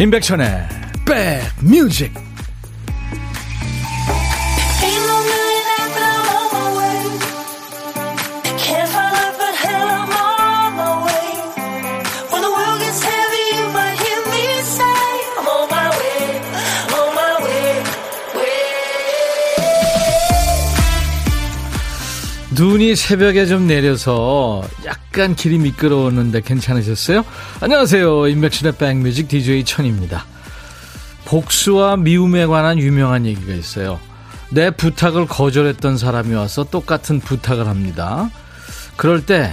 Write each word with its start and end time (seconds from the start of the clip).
임백천의 0.00 0.68
백뮤직 1.04 2.27
눈이 22.58 22.96
새벽에 22.96 23.46
좀 23.46 23.68
내려서 23.68 24.64
약간 24.84 25.36
길이 25.36 25.58
미끄러웠는데 25.58 26.40
괜찮으셨어요? 26.40 27.24
안녕하세요. 27.60 28.26
임백천의 28.26 28.76
백뮤직 28.76 29.28
DJ 29.28 29.64
천입니다. 29.64 30.24
복수와 31.24 31.96
미움에 31.98 32.46
관한 32.46 32.78
유명한 32.80 33.26
얘기가 33.26 33.54
있어요. 33.54 34.00
내 34.50 34.70
부탁을 34.72 35.26
거절했던 35.26 35.98
사람이 35.98 36.34
와서 36.34 36.64
똑같은 36.64 37.20
부탁을 37.20 37.68
합니다. 37.68 38.28
그럴 38.96 39.24
때 39.24 39.52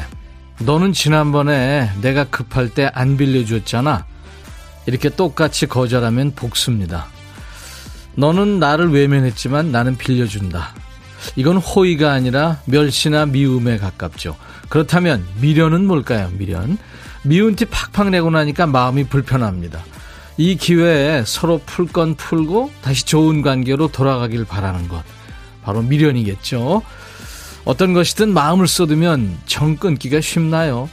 너는 0.59 0.91
지난번에 0.91 1.91
내가 2.01 2.23
급할 2.23 2.69
때 2.69 2.89
안 2.91 3.17
빌려줬잖아. 3.17 4.03
이렇게 4.87 5.09
똑같이 5.09 5.67
거절하면 5.67 6.31
복수입니다. 6.35 7.05
너는 8.15 8.59
나를 8.59 8.89
외면했지만 8.91 9.71
나는 9.71 9.95
빌려준다. 9.95 10.73
이건 11.35 11.57
호의가 11.57 12.11
아니라 12.11 12.59
멸시나 12.65 13.25
미움에 13.25 13.77
가깝죠. 13.77 14.35
그렇다면 14.69 15.25
미련은 15.41 15.85
뭘까요? 15.85 16.29
미련. 16.37 16.77
미운 17.23 17.55
티 17.55 17.65
팍팍 17.65 18.09
내고 18.09 18.29
나니까 18.29 18.67
마음이 18.67 19.05
불편합니다. 19.05 19.83
이 20.37 20.55
기회에 20.55 21.23
서로 21.25 21.61
풀 21.65 21.87
건 21.87 22.15
풀고 22.15 22.71
다시 22.81 23.05
좋은 23.05 23.41
관계로 23.41 23.87
돌아가길 23.87 24.45
바라는 24.45 24.87
것. 24.87 25.03
바로 25.63 25.81
미련이겠죠. 25.81 26.81
어떤 27.65 27.93
것이든 27.93 28.33
마음을 28.33 28.67
쏟으면 28.67 29.37
정 29.45 29.75
끊기가 29.77 30.21
쉽나요? 30.21 30.89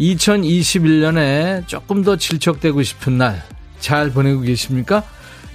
2021년에 0.00 1.66
조금 1.66 2.02
더 2.02 2.16
질척되고 2.16 2.82
싶은 2.82 3.18
날 3.18 3.42
잘 3.80 4.10
보내고 4.10 4.42
계십니까? 4.42 5.02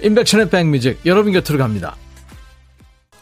인백천의 0.02 0.50
백뮤직 0.50 1.00
여러분 1.06 1.32
곁으로 1.32 1.58
갑니다. 1.58 1.96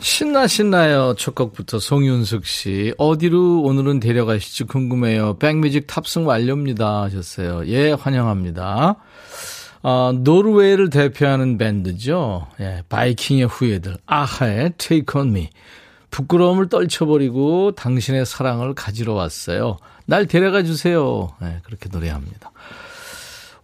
신나 0.05 0.47
신나요. 0.47 1.14
첫 1.16 1.34
곡부터 1.34 1.78
송윤숙 1.78 2.44
씨. 2.44 2.92
어디로 2.98 3.62
오늘은 3.62 4.00
데려가실지 4.00 4.64
궁금해요. 4.64 5.38
백뮤직 5.38 5.86
탑승 5.86 6.27
완료입니다. 6.27 7.05
하셨어요. 7.05 7.66
예, 7.69 7.92
환영합니다. 7.92 8.97
어, 9.82 10.12
노르웨이를 10.12 10.91
대표하는 10.91 11.56
밴드죠. 11.56 12.48
예, 12.60 12.82
바이킹의 12.91 13.47
후예들. 13.47 13.97
아하의 14.05 14.75
Take 14.77 15.19
On 15.19 15.30
Me. 15.30 15.48
부끄러움을 16.10 16.69
떨쳐버리고 16.69 17.72
당신의 17.72 18.27
사랑을 18.27 18.75
가지러 18.75 19.14
왔어요. 19.14 19.78
날 20.05 20.27
데려가 20.27 20.62
주세요. 20.62 21.30
예, 21.42 21.60
그렇게 21.64 21.88
노래합니다. 21.91 22.52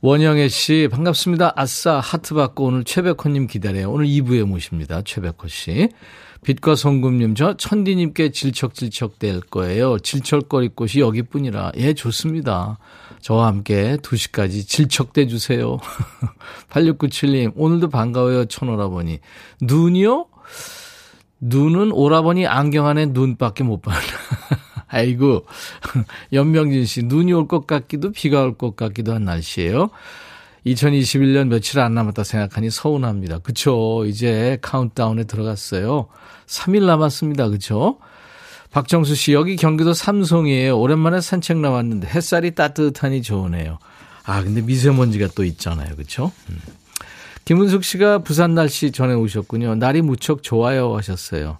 원영애 0.00 0.48
씨, 0.48 0.88
반갑습니다. 0.90 1.52
아싸, 1.54 2.00
하트 2.00 2.32
받고 2.32 2.64
오늘 2.64 2.84
최백호님 2.84 3.46
기다려요. 3.46 3.90
오늘 3.90 4.06
2부에 4.06 4.44
모십니다. 4.44 5.02
최백호 5.04 5.46
씨. 5.48 5.90
빛과 6.42 6.74
송금님, 6.74 7.34
저 7.34 7.56
천디님께 7.56 8.30
질척질척 8.30 9.18
될 9.18 9.40
거예요. 9.40 9.98
질척거릴 9.98 10.70
곳이 10.74 11.00
여기뿐이라. 11.00 11.72
예, 11.76 11.92
좋습니다. 11.92 12.78
저와 13.20 13.46
함께 13.48 13.96
2시까지 13.98 14.66
질척대 14.66 15.26
주세요. 15.26 15.78
8697님, 16.70 17.52
오늘도 17.56 17.90
반가워요, 17.90 18.46
천오라버니. 18.46 19.18
눈이요? 19.60 20.26
눈은 21.40 21.92
오라버니 21.92 22.46
안경 22.46 22.86
안에 22.86 23.06
눈밖에 23.06 23.62
못 23.64 23.82
봐요. 23.82 23.98
아이고, 24.88 25.44
연명진 26.32 26.84
씨, 26.86 27.02
눈이 27.04 27.32
올 27.34 27.46
것 27.48 27.66
같기도 27.66 28.12
비가 28.12 28.42
올 28.42 28.54
것 28.56 28.76
같기도 28.76 29.12
한 29.14 29.24
날씨예요. 29.24 29.90
2021년 30.66 31.48
며칠 31.48 31.80
안 31.80 31.94
남았다 31.94 32.24
생각하니 32.24 32.70
서운합니다. 32.70 33.38
그쵸. 33.38 34.04
이제 34.06 34.58
카운트다운에 34.60 35.24
들어갔어요. 35.24 36.08
3일 36.46 36.84
남았습니다. 36.84 37.48
그쵸. 37.48 37.98
박정수 38.70 39.14
씨, 39.14 39.32
여기 39.32 39.56
경기도 39.56 39.92
삼송이에요. 39.92 40.78
오랜만에 40.78 41.20
산책 41.20 41.58
나왔는데 41.58 42.08
햇살이 42.08 42.54
따뜻하니 42.54 43.22
좋으네요. 43.22 43.78
아, 44.24 44.42
근데 44.42 44.60
미세먼지가 44.60 45.28
또 45.34 45.44
있잖아요. 45.44 45.96
그쵸. 45.96 46.30
음. 46.50 46.58
김은숙 47.44 47.82
씨가 47.82 48.18
부산 48.18 48.54
날씨 48.54 48.92
전해 48.92 49.14
오셨군요. 49.14 49.74
날이 49.74 50.02
무척 50.02 50.42
좋아요 50.42 50.96
하셨어요. 50.96 51.58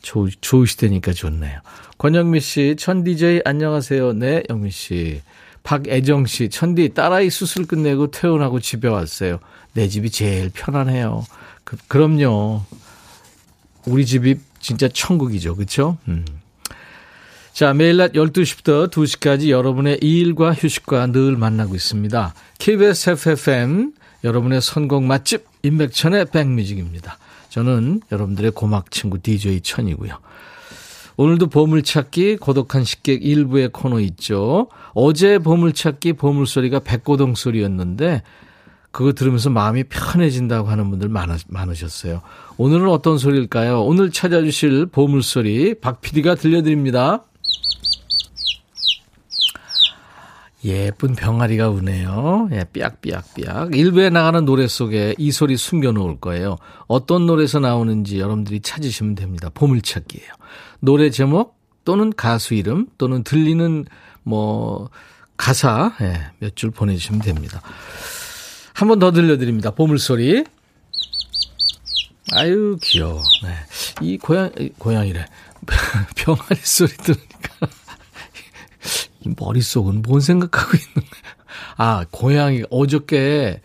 좋, 0.00 0.28
좋으시다니까 0.40 1.12
좋네요. 1.12 1.60
권영미 1.98 2.40
씨, 2.40 2.76
천 2.78 3.04
DJ 3.04 3.42
안녕하세요. 3.44 4.14
네, 4.14 4.42
영미 4.48 4.70
씨. 4.70 5.20
박애정 5.62 6.26
씨, 6.26 6.48
천디 6.48 6.90
딸아이 6.90 7.30
수술 7.30 7.66
끝내고 7.66 8.10
퇴원하고 8.10 8.60
집에 8.60 8.88
왔어요. 8.88 9.38
내 9.74 9.88
집이 9.88 10.10
제일 10.10 10.50
편안해요. 10.50 11.24
그, 11.64 11.76
그럼요. 11.88 12.62
우리 13.86 14.06
집이 14.06 14.36
진짜 14.60 14.88
천국이죠. 14.88 15.56
그렇죠? 15.56 15.98
음. 16.08 16.24
자, 17.52 17.74
매일 17.74 17.98
낮 17.98 18.12
12시부터 18.12 18.90
2시까지 18.90 19.50
여러분의 19.50 19.98
일과 20.00 20.54
휴식과 20.54 21.08
늘 21.08 21.36
만나고 21.36 21.74
있습니다. 21.74 22.34
KBS 22.58 23.10
FFM 23.10 23.92
여러분의 24.24 24.62
선곡 24.62 25.04
맛집 25.04 25.44
인백천의 25.62 26.26
백뮤직입니다. 26.26 27.18
저는 27.50 28.00
여러분들의 28.10 28.52
고막 28.52 28.90
친구 28.90 29.20
DJ 29.20 29.60
천이고요. 29.60 30.18
오늘도 31.16 31.48
보물찾기 31.48 32.36
고독한 32.36 32.84
식객 32.84 33.24
일부의 33.24 33.70
코너 33.72 34.00
있죠. 34.00 34.68
어제 34.94 35.38
보물찾기 35.38 36.14
보물소리가 36.14 36.80
백고동 36.80 37.34
소리였는데 37.34 38.22
그거 38.90 39.12
들으면서 39.12 39.50
마음이 39.50 39.84
편해진다고 39.84 40.68
하는 40.68 40.90
분들 40.90 41.08
많으, 41.08 41.36
많으셨어요. 41.48 42.20
오늘은 42.58 42.88
어떤 42.88 43.18
소리일까요? 43.18 43.82
오늘 43.82 44.10
찾아주실 44.10 44.86
보물소리 44.86 45.74
박 45.80 46.00
PD가 46.02 46.34
들려드립니다. 46.34 47.24
예쁜 50.64 51.14
병아리가 51.14 51.68
우네요. 51.70 52.48
예, 52.52 52.64
삐약삐약삐약. 52.72 53.74
일부에 53.76 54.10
나가는 54.10 54.44
노래 54.44 54.68
속에 54.68 55.14
이 55.18 55.32
소리 55.32 55.56
숨겨놓을 55.56 56.20
거예요. 56.20 56.56
어떤 56.86 57.26
노래에서 57.26 57.58
나오는지 57.58 58.20
여러분들이 58.20 58.60
찾으시면 58.60 59.16
됩니다. 59.16 59.50
보물찾기예요. 59.52 60.28
노래 60.80 61.10
제목 61.10 61.56
또는 61.84 62.12
가수 62.16 62.54
이름 62.54 62.86
또는 62.96 63.24
들리는 63.24 63.86
뭐 64.22 64.88
가사 65.36 65.94
예, 66.00 66.30
몇 66.38 66.54
줄 66.54 66.70
보내주시면 66.70 67.22
됩니다. 67.22 67.60
한 68.74 68.88
번 68.88 68.98
더 69.00 69.10
들려드립니다. 69.10 69.72
보물소리. 69.72 70.44
아유 72.34 72.76
귀여워. 72.82 73.20
네. 73.42 73.54
이 74.00 74.16
고양 74.16 74.50
고양이래. 74.78 75.26
병아리 76.16 76.60
소리 76.62 76.88
들으니까 76.90 77.66
이 77.66 77.81
머릿속은 79.36 80.02
뭔 80.02 80.20
생각하고 80.20 80.70
있는 80.76 80.94
거야. 80.94 81.32
아 81.76 82.04
고양이 82.10 82.62
어저께 82.70 83.60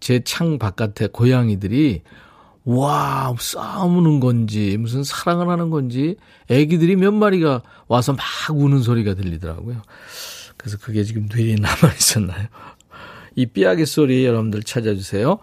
제 0.00 0.20
창 0.24 0.58
바깥에 0.58 1.08
고양이들이 1.08 2.02
와, 2.64 3.34
싸우는 3.38 4.20
건지, 4.20 4.76
무슨 4.78 5.02
사랑을 5.02 5.48
하는 5.48 5.70
건지, 5.70 6.14
애기들이 6.48 6.94
몇 6.94 7.10
마리가 7.12 7.62
와서 7.88 8.12
막 8.12 8.22
우는 8.50 8.82
소리가 8.82 9.14
들리더라고요. 9.14 9.82
그래서 10.56 10.78
그게 10.80 11.02
지금 11.02 11.28
뇌에 11.34 11.56
남아 11.56 11.92
있었나요? 11.98 12.46
이 13.34 13.46
삐약의 13.46 13.86
소리 13.86 14.24
여러분들 14.24 14.62
찾아주세요. 14.62 15.38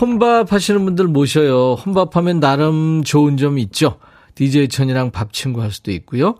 혼밥 0.00 0.52
하시는 0.52 0.84
분들 0.84 1.06
모셔요. 1.06 1.74
혼밥하면 1.74 2.38
나름 2.40 3.02
좋은 3.02 3.38
점이 3.38 3.62
있죠. 3.62 3.98
DJ 4.34 4.68
천이랑 4.68 5.12
밥 5.12 5.32
친구 5.32 5.62
할 5.62 5.72
수도 5.72 5.90
있고요. 5.90 6.36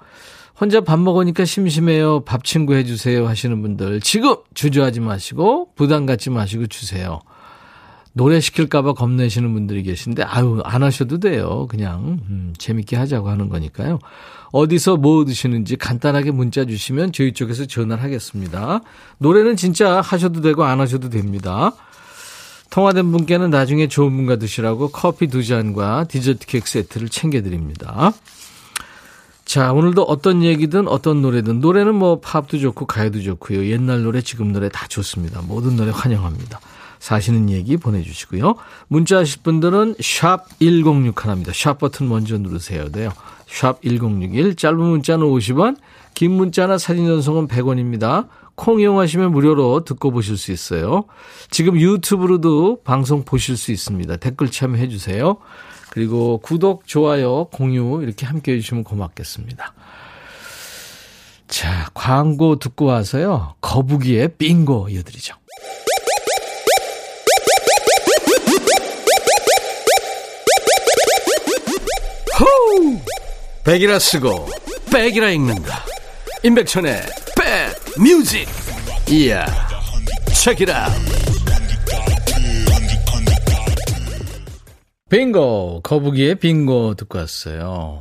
혼자 0.61 0.83
밥 0.83 0.99
먹으니까 1.01 1.47
심심해요. 1.47 2.21
밥 2.21 2.45
친구 2.45 2.75
해주세요 2.75 3.27
하시는 3.27 3.63
분들 3.63 4.01
지금 4.01 4.37
주저하지 4.53 5.01
마시고 5.01 5.73
부담 5.75 6.05
갖지 6.05 6.29
마시고 6.29 6.67
주세요. 6.67 7.21
노래 8.13 8.41
시킬까봐 8.41 8.95
겁내시는 8.95 9.53
분들이 9.55 9.85
계신데, 9.85 10.25
아유, 10.25 10.61
안 10.65 10.83
하셔도 10.83 11.19
돼요. 11.21 11.69
그냥, 11.71 12.19
음, 12.29 12.53
재밌게 12.59 12.97
하자고 12.97 13.29
하는 13.29 13.49
거니까요. 13.49 14.01
어디서 14.51 14.97
뭐 14.97 15.25
드시는지 15.25 15.77
간단하게 15.77 16.33
문자 16.33 16.65
주시면 16.65 17.13
저희 17.13 17.33
쪽에서 17.33 17.67
전화를 17.67 18.03
하겠습니다. 18.03 18.81
노래는 19.19 19.55
진짜 19.55 20.01
하셔도 20.01 20.41
되고 20.41 20.65
안 20.65 20.81
하셔도 20.81 21.09
됩니다. 21.09 21.73
통화된 22.71 23.13
분께는 23.13 23.49
나중에 23.51 23.87
좋은 23.87 24.15
분과 24.17 24.37
드시라고 24.37 24.91
커피 24.91 25.29
두 25.29 25.45
잔과 25.45 26.05
디저트 26.09 26.47
케이크 26.47 26.69
세트를 26.69 27.09
챙겨드립니다. 27.09 28.13
자, 29.51 29.73
오늘도 29.73 30.05
어떤 30.05 30.45
얘기든 30.45 30.87
어떤 30.87 31.23
노래든 31.23 31.59
노래는 31.59 31.97
뭐 31.97 32.21
팝도 32.21 32.61
좋고 32.61 32.87
가요도 32.87 33.21
좋고요. 33.21 33.67
옛날 33.67 34.05
노래, 34.05 34.21
지금 34.21 34.53
노래 34.53 34.69
다 34.69 34.87
좋습니다. 34.87 35.43
모든 35.43 35.75
노래 35.75 35.91
환영합니다. 35.91 36.61
사시는 37.01 37.51
얘기 37.51 37.77
보내주시고요. 37.77 38.55
문자 38.87 39.19
하실 39.19 39.43
분들은 39.43 39.97
샵 40.01 40.45
1061입니다. 40.61 41.53
샵 41.53 41.79
버튼 41.79 42.09
먼저 42.09 42.39
누르세요. 42.39 42.93
돼요. 42.93 43.11
샵 43.49 43.83
1061, 43.83 44.55
짧은 44.55 44.79
문자는 44.79 45.27
50원, 45.27 45.79
긴 46.15 46.31
문자나 46.31 46.79
사진 46.79 47.07
전송은 47.07 47.49
100원입니다. 47.49 48.29
콩 48.55 48.79
이용하시면 48.79 49.33
무료로 49.33 49.83
듣고 49.83 50.13
보실 50.13 50.37
수 50.37 50.53
있어요. 50.53 51.07
지금 51.51 51.77
유튜브로도 51.81 52.83
방송 52.85 53.25
보실 53.25 53.57
수 53.57 53.73
있습니다. 53.73 54.15
댓글 54.19 54.49
참여해 54.49 54.89
주세요. 54.89 55.39
그리고 55.91 56.39
구독, 56.39 56.87
좋아요, 56.87 57.47
공유 57.47 58.01
이렇게 58.03 58.25
함께 58.25 58.53
해주시면 58.53 58.85
고맙겠습니다. 58.85 59.75
자, 61.49 61.91
광고 61.95 62.57
듣고 62.61 62.87
와서요. 62.87 63.57
거북이의 63.61 64.37
빙고 64.39 64.89
이어드리죠. 64.89 65.35
호우! 72.39 72.99
백이라 73.65 73.99
쓰고 73.99 74.49
백이라 74.93 75.31
읽는다. 75.31 75.85
임백천의 76.45 77.03
백 77.37 78.01
뮤직. 78.01 78.49
이야. 79.09 79.45
책이라. 80.33 80.89
빙고 85.11 85.81
거북이의 85.83 86.37
빙고 86.37 86.95
듣고 86.95 87.19
왔어요. 87.19 88.01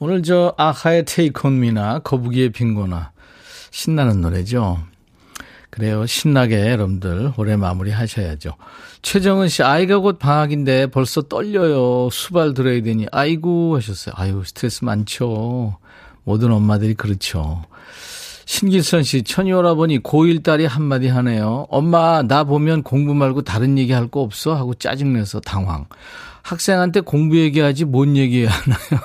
오늘 0.00 0.24
저 0.24 0.52
아하의 0.58 1.04
테이크 1.04 1.46
온 1.46 1.60
미나 1.60 2.00
거북이의 2.00 2.50
빙고나 2.50 3.12
신나는 3.70 4.20
노래죠. 4.20 4.80
그래요. 5.70 6.06
신나게 6.06 6.72
여러분들 6.72 7.34
올해 7.36 7.54
마무리 7.54 7.92
하셔야죠. 7.92 8.56
최정은 9.02 9.46
씨, 9.46 9.62
아이가 9.62 9.98
곧 9.98 10.18
방학인데 10.18 10.88
벌써 10.88 11.22
떨려요. 11.22 12.10
수발 12.10 12.52
들어야 12.52 12.82
되니. 12.82 13.06
아이고 13.12 13.76
하셨어요. 13.76 14.12
아유, 14.18 14.42
스트레스 14.44 14.84
많죠. 14.84 15.78
모든 16.24 16.50
엄마들이 16.50 16.94
그렇죠. 16.94 17.62
신기선 18.48 19.02
씨, 19.02 19.22
천이 19.24 19.52
오라버니 19.52 19.98
고1 19.98 20.42
딸이 20.42 20.64
한마디 20.64 21.06
하네요. 21.06 21.66
엄마, 21.68 22.22
나 22.22 22.44
보면 22.44 22.82
공부 22.82 23.12
말고 23.12 23.42
다른 23.42 23.76
얘기 23.76 23.92
할 23.92 24.08
거 24.08 24.22
없어? 24.22 24.54
하고 24.54 24.72
짜증내서 24.72 25.40
당황. 25.40 25.84
학생한테 26.44 27.00
공부 27.00 27.36
얘기하지 27.38 27.84
뭔 27.84 28.16
얘기해야 28.16 28.48
하나요? 28.48 29.02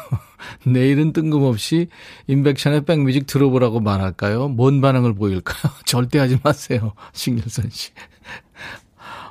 내일은 0.66 1.12
뜬금없이 1.12 1.88
인백션의 2.28 2.86
백뮤직 2.86 3.28
들어보라고 3.28 3.82
말할까요? 3.82 4.48
뭔 4.48 4.80
반응을 4.80 5.14
보일까요? 5.14 5.74
절대 5.84 6.20
하지 6.20 6.40
마세요. 6.42 6.94
신길선 7.12 7.70
씨. 7.70 7.92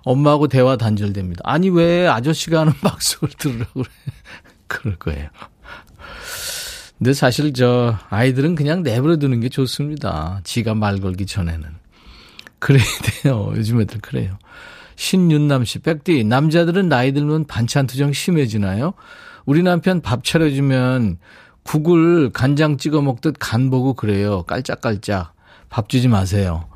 엄마하고 0.04 0.46
대화 0.48 0.76
단절됩니다. 0.76 1.40
아니, 1.44 1.70
왜 1.70 2.06
아저씨가 2.06 2.60
하는 2.60 2.74
박수를 2.84 3.30
들으라고 3.38 3.72
그래. 3.72 3.84
그럴 4.66 4.96
거예요. 4.96 5.30
근데 7.02 7.14
사실 7.14 7.52
저 7.52 7.98
아이들은 8.10 8.54
그냥 8.54 8.84
내버려 8.84 9.16
두는 9.16 9.40
게 9.40 9.48
좋습니다. 9.48 10.40
지가 10.44 10.76
말 10.76 11.00
걸기 11.00 11.26
전에는. 11.26 11.68
그래야 12.60 12.84
돼요. 13.02 13.52
요즘 13.58 13.80
애들 13.80 14.00
그래요. 14.00 14.38
신윤남 14.94 15.64
씨, 15.64 15.80
백디, 15.80 16.22
남자들은 16.22 16.88
나이 16.88 17.10
들면 17.10 17.48
반찬 17.48 17.88
투정 17.88 18.12
심해지나요? 18.12 18.92
우리 19.46 19.64
남편 19.64 20.00
밥 20.00 20.22
차려주면 20.22 21.18
국을 21.64 22.30
간장 22.30 22.76
찍어 22.76 23.02
먹듯 23.02 23.34
간 23.40 23.68
보고 23.68 23.94
그래요. 23.94 24.44
깔짝깔짝. 24.44 25.34
밥 25.70 25.88
주지 25.88 26.06
마세요. 26.06 26.68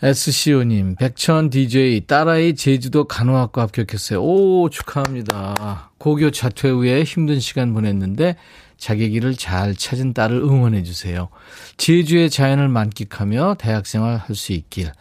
SCO님, 0.00 0.94
백천 0.94 1.50
DJ, 1.50 2.06
딸아이 2.06 2.54
제주도 2.54 3.08
간호학과 3.08 3.62
합격했어요. 3.62 4.22
오, 4.22 4.70
축하합니다. 4.70 5.90
고교 5.98 6.30
자퇴 6.30 6.68
후에 6.68 7.02
힘든 7.02 7.40
시간 7.40 7.74
보냈는데 7.74 8.36
자기 8.78 9.10
길을 9.10 9.34
잘 9.34 9.74
찾은 9.74 10.14
딸을 10.14 10.36
응원해 10.38 10.82
주세요. 10.84 11.28
제주의 11.76 12.30
자연을 12.30 12.68
만끽하며 12.68 13.56
대학생활 13.58 14.16
할 14.16 14.34
수 14.36 14.52
있길. 14.52 14.92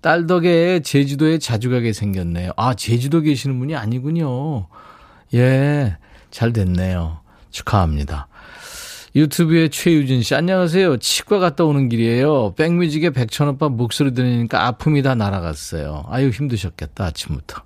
딸 0.00 0.26
덕에 0.26 0.80
제주도에 0.80 1.38
자주 1.38 1.68
가게 1.70 1.92
생겼네요. 1.92 2.52
아, 2.56 2.74
제주도 2.74 3.20
계시는 3.20 3.58
분이 3.58 3.76
아니군요. 3.76 4.68
예. 5.34 5.96
잘 6.30 6.52
됐네요. 6.52 7.20
축하합니다. 7.50 8.28
유튜브에 9.16 9.68
최유진 9.68 10.22
씨, 10.22 10.34
안녕하세요. 10.34 10.98
치과 10.98 11.38
갔다 11.38 11.64
오는 11.64 11.88
길이에요. 11.88 12.54
백뮤직에 12.54 13.10
백천오빠 13.10 13.70
목소리 13.70 14.12
들으니까 14.12 14.66
아픔이 14.66 15.02
다 15.02 15.14
날아갔어요. 15.14 16.04
아유, 16.08 16.28
힘드셨겠다, 16.28 17.06
아침부터. 17.06 17.62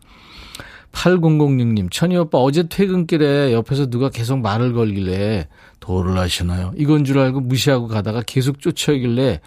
8006님, 0.92 1.90
천희 1.90 2.16
오빠 2.16 2.38
어제 2.38 2.68
퇴근길에 2.68 3.52
옆에서 3.52 3.86
누가 3.86 4.10
계속 4.10 4.40
말을 4.40 4.72
걸길래 4.72 5.48
도를 5.78 6.18
하시나요? 6.18 6.72
이건 6.76 7.04
줄 7.04 7.18
알고 7.18 7.40
무시하고 7.40 7.88
가다가 7.88 8.22
계속 8.22 8.60
쫓아오길래 8.60 9.40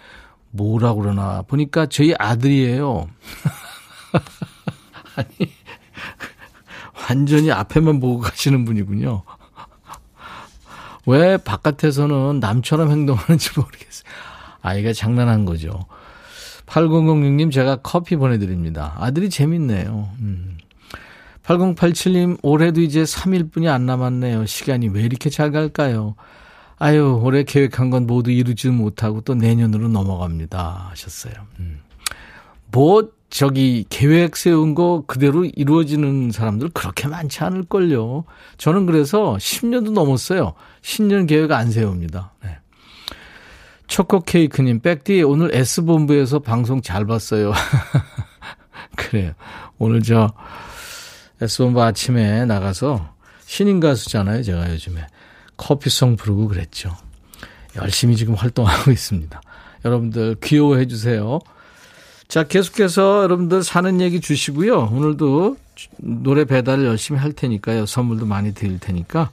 뭐라 0.50 0.94
그러나 0.94 1.42
보니까 1.42 1.86
저희 1.86 2.14
아들이에요. 2.18 3.08
아니, 5.16 5.52
완전히 7.08 7.50
앞에만 7.50 8.00
보고 8.00 8.20
가시는 8.20 8.64
분이군요. 8.64 9.22
왜 11.06 11.36
바깥에서는 11.36 12.40
남처럼 12.40 12.90
행동하는지 12.90 13.50
모르겠어요. 13.56 14.04
아이가 14.62 14.92
장난한 14.92 15.44
거죠. 15.44 15.86
8006님 16.66 17.52
제가 17.52 17.76
커피 17.76 18.16
보내드립니다. 18.16 18.94
아들이 18.98 19.28
재밌네요. 19.28 20.08
음. 20.20 20.56
8087님 21.44 22.38
올해도 22.42 22.80
이제 22.80 23.02
3일뿐이 23.02 23.68
안 23.68 23.86
남았네요. 23.86 24.46
시간이 24.46 24.88
왜 24.88 25.02
이렇게 25.02 25.30
잘 25.30 25.50
갈까요? 25.52 26.14
아유 26.78 27.20
올해 27.22 27.44
계획한 27.44 27.90
건 27.90 28.06
모두 28.06 28.30
이루지 28.30 28.70
못하고 28.70 29.20
또 29.20 29.34
내년으로 29.34 29.88
넘어갑니다 29.88 30.88
하셨어요. 30.90 31.34
음. 31.60 31.80
뭐 32.72 33.10
저기 33.30 33.84
계획 33.88 34.36
세운 34.36 34.74
거 34.74 35.04
그대로 35.06 35.44
이루어지는 35.44 36.30
사람들 36.30 36.70
그렇게 36.70 37.08
많지 37.08 37.42
않을걸요. 37.42 38.24
저는 38.58 38.86
그래서 38.86 39.36
10년도 39.38 39.92
넘었어요. 39.92 40.54
10년 40.82 41.28
계획 41.28 41.52
안 41.52 41.70
세웁니다. 41.70 42.32
네. 42.44 42.58
초코 43.86 44.20
케이크님, 44.20 44.80
백디 44.80 45.22
오늘 45.22 45.54
S본부에서 45.54 46.38
방송 46.38 46.80
잘 46.80 47.06
봤어요. 47.06 47.52
그래요. 48.96 49.32
오늘 49.78 50.02
저 50.02 50.32
S본부 51.44 51.82
아침에 51.82 52.44
나가서 52.44 53.14
신인 53.46 53.80
가수잖아요. 53.80 54.42
제가 54.42 54.70
요즘에 54.72 55.06
커피송 55.56 56.16
부르고 56.16 56.48
그랬죠. 56.48 56.96
열심히 57.76 58.16
지금 58.16 58.34
활동하고 58.34 58.90
있습니다. 58.90 59.40
여러분들 59.84 60.36
귀여워해 60.42 60.86
주세요. 60.86 61.40
자, 62.28 62.44
계속해서 62.44 63.22
여러분들 63.24 63.62
사는 63.62 64.00
얘기 64.00 64.20
주시고요. 64.20 64.88
오늘도 64.92 65.56
노래 65.98 66.44
배달 66.44 66.84
열심히 66.84 67.20
할 67.20 67.32
테니까요. 67.32 67.86
선물도 67.86 68.26
많이 68.26 68.54
드릴 68.54 68.78
테니까 68.78 69.30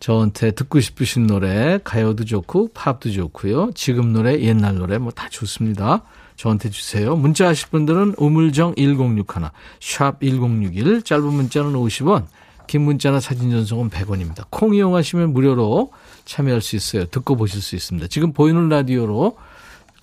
저한테 0.00 0.52
듣고 0.52 0.80
싶으신 0.80 1.26
노래 1.26 1.78
가요도 1.84 2.24
좋고 2.24 2.70
팝도 2.74 3.12
좋고요. 3.12 3.70
지금 3.74 4.12
노래 4.12 4.40
옛날 4.40 4.76
노래 4.76 4.98
뭐 4.98 5.12
다 5.12 5.28
좋습니다. 5.28 6.02
저한테 6.42 6.70
주세요. 6.70 7.14
문자 7.14 7.46
하실 7.46 7.68
분들은 7.68 8.16
우물정 8.18 8.74
1061, 8.76 9.50
샵 9.80 10.20
1061, 10.20 11.02
짧은 11.02 11.24
문자는 11.24 11.72
50원, 11.74 12.24
긴 12.66 12.82
문자나 12.82 13.20
사진 13.20 13.52
전송은 13.52 13.90
100원입니다. 13.90 14.44
콩 14.50 14.74
이용하시면 14.74 15.32
무료로 15.32 15.92
참여할 16.24 16.60
수 16.60 16.74
있어요. 16.74 17.06
듣고 17.06 17.36
보실 17.36 17.62
수 17.62 17.76
있습니다. 17.76 18.08
지금 18.08 18.32
보이는 18.32 18.68
라디오로 18.68 19.38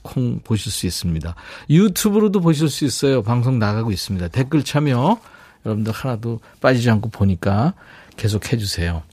콩 0.02 0.40
보실 0.40 0.72
수 0.72 0.86
있습니다. 0.86 1.36
유튜브로도 1.70 2.40
보실 2.40 2.70
수 2.70 2.86
있어요. 2.86 3.22
방송 3.22 3.60
나가고 3.60 3.92
있습니다. 3.92 4.30
댓글 4.30 4.64
참여 4.64 5.20
여러분들 5.66 5.92
하나도 5.92 6.40
빠지지 6.62 6.90
않고 6.90 7.10
보니까 7.10 7.74
계속 8.16 8.54
해주세요. 8.54 9.04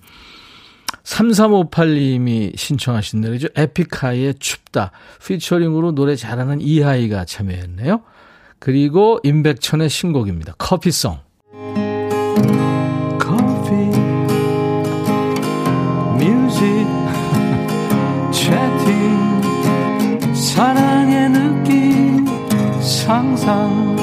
3358님이 1.07 2.59
신청하신 2.59 3.21
노래죠. 3.21 3.47
에픽하이의 3.55 4.35
춥다. 4.41 4.91
피처링으로 5.25 5.93
노래 5.93 6.17
잘하는 6.17 6.61
이하이가 6.61 7.25
참여했네요. 7.25 8.03
그리고 8.59 9.21
임백천의 9.23 9.89
신곡입니다. 9.89 10.55
커피송. 10.59 11.19
커피 13.19 13.73
뮤직 16.19 16.87
채팅 18.33 20.35
사랑의 20.35 21.31
느낌 21.31 22.27
상상 22.81 23.96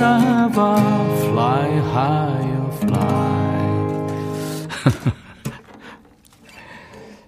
날아봐 0.00 0.76
fly 1.26 1.70
high 1.76 2.76
fly 2.76 3.60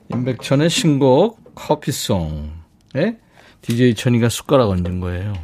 임백천의 0.13 0.71
신곡 0.71 1.55
커피송. 1.55 2.51
예? 2.97 3.19
DJ 3.61 3.95
천이가 3.95 4.29
숟가락 4.31 4.71
얹은 4.71 5.01
거예요. 5.01 5.35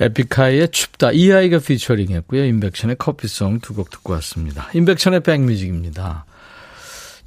에픽하이의 0.00 0.68
춥다. 0.70 1.12
이 1.12 1.32
아이가 1.32 1.58
피처링 1.58 2.10
했고요. 2.10 2.44
임백천의 2.44 2.96
커피송 2.96 3.60
두 3.60 3.74
곡 3.74 3.90
듣고 3.90 4.12
왔습니다. 4.14 4.68
임백천의 4.74 5.20
백뮤직입니다. 5.20 6.24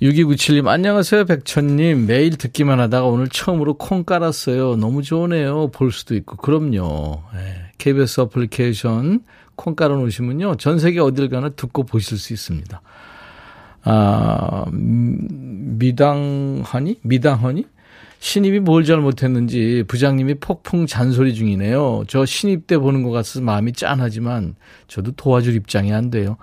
6297님, 0.01 0.67
안녕하세요, 0.67 1.23
백천님. 1.23 2.05
매일 2.05 2.35
듣기만 2.35 2.81
하다가 2.81 3.07
오늘 3.07 3.29
처음으로 3.29 3.75
콩 3.75 4.03
깔았어요. 4.03 4.75
너무 4.75 5.01
좋으네요. 5.01 5.69
볼 5.69 5.93
수도 5.93 6.15
있고. 6.15 6.35
그럼요. 6.35 7.23
네. 7.33 7.71
KBS 7.77 8.19
어플리케이션 8.21 9.21
콩 9.55 9.75
깔아놓으시면요. 9.75 10.57
전 10.57 10.79
세계 10.79 10.99
어딜 10.99 11.29
가나 11.29 11.49
듣고 11.49 11.83
보실 11.83 12.17
수 12.17 12.33
있습니다. 12.33 12.81
아, 13.83 14.65
미당하니? 14.71 16.99
미당하니? 17.01 17.65
신입이 18.19 18.59
뭘 18.59 18.83
잘못했는지 18.83 19.85
부장님이 19.87 20.35
폭풍 20.35 20.87
잔소리 20.87 21.33
중이네요. 21.33 22.03
저 22.09 22.25
신입 22.25 22.67
때 22.67 22.77
보는 22.77 23.03
것 23.03 23.11
같아서 23.11 23.39
마음이 23.39 23.71
짠하지만 23.71 24.55
저도 24.87 25.13
도와줄 25.13 25.55
입장이 25.55 25.93
안 25.93 26.09
돼요. 26.09 26.35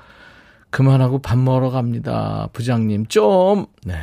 그만하고 0.73 1.21
밥 1.21 1.39
먹으러 1.39 1.71
갑니다. 1.71 2.49
부장님, 2.55 3.07
좀, 3.07 3.67
네. 3.85 3.95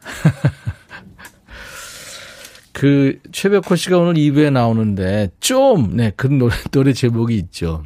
그, 2.74 3.18
최백호 3.32 3.74
씨가 3.74 3.96
오늘 3.96 4.14
2부에 4.14 4.52
나오는데, 4.52 5.30
좀, 5.40 5.96
네, 5.96 6.12
그 6.16 6.26
노래, 6.26 6.54
노래 6.70 6.92
제목이 6.92 7.34
있죠. 7.36 7.84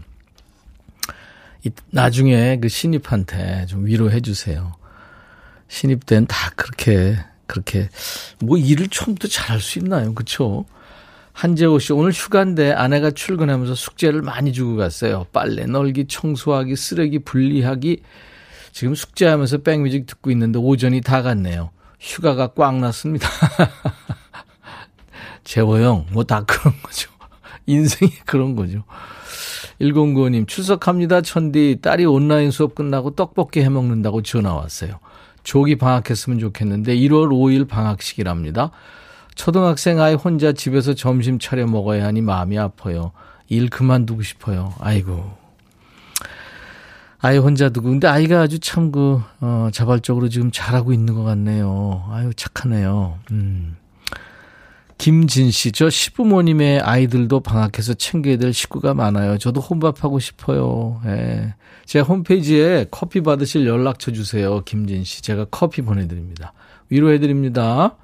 나중에 1.91 2.59
그 2.61 2.69
신입한테 2.69 3.67
좀 3.67 3.87
위로해 3.87 4.21
주세요. 4.21 4.73
신입 5.69 6.05
때는 6.05 6.27
다 6.27 6.51
그렇게, 6.57 7.17
그렇게, 7.47 7.89
뭐 8.41 8.59
일을 8.59 8.89
처음부터 8.89 9.29
잘할 9.29 9.61
수 9.61 9.79
있나요? 9.79 10.15
그쵸? 10.15 10.67
한재호 11.33 11.79
씨, 11.79 11.93
오늘 11.93 12.11
휴가인데 12.11 12.73
아내가 12.73 13.13
출근하면서 13.13 13.77
숙제를 13.77 14.21
많이 14.21 14.53
주고 14.53 14.75
갔어요. 14.75 15.27
빨래 15.33 15.67
널기, 15.67 16.07
청소하기, 16.09 16.75
쓰레기 16.75 17.21
분리하기, 17.21 18.03
지금 18.73 18.95
숙제하면서 18.95 19.59
백뮤직 19.59 20.07
듣고 20.07 20.31
있는데 20.33 20.59
오전이 20.59 21.03
다 21.03 21.23
갔네요. 21.23 21.71
휴가가 22.01 22.49
꽉 22.49 22.79
났습니다. 22.81 23.29
재호 25.45 25.79
형, 25.79 26.07
뭐 26.13 26.25
다 26.25 26.45
그런 26.45 26.75
거죠. 26.83 27.11
인생이 27.67 28.11
그런 28.27 28.57
거죠. 28.57 28.85
1095님, 29.81 30.47
출석합니다, 30.47 31.23
천디. 31.23 31.79
딸이 31.83 32.05
온라인 32.05 32.51
수업 32.51 32.75
끝나고 32.75 33.15
떡볶이 33.15 33.61
해 33.61 33.69
먹는다고 33.69 34.23
전화 34.23 34.55
왔어요. 34.55 35.01
조기 35.43 35.77
방학했으면 35.77 36.39
좋겠는데 36.39 36.95
1월 36.97 37.29
5일 37.31 37.69
방학식이랍니다. 37.69 38.71
초등학생 39.35 40.01
아이 40.01 40.15
혼자 40.15 40.53
집에서 40.53 40.95
점심 40.95 41.39
차려 41.39 41.67
먹어야 41.67 42.05
하니 42.07 42.21
마음이 42.21 42.59
아파요. 42.59 43.13
일 43.49 43.71
그만두고 43.71 44.23
싶어요. 44.23 44.75
아이고, 44.79 45.37
아이 47.25 47.39
혼자 47.39 47.69
두고. 47.69 47.89
근데 47.89 48.09
아이가 48.09 48.41
아주 48.41 48.59
참 48.59 48.91
그, 48.91 49.23
어, 49.41 49.69
자발적으로 49.73 50.29
지금 50.29 50.51
잘하고 50.51 50.93
있는 50.93 51.15
것 51.15 51.23
같네요. 51.23 52.05
아유, 52.11 52.35
착하네요. 52.35 53.21
음. 53.31 53.77
김진 54.99 55.51
씨, 55.53 55.71
저 55.71 55.89
시부모님의 55.89 56.81
아이들도 56.81 57.41
방학해서 57.41 57.95
챙겨야 57.95 58.39
될 58.39 58.53
식구가 58.53 58.95
많아요. 58.95 59.39
저도 59.39 59.61
혼밥하고 59.61 60.19
싶어요. 60.19 61.01
예. 61.07 61.55
제 61.87 62.01
홈페이지에 62.01 62.87
커피 62.91 63.21
받으실 63.21 63.67
연락처 63.67 64.13
주세요. 64.13 64.61
김진 64.65 65.05
씨. 65.05 65.23
제가 65.23 65.47
커피 65.51 65.83
보내드립니다. 65.83 66.53
위로해드립니다. 66.89 67.97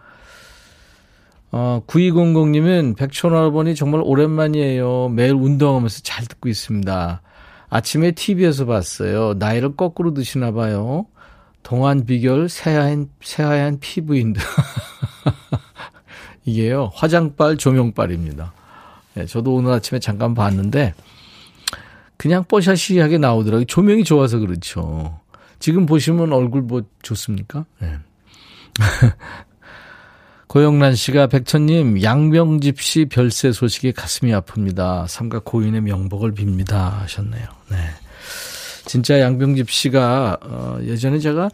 어, 1.51 1.83
9200님은 1.87 2.97
백촌할아버니 2.97 3.75
정말 3.75 4.01
오랜만이에요. 4.05 5.09
매일 5.09 5.35
운동하면서 5.35 6.01
잘 6.03 6.27
듣고 6.27 6.49
있습니다. 6.49 7.23
아침에 7.71 8.13
TV에서 8.13 8.67
봤어요. 8.67 9.35
나이를 9.35 9.77
거꾸로 9.77 10.15
드시나 10.15 10.53
봐요. 10.53 11.07
동안 11.63 12.07
비결 12.07 12.49
새하얀, 12.49 13.11
새하얀 13.21 13.79
피부인데. 13.81 14.41
이게요, 16.45 16.91
화장빨, 16.95 17.59
조명빨입니다. 17.59 18.55
네, 19.15 19.27
저도 19.27 19.55
오늘 19.55 19.73
아침에 19.73 19.99
잠깐 19.99 20.35
봤는데, 20.35 20.95
그냥 22.17 22.45
뽀샤시하게 22.45 23.19
나오더라고요. 23.19 23.67
조명이 23.67 24.05
좋아서 24.05 24.39
그렇죠. 24.39 25.21
지금 25.59 25.87
보시면 25.87 26.33
얼굴 26.33 26.63
뭐 26.63 26.83
좋습니까? 27.03 27.67
네. 27.81 27.99
고영란 30.49 30.95
씨가 30.95 31.27
백천님 31.27 32.03
양병집 32.03 32.81
씨 32.81 33.05
별세 33.05 33.53
소식에 33.53 33.93
가슴이 33.93 34.33
아픕니다. 34.33 35.07
삼가 35.07 35.41
고인의 35.41 35.83
명복을 35.83 36.35
빕니다 36.35 37.01
하셨네요. 37.03 37.45
네. 37.71 37.77
진짜 38.87 39.21
양병집 39.21 39.71
씨가 39.71 40.39
어, 40.43 40.79
예전에 40.83 41.19
제가 41.19 41.51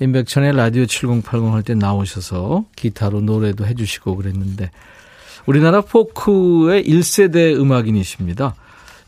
임백천의 0.00 0.54
라디오 0.54 0.84
7080 0.84 1.50
할 1.52 1.62
때 1.62 1.74
나오셔서 1.74 2.66
기타로 2.76 3.22
노래도 3.22 3.66
해주시고 3.66 4.16
그랬는데 4.16 4.70
우리나라 5.46 5.80
포크의 5.80 6.84
1세대 6.84 7.58
음악인이십니다. 7.58 8.54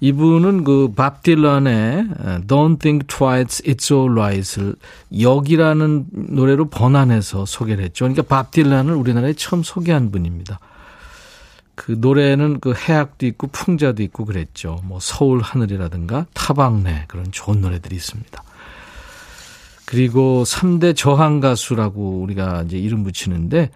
이분은 0.00 0.64
그 0.64 0.93
밥 0.95 1.23
딜런의 1.23 2.09
Don't 2.47 2.78
Think 2.78 3.07
Twice, 3.09 3.64
It's 3.67 3.93
Alright을 3.93 4.76
역이라는 5.19 6.07
노래로 6.12 6.69
번안해서 6.71 7.47
소개를 7.47 7.85
했죠. 7.85 8.05
그러니까 8.05 8.23
밥 8.23 8.50
딜런을 8.52 8.95
우리나라에 8.95 9.33
처음 9.33 9.62
소개한 9.62 10.11
분입니다. 10.11 10.61
그 11.75 11.97
노래는 11.99 12.61
그 12.61 12.75
해악도 12.75 13.26
있고 13.26 13.47
풍자도 13.49 14.02
있고 14.05 14.25
그랬죠. 14.25 14.81
뭐 14.85 14.99
서울 15.00 15.40
하늘이라든가 15.40 16.26
타방네 16.35 17.05
그런 17.09 17.31
좋은 17.31 17.61
노래들이 17.61 17.95
있습니다. 17.97 18.43
그리고 19.85 20.43
3대 20.45 20.95
저항 20.97 21.40
가수라고 21.40 22.21
우리가 22.21 22.62
이제 22.67 22.76
이름 22.78 23.05
붙이는데 23.05 23.71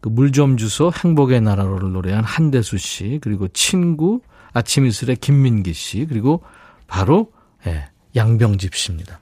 그 0.00 0.10
물 0.10 0.32
좀 0.32 0.56
주소 0.56 0.92
행복의 0.92 1.40
나라로를 1.40 1.92
노래한 1.92 2.24
한대수 2.24 2.76
씨 2.76 3.18
그리고 3.22 3.48
친구 3.48 4.20
아침 4.54 4.86
이슬의 4.86 5.16
김민기 5.16 5.74
씨 5.74 6.06
그리고 6.08 6.42
바로 6.86 7.30
예, 7.66 7.86
양병집 8.16 8.74
씨입니다. 8.74 9.18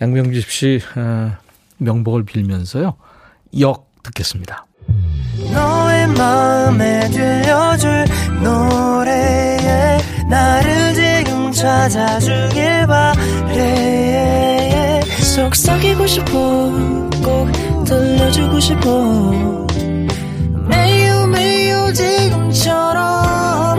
양병집 0.00 0.50
씨 0.50 0.80
어, 0.96 1.32
명복을 1.78 2.24
빌면서요. 2.24 2.94
역 3.60 3.88
듣겠습니다. 4.02 4.66
너의 5.52 6.06
마음에 6.08 7.08
들려줄 7.10 8.04
노래에 8.42 9.98
나를 10.28 10.94
지금 10.94 11.52
찾아주길 11.52 12.86
바래 12.86 15.00
속삭이고 15.38 16.06
싶어 16.06 16.30
꼭 17.22 17.84
들려주고 17.84 18.60
싶어 18.60 19.66
매우 20.68 21.26
매우 21.28 21.92
지금처럼 21.92 23.78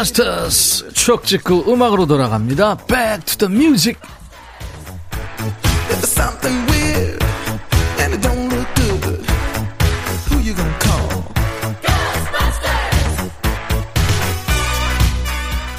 Ghostbusters 0.00 0.92
추억 0.94 1.24
찍고 1.24 1.70
음악으로 1.72 2.06
돌아갑니다. 2.06 2.76
Back 2.86 3.24
to 3.26 3.48
the 3.48 3.54
music. 3.54 4.00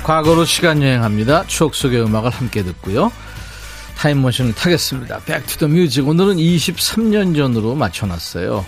과거로 0.03 0.45
시간 0.45 0.81
여행합니다. 0.81 1.47
추억 1.47 1.73
속의 1.73 2.03
음악을 2.03 2.29
함께 2.29 2.63
듣고요. 2.63 3.11
타임머신을 3.97 4.53
타겠습니다. 4.53 5.19
Back 5.25 5.44
to 5.44 5.53
the 5.53 5.67
music. 5.67 6.07
오늘은 6.07 6.37
23년 6.37 7.35
전으로 7.35 7.75
맞춰놨어요. 7.75 8.65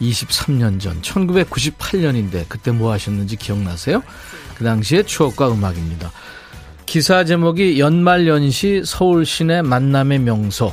23년 0.00 0.80
전, 0.80 1.00
1998년인데 1.02 2.46
그때 2.48 2.70
뭐 2.70 2.92
하셨는지 2.92 3.36
기억나세요? 3.36 4.02
그 4.60 4.64
당시의 4.64 5.04
추억과 5.04 5.50
음악입니다. 5.52 6.12
기사 6.84 7.24
제목이 7.24 7.80
연말연시 7.80 8.82
서울 8.84 9.24
시내 9.24 9.62
만남의 9.62 10.18
명소. 10.18 10.70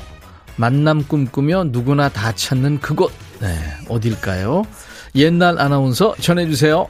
만남 0.58 1.06
꿈꾸며 1.08 1.64
누구나 1.70 2.10
다 2.10 2.34
찾는 2.34 2.82
그곳. 2.82 3.14
네, 3.40 3.48
어딜까요? 3.88 4.64
옛날 5.16 5.58
아나운서 5.58 6.16
전해주세요. 6.20 6.90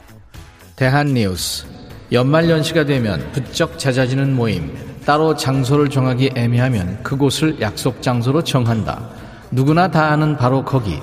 대한뉴스. 0.74 1.66
연말연시가 2.10 2.84
되면 2.84 3.30
부쩍 3.30 3.78
잦아지는 3.78 4.34
모임. 4.34 4.76
따로 5.06 5.36
장소를 5.36 5.90
정하기 5.90 6.32
애매하면 6.34 7.04
그곳을 7.04 7.60
약속 7.60 8.02
장소로 8.02 8.42
정한다. 8.42 9.08
누구나 9.52 9.88
다 9.88 10.10
아는 10.10 10.36
바로 10.36 10.64
거기. 10.64 10.98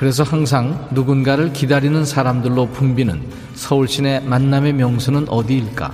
그래서 0.00 0.22
항상 0.22 0.88
누군가를 0.92 1.52
기다리는 1.52 2.06
사람들로 2.06 2.68
붐비는 2.68 3.20
서울 3.52 3.86
시내 3.86 4.20
만남의 4.20 4.72
명소는 4.72 5.28
어디일까? 5.28 5.92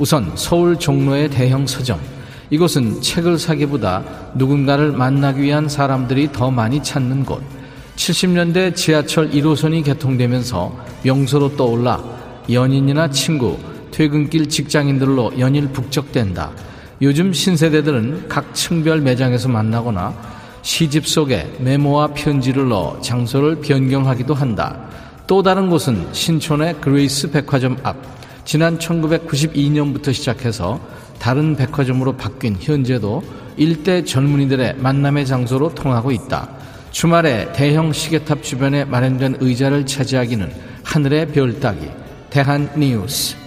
우선 0.00 0.32
서울 0.34 0.76
종로의 0.76 1.30
대형 1.30 1.64
서점. 1.64 2.00
이곳은 2.50 3.00
책을 3.00 3.38
사기보다 3.38 4.02
누군가를 4.34 4.90
만나기 4.90 5.42
위한 5.42 5.68
사람들이 5.68 6.32
더 6.32 6.50
많이 6.50 6.82
찾는 6.82 7.24
곳. 7.24 7.44
70년대 7.94 8.74
지하철 8.74 9.30
1호선이 9.30 9.84
개통되면서 9.84 10.76
명소로 11.04 11.54
떠올라 11.54 12.02
연인이나 12.50 13.08
친구, 13.10 13.56
퇴근길 13.92 14.48
직장인들로 14.48 15.38
연일 15.38 15.68
북적댄다. 15.68 16.50
요즘 17.02 17.32
신세대들은 17.32 18.26
각 18.28 18.52
층별 18.52 19.00
매장에서 19.02 19.48
만나거나 19.48 20.33
시집 20.64 21.06
속에 21.06 21.56
메모와 21.60 22.08
편지를 22.14 22.70
넣어 22.70 22.98
장소를 23.02 23.56
변경하기도 23.56 24.32
한다. 24.32 24.80
또 25.26 25.42
다른 25.42 25.68
곳은 25.68 26.08
신촌의 26.12 26.80
그레이스 26.80 27.30
백화점 27.30 27.76
앞. 27.82 27.96
지난 28.46 28.78
1992년부터 28.78 30.12
시작해서 30.12 30.80
다른 31.18 31.54
백화점으로 31.54 32.16
바뀐 32.16 32.56
현재도 32.58 33.22
일대 33.58 34.04
젊은이들의 34.04 34.76
만남의 34.78 35.26
장소로 35.26 35.74
통하고 35.74 36.10
있다. 36.10 36.48
주말에 36.90 37.52
대형 37.52 37.92
시계탑 37.92 38.42
주변에 38.42 38.86
마련된 38.86 39.36
의자를 39.40 39.84
차지하기는 39.84 40.50
하늘의 40.82 41.28
별 41.28 41.60
따기. 41.60 41.88
대한 42.30 42.70
뉴스. 42.74 43.43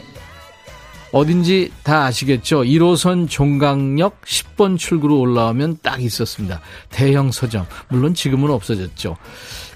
어딘지 1.12 1.72
다 1.84 2.06
아시겠죠? 2.06 2.64
1호선 2.64 3.30
종강역 3.30 4.22
10번 4.22 4.78
출구로 4.78 5.20
올라오면 5.20 5.80
딱 5.82 6.02
있었습니다. 6.02 6.62
대형 6.90 7.32
서점. 7.32 7.66
물론 7.90 8.14
지금은 8.14 8.52
없어졌죠. 8.52 9.16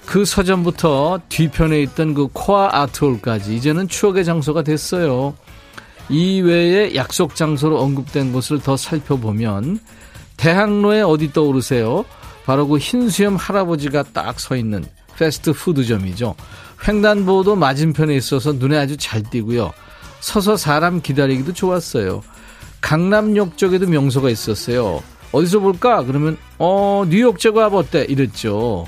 그 0.04 0.24
서점부터 0.24 1.20
뒤편에 1.28 1.80
있던 1.82 2.14
그 2.14 2.28
코아 2.32 2.82
아트홀까지 2.82 3.54
이제는 3.56 3.88
추억의 3.88 4.24
장소가 4.24 4.62
됐어요. 4.62 5.34
이외에 6.08 6.94
약속 6.94 7.34
장소로 7.34 7.80
언급된 7.80 8.32
곳을 8.32 8.60
더 8.60 8.76
살펴보면 8.76 9.78
대학로에 10.36 11.00
어디 11.02 11.32
떠오르세요? 11.32 12.04
바로 12.44 12.66
그 12.66 12.76
흰수염 12.78 13.36
할아버지가 13.36 14.02
딱 14.12 14.40
서 14.40 14.56
있는 14.56 14.84
패스트푸드점이죠. 15.16 16.34
횡단보도 16.86 17.54
맞은편에 17.54 18.16
있어서 18.16 18.52
눈에 18.52 18.76
아주 18.76 18.96
잘 18.96 19.22
띄고요. 19.22 19.72
서서 20.22 20.56
사람 20.56 21.02
기다리기도 21.02 21.52
좋았어요. 21.52 22.22
강남역 22.80 23.58
쪽에도 23.58 23.86
명소가 23.88 24.30
있었어요. 24.30 25.02
어디서 25.32 25.58
볼까? 25.60 26.04
그러면 26.04 26.38
어 26.58 27.04
뉴욕 27.08 27.38
제과업 27.38 27.74
어때? 27.74 28.06
이랬죠. 28.08 28.86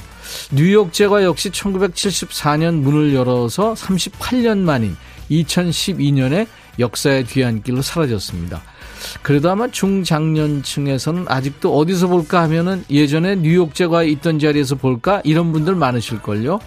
뉴욕 0.52 0.92
제과 0.92 1.24
역시 1.24 1.50
1974년 1.50 2.74
문을 2.76 3.14
열어서 3.14 3.74
38년 3.74 4.58
만인 4.58 4.96
2012년에 5.30 6.46
역사의 6.78 7.24
뒤안길로 7.24 7.82
사라졌습니다. 7.82 8.62
그래도 9.22 9.50
아마 9.50 9.68
중장년층에서는 9.68 11.26
아직도 11.28 11.76
어디서 11.76 12.08
볼까 12.08 12.42
하면은 12.42 12.84
예전에 12.90 13.36
뉴욕 13.36 13.74
제과에 13.74 14.08
있던 14.08 14.38
자리에서 14.38 14.76
볼까 14.76 15.20
이런 15.24 15.52
분들 15.52 15.74
많으실걸요. 15.74 16.60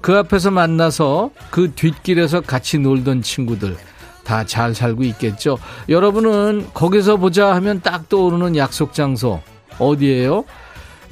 그 0.00 0.16
앞에서 0.16 0.52
만나서 0.52 1.30
그 1.50 1.72
뒷길에서 1.74 2.42
같이 2.42 2.78
놀던 2.78 3.22
친구들 3.22 3.76
다 4.26 4.44
잘 4.44 4.74
살고 4.74 5.04
있겠죠. 5.04 5.56
여러분은 5.88 6.68
거기서 6.74 7.16
보자 7.16 7.54
하면 7.54 7.80
딱 7.80 8.08
떠오르는 8.08 8.56
약속 8.56 8.92
장소 8.92 9.40
어디예요? 9.78 10.44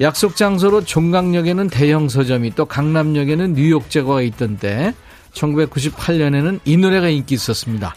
약속 0.01 0.35
장소로 0.35 0.83
종강역에는 0.83 1.69
대형 1.69 2.09
서점이 2.09 2.55
또 2.55 2.65
강남역에는 2.65 3.53
뉴욕 3.53 3.89
제과가 3.89 4.21
있던 4.21 4.57
때 4.57 4.93
1998년에는 5.33 6.59
이 6.65 6.77
노래가 6.77 7.07
인기 7.07 7.35
있었습니다. 7.35 7.95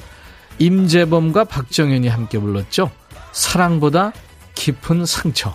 임재범과 0.61 1.44
박정현이 1.44 2.07
함께 2.07 2.38
불렀죠. 2.38 2.90
사랑보다 3.33 4.12
깊은 4.54 5.07
상처. 5.07 5.54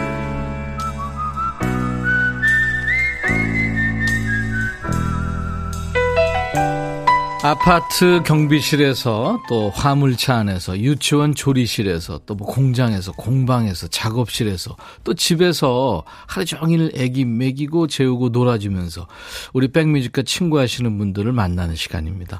아파트 7.51 8.23
경비실에서 8.23 9.41
또 9.49 9.69
화물차 9.71 10.37
안에서 10.37 10.79
유치원 10.79 11.35
조리실에서 11.35 12.21
또 12.25 12.33
뭐 12.33 12.47
공장에서 12.47 13.11
공방에서 13.11 13.87
작업실에서 13.89 14.77
또 15.03 15.13
집에서 15.13 16.05
하루 16.27 16.45
종일 16.45 16.93
애기 16.95 17.25
먹이고 17.25 17.87
재우고 17.87 18.29
놀아주면서 18.29 19.05
우리 19.51 19.67
백뮤직과 19.67 20.21
친구하시는 20.23 20.97
분들을 20.97 21.29
만나는 21.33 21.75
시간입니다. 21.75 22.39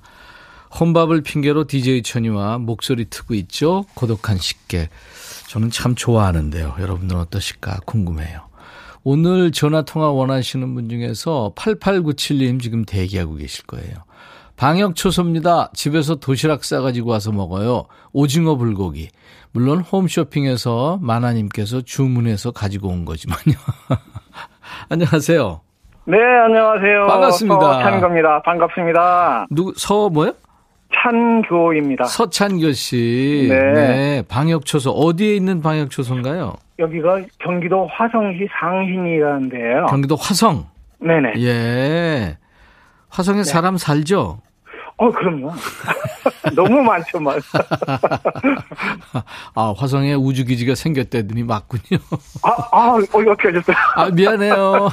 혼밥을 0.80 1.24
핑계로 1.24 1.68
DJ 1.68 2.04
천이와 2.04 2.60
목소리 2.60 3.04
트고 3.10 3.34
있죠. 3.34 3.84
고독한 3.96 4.38
식객. 4.38 4.90
저는 5.50 5.72
참 5.72 5.94
좋아하는데요. 5.94 6.78
여러분들은 6.80 7.20
어떠실까 7.24 7.82
궁금해요. 7.86 8.48
오늘 9.04 9.52
전화 9.52 9.82
통화 9.82 10.10
원하시는 10.10 10.74
분 10.74 10.88
중에서 10.88 11.52
8897님 11.58 12.62
지금 12.62 12.86
대기하고 12.86 13.36
계실 13.36 13.66
거예요. 13.66 14.06
방역 14.62 14.96
초소입니다. 14.96 15.72
집에서 15.74 16.18
도시락 16.18 16.64
싸가지고 16.64 17.10
와서 17.10 17.32
먹어요. 17.32 17.86
오징어 18.14 18.58
불고기. 18.58 19.10
물론 19.54 19.80
홈쇼핑에서 19.80 21.00
마나님께서 21.02 21.82
주문해서 21.82 22.52
가지고 22.52 22.90
온 22.90 23.04
거지만요. 23.04 23.58
안녕하세요. 24.90 25.62
네, 26.06 26.18
안녕하세요. 26.46 27.08
반갑습니다. 27.08 27.60
서찬입니다. 27.60 28.42
반갑습니다. 28.44 29.48
누구, 29.50 29.74
서 29.76 30.10
뭐요? 30.10 30.34
찬교입니다. 30.94 32.04
서찬교 32.04 32.74
씨. 32.74 33.48
네. 33.50 33.74
네. 33.74 34.24
방역초소. 34.30 34.92
어디에 34.92 35.36
있는 35.38 35.64
방역초소인가요? 35.64 36.54
여기가 36.78 37.22
경기도 37.40 37.88
화성시 37.88 38.48
상신이라는데요. 38.60 39.88
경기도 39.88 40.16
화성? 40.16 40.68
네네. 41.00 41.34
예. 41.38 42.38
화성에 43.10 43.38
네. 43.38 43.44
사람 43.44 43.78
살죠? 43.78 44.38
어, 45.02 45.10
그럼요. 45.10 45.50
너무 46.56 46.84
많죠, 46.84 47.20
막. 47.20 47.36
아, 49.56 49.74
화성에 49.76 50.14
우주기지가 50.14 50.76
생겼다더니 50.76 51.42
맞군요. 51.44 52.00
아, 52.44 52.52
아, 52.72 52.94
어, 53.12 53.22
이렇게 53.22 53.48
하셨어요. 53.50 53.76
아, 53.98 54.10
미안해요. 54.12 54.90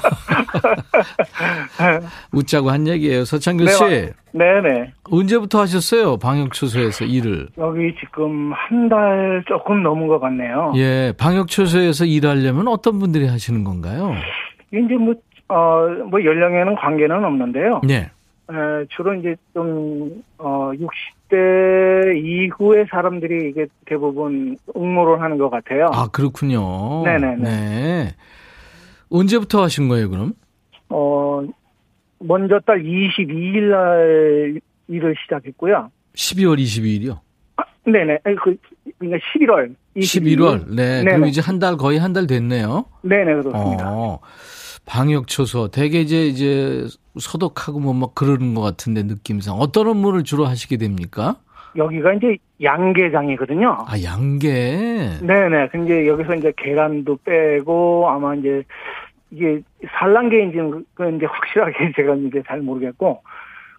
웃자고 2.33 2.71
한 2.71 2.87
얘기예요. 2.89 3.27
서창규 3.27 3.67
씨. 3.69 3.85
네, 3.85 4.13
네 4.33 4.61
네. 4.63 4.93
언제부터 5.11 5.61
하셨어요? 5.61 6.17
방역초소에서 6.17 7.05
일을? 7.05 7.49
여기 7.59 7.95
지금 8.01 8.53
한 8.55 8.89
달 8.89 9.45
조금 9.47 9.83
넘은 9.83 10.07
것 10.07 10.19
같네요. 10.21 10.73
예, 10.77 11.13
방역초소에서 11.19 12.07
일하려면 12.07 12.69
어떤 12.69 12.99
분들이 12.99 13.27
하시는 13.27 13.63
건가요? 13.63 14.15
이제 14.73 14.95
뭐, 14.95 15.15
어, 15.49 15.87
뭐 16.11 16.25
연령에는 16.25 16.75
관계는 16.77 17.23
없는데요. 17.23 17.83
네. 17.85 18.11
에, 18.51 18.87
주로 18.97 19.15
이제 19.15 19.37
좀, 19.53 20.23
어, 20.39 20.71
60대 20.73 22.17
이후의 22.25 22.87
사람들이 22.91 23.51
이게 23.51 23.67
대부분 23.87 24.57
응모를 24.77 25.21
하는 25.21 25.37
것 25.39 25.51
같아요. 25.51 25.89
아, 25.93 26.09
그렇군요. 26.09 27.03
네네 27.05 27.37
네. 27.37 28.15
언제부터 29.11 29.63
하신 29.63 29.89
거예요, 29.89 30.09
그럼? 30.11 30.33
어, 30.89 31.43
먼저 32.21 32.59
달 32.61 32.83
22일 32.83 33.61
날 33.71 34.61
일을 34.89 35.15
시작했고요. 35.25 35.91
12월 36.15 36.59
22일이요? 36.59 37.19
아, 37.57 37.63
네네. 37.85 38.19
그, 38.43 38.57
그러니까 38.99 39.19
11월. 39.35 39.75
22일. 39.97 40.39
11월. 40.39 40.69
네. 40.75 41.03
네네. 41.05 41.05
그럼 41.13 41.27
이제 41.27 41.41
한 41.43 41.59
달, 41.59 41.77
거의 41.77 41.99
한 41.99 42.13
달 42.15 42.27
됐네요. 42.27 42.87
네네, 43.03 43.25
그렇습니다. 43.43 43.91
어. 43.93 44.19
방역 44.89 45.27
초소. 45.29 45.69
대개 45.69 46.01
이제, 46.01 46.27
이제 46.27 46.85
소독하고 47.19 47.79
뭐 47.81 47.93
막 47.95 48.15
그러는 48.15 48.55
것 48.55 48.63
같은데, 48.63 49.03
느낌상. 49.03 49.55
어떤 49.57 49.87
업무를 49.89 50.25
주로 50.25 50.47
하시게 50.47 50.77
됩니까? 50.77 51.37
여기가 51.77 52.15
이제 52.15 52.39
양계장이거든요. 52.63 53.85
아, 53.87 54.03
양계. 54.03 55.19
네네. 55.23 55.69
근데 55.69 56.09
여기서 56.09 56.35
이제 56.37 56.53
계란도 56.57 57.19
빼고 57.25 58.09
아마 58.09 58.35
이제 58.35 58.65
이게 59.31 59.61
산란계인지는 59.99 60.85
그 60.95 61.15
이제 61.15 61.27
확실하게 61.27 61.93
제가 61.97 62.15
이제 62.17 62.43
잘 62.49 62.61
모르겠고 62.63 63.23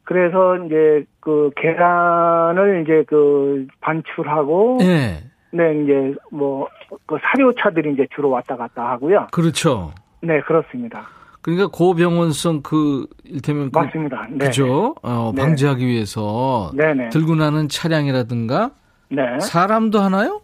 그래서 0.04 0.58
이제 0.66 1.04
그 1.20 1.50
계란을 1.56 2.84
이제 2.84 3.04
그 3.08 3.66
반출하고 3.82 4.78
네. 4.80 5.24
네 5.52 5.84
이제 5.84 6.14
뭐 6.32 6.68
그 7.06 7.18
사료차들이 7.22 7.94
이제 7.94 8.08
주로 8.16 8.30
왔다 8.30 8.56
갔다 8.56 8.90
하고요. 8.92 9.28
그렇죠. 9.32 9.92
네 10.22 10.42
그렇습니다. 10.42 11.08
그러니까 11.42 11.68
고병원성 11.68 12.62
그, 12.64 13.08
일테면 13.24 13.72
그, 13.72 13.80
맞습니다. 13.80 14.28
네. 14.30 14.46
그죠? 14.46 14.96
어, 15.02 15.32
네. 15.34 15.42
방지하기 15.42 15.86
위해서 15.88 16.72
네네. 16.76 17.10
들고 17.10 17.36
나는 17.36 17.70
차량이라든가 17.70 18.72
네. 19.10 19.40
사람도 19.40 20.00
하나요? 20.00 20.42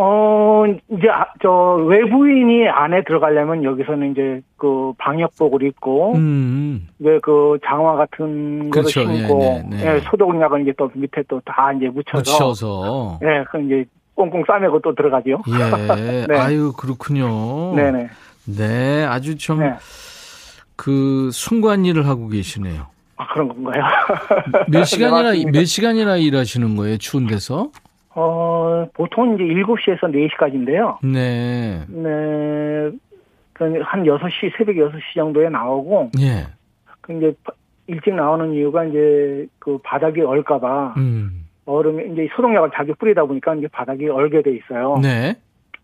어, 0.00 0.64
이제, 0.90 1.08
아, 1.10 1.26
저, 1.42 1.50
외부인이 1.88 2.68
안에 2.68 3.02
들어가려면 3.02 3.64
여기서는 3.64 4.12
이제 4.12 4.42
그 4.56 4.92
방역복을 4.98 5.64
입고, 5.64 6.14
음. 6.14 6.86
왜그 7.00 7.58
장화 7.64 7.96
같은 7.96 8.70
거를 8.70 8.70
그렇죠. 8.70 9.00
신고, 9.00 9.40
예, 9.42 9.62
네, 9.68 9.76
네. 9.76 9.94
예, 9.96 9.98
소독약은 10.00 10.62
이제 10.62 10.72
또 10.78 10.88
밑에 10.94 11.22
또 11.26 11.40
다 11.44 11.72
이제 11.72 11.88
묻혀서, 11.88 12.22
붙여서. 12.22 13.18
예, 13.24 13.44
그 13.50 13.60
이제 13.62 13.84
꽁꽁 14.14 14.44
싸매고 14.46 14.80
또 14.80 14.94
들어가죠. 14.94 15.42
예. 15.48 16.26
네. 16.28 16.38
아유, 16.38 16.72
그렇군요. 16.76 17.74
네네. 17.74 18.08
네, 18.56 19.04
아주 19.04 19.36
좀, 19.36 19.60
네. 19.60 19.74
그, 20.76 21.30
순간 21.32 21.84
일을 21.84 22.06
하고 22.06 22.28
계시네요. 22.28 22.86
아, 23.16 23.26
그런 23.32 23.48
건가요? 23.48 23.82
몇 24.70 24.84
시간이나, 24.84 25.22
맞습니다. 25.22 25.50
몇 25.58 25.64
시간이나 25.64 26.16
일하시는 26.16 26.76
거예요, 26.76 26.96
추운 26.98 27.26
데서? 27.26 27.70
어, 28.14 28.86
보통 28.94 29.34
이제 29.34 29.44
7시에서 29.44 30.10
4시까지인데요. 30.10 30.98
네. 31.02 31.84
네, 31.88 32.90
그한 33.52 34.04
6시, 34.04 34.56
새벽 34.56 34.76
6시 34.76 35.14
정도에 35.14 35.48
나오고, 35.48 36.10
예. 36.20 36.46
그 37.00 37.12
이제 37.12 37.32
바- 37.44 37.52
일찍 37.86 38.14
나오는 38.14 38.52
이유가 38.54 38.84
이제 38.84 39.46
그 39.58 39.78
바닥이 39.82 40.20
얼까봐, 40.20 40.94
음. 40.98 41.46
얼음에 41.66 42.04
이제 42.12 42.28
소독약을 42.36 42.70
자주 42.74 42.94
뿌리다 42.98 43.24
보니까 43.24 43.54
이제 43.56 43.66
바닥이 43.68 44.08
얼게 44.08 44.42
돼 44.42 44.56
있어요. 44.56 44.98
네. 45.02 45.36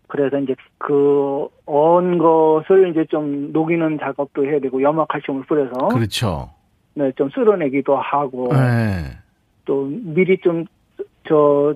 그래서 0.07 0.39
이제 0.39 0.55
그 0.77 1.47
언 1.67 2.19
것을 2.19 2.89
이제 2.91 3.05
좀 3.09 3.51
녹이는 3.51 3.97
작업도 3.99 4.45
해야 4.45 4.59
되고 4.59 4.81
염화칼슘을 4.81 5.43
뿌려서 5.45 5.87
그렇죠. 5.87 6.51
네, 6.93 7.11
좀 7.13 7.29
쓸어내기도 7.31 7.95
하고 7.95 8.49
네. 8.53 9.17
또 9.65 9.85
미리 9.89 10.37
좀 10.37 10.65
저 11.27 11.73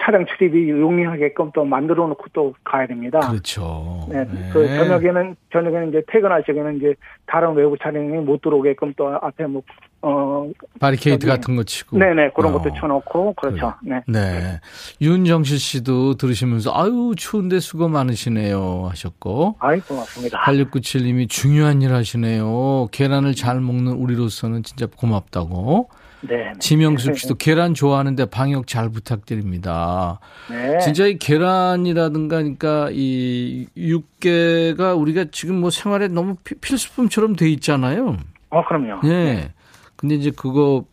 차량 0.00 0.24
출입이 0.26 0.70
용이하게끔 0.70 1.50
또 1.54 1.64
만들어 1.64 2.06
놓고 2.08 2.24
또 2.32 2.54
가야 2.64 2.86
됩니다. 2.86 3.20
그렇죠. 3.20 4.06
네, 4.10 4.24
네. 4.24 4.50
그 4.52 4.66
저녁에는 4.66 5.36
저녁에는 5.52 5.88
이제 5.90 6.02
퇴근할 6.08 6.42
적에는 6.46 6.76
이제 6.76 6.94
다른 7.26 7.54
외부 7.54 7.76
차량이 7.78 8.08
못 8.18 8.40
들어오게끔 8.42 8.94
또 8.96 9.08
앞에 9.08 9.46
뭐 9.46 9.62
어 10.06 10.46
바리케이트 10.80 11.20
저기- 11.20 11.26
같은 11.30 11.56
거 11.56 11.62
치고. 11.62 11.96
네네 11.96 12.32
그런 12.36 12.52
어. 12.54 12.58
것도 12.58 12.74
쳐놓고 12.78 13.32
그렇죠. 13.40 13.72
네. 13.82 14.02
네. 14.06 14.60
윤정실 15.00 15.58
씨도 15.58 16.16
들으시면서 16.18 16.72
아유 16.74 17.14
추운데 17.16 17.58
수고 17.58 17.88
많으시네요 17.88 18.88
하셨고 18.90 19.56
아이 19.60 19.80
고맙습니다. 19.80 20.38
8697님이 20.42 21.30
중요한 21.30 21.80
일 21.80 21.94
하시네요. 21.94 22.88
계란을 22.92 23.34
잘 23.34 23.60
먹는 23.62 23.92
우리로서는 23.92 24.62
진짜 24.62 24.84
고맙다고. 24.94 25.88
네. 26.28 26.52
지명숙 26.58 27.16
씨도 27.18 27.34
계란 27.36 27.74
좋아하는데 27.74 28.26
방역 28.26 28.66
잘 28.66 28.88
부탁드립니다. 28.88 30.20
네. 30.50 30.78
진짜 30.78 31.06
이 31.06 31.18
계란이라든가 31.18 32.36
그러니까 32.38 32.88
이 32.92 33.66
육개가 33.76 34.94
우리가 34.94 35.26
지금 35.32 35.60
뭐 35.60 35.70
생활에 35.70 36.08
너무 36.08 36.36
피- 36.44 36.54
필수품처럼 36.56 37.36
돼 37.36 37.48
있잖아요. 37.50 38.16
어 38.50 38.64
그럼요. 38.66 39.00
예. 39.08 39.52
근데 39.96 40.14
이제 40.14 40.30
그거 40.30 40.84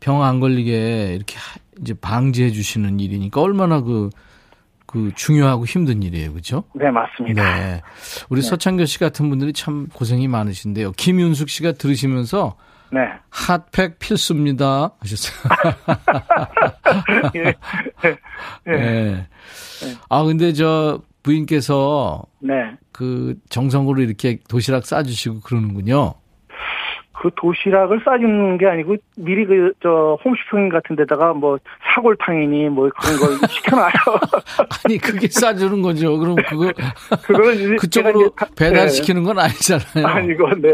병 0.00 0.22
안 0.22 0.40
걸리게 0.40 1.14
이렇게 1.14 1.36
하- 1.36 1.58
이제 1.80 1.94
방지해 1.94 2.50
주시는 2.50 3.00
일이니까 3.00 3.40
얼마나 3.40 3.80
그, 3.80 4.10
그 4.86 5.12
중요하고 5.14 5.64
힘든 5.64 6.02
일이에요. 6.02 6.32
그죠? 6.34 6.64
네 6.74 6.90
맞습니다. 6.90 7.42
네. 7.42 7.80
우리 8.28 8.42
서창교 8.42 8.84
씨 8.84 8.98
같은 8.98 9.28
분들이 9.30 9.52
참 9.52 9.86
고생이 9.92 10.28
많으신데요. 10.28 10.92
김윤숙 10.92 11.48
씨가 11.48 11.72
들으시면서 11.72 12.56
네. 12.92 13.00
핫팩 13.30 13.98
필수입니다. 13.98 14.92
하셨어요. 14.98 15.34
예. 17.36 17.54
예. 18.66 18.76
네. 18.76 19.26
아, 20.10 20.22
근데 20.24 20.52
저 20.52 21.00
부인께서 21.22 22.24
네. 22.40 22.52
그 22.92 23.38
정성으로 23.48 24.02
이렇게 24.02 24.38
도시락 24.46 24.84
싸주시고 24.84 25.40
그러는군요. 25.40 26.14
그 27.14 27.30
도시락을 27.36 28.00
싸주는 28.04 28.58
게 28.58 28.66
아니고 28.66 28.96
미리 29.16 29.44
그 29.44 29.72
저 29.82 30.16
홈쇼핑 30.24 30.68
같은 30.68 30.96
데다가 30.96 31.32
뭐 31.34 31.58
사골탕이니 31.94 32.68
뭐 32.70 32.88
그런 32.90 33.18
걸 33.18 33.28
시켜놔요. 33.48 33.92
아니, 34.84 34.98
그게 34.98 35.28
싸주는 35.28 35.82
거죠. 35.82 36.18
그럼 36.18 36.36
그거 36.36 36.72
그거는 37.26 37.76
그쪽으로 37.76 38.20
이제 38.22 38.30
다- 38.36 38.46
배달 38.56 38.88
시키는 38.88 39.22
건 39.24 39.38
아니잖아요. 39.38 39.84
네. 39.94 40.02
아니고 40.04 40.54
네. 40.60 40.70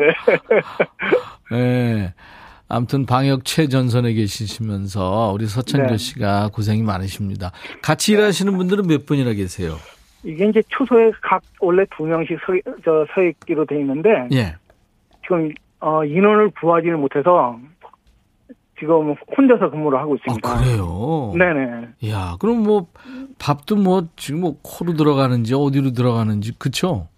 네. 1.50 2.14
아무튼 2.68 3.06
방역 3.06 3.44
최전선에 3.46 4.12
계시면서 4.12 5.32
우리 5.34 5.46
서창교 5.46 5.92
네. 5.92 5.96
씨가 5.96 6.50
고생이 6.52 6.82
많으십니다. 6.82 7.50
같이 7.82 8.12
일하시는 8.12 8.54
분들은 8.56 8.86
몇 8.86 9.06
분이나 9.06 9.32
계세요? 9.32 9.76
이게 10.22 10.46
이제 10.48 10.60
초소에 10.68 11.10
각 11.22 11.40
원래 11.60 11.84
두 11.96 12.04
명씩 12.04 12.38
서, 12.44 12.52
저, 12.84 13.06
서 13.14 13.22
있기로 13.22 13.64
돼 13.64 13.76
있는데 13.80 14.10
예. 14.32 14.56
지금 15.22 15.50
어, 15.80 16.04
인원을 16.04 16.50
구하지를 16.60 16.96
못해서 16.96 17.58
지금 18.78 19.14
혼자서 19.36 19.70
근무를 19.70 19.98
하고 19.98 20.12
아, 20.12 20.16
있습니다. 20.16 20.56
그래요? 20.58 21.32
네네. 21.36 21.88
야, 22.10 22.36
그럼 22.38 22.62
뭐 22.62 22.86
밥도 23.38 23.76
뭐 23.76 24.06
지금 24.16 24.40
뭐 24.40 24.56
코로 24.62 24.94
들어가는지 24.94 25.54
어디로 25.54 25.92
들어가는지 25.92 26.52
그쵸? 26.58 27.08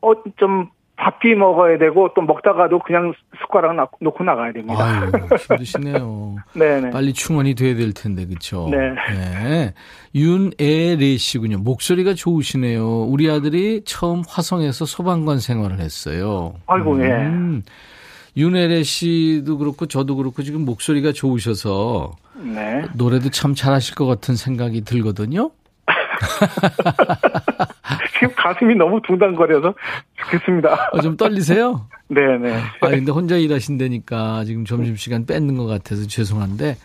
어, 0.00 0.12
좀 0.36 0.68
밥비 0.96 1.34
먹어야 1.34 1.78
되고 1.78 2.10
또 2.14 2.22
먹다가도 2.22 2.78
그냥 2.80 3.12
숟가락 3.40 3.74
나- 3.74 3.88
놓고 4.00 4.22
나가야 4.22 4.52
됩니다. 4.52 4.84
아유, 4.84 5.10
힘드시네요. 5.48 6.36
네네. 6.54 6.90
빨리 6.90 7.12
충원이 7.12 7.54
돼야 7.56 7.74
될 7.74 7.92
텐데, 7.92 8.24
그쵸? 8.24 8.68
네. 8.70 8.78
네. 9.10 9.74
윤애레 10.14 11.16
씨군요. 11.16 11.58
목소리가 11.58 12.14
좋으시네요. 12.14 13.02
우리 13.04 13.28
아들이 13.28 13.82
처음 13.84 14.22
화성에서 14.28 14.84
소방관 14.84 15.38
생활을 15.40 15.80
했어요. 15.80 16.54
아이고, 16.66 17.02
예. 17.04 17.28
음. 18.36 18.40
윤애레 18.40 18.82
씨도 18.82 19.58
그렇고 19.58 19.86
저도 19.86 20.16
그렇고 20.16 20.42
지금 20.42 20.64
목소리가 20.64 21.12
좋으셔서 21.12 22.12
네. 22.34 22.84
노래도 22.94 23.30
참 23.30 23.54
잘하실 23.54 23.94
것 23.94 24.06
같은 24.06 24.36
생각이 24.36 24.82
들거든요. 24.82 25.50
지금 28.14 28.34
가슴이 28.36 28.74
너무 28.76 29.00
둥당거려서 29.02 29.74
좋겠습니다. 30.16 30.90
어, 30.92 31.00
좀 31.00 31.16
떨리세요? 31.16 31.88
네네. 32.08 32.54
아 32.80 32.88
근데 32.88 33.10
혼자 33.10 33.36
일하신다니까 33.36 34.44
지금 34.44 34.64
점심시간 34.64 35.26
뺏는 35.26 35.56
것 35.56 35.66
같아서 35.66 36.06
죄송한데 36.06 36.76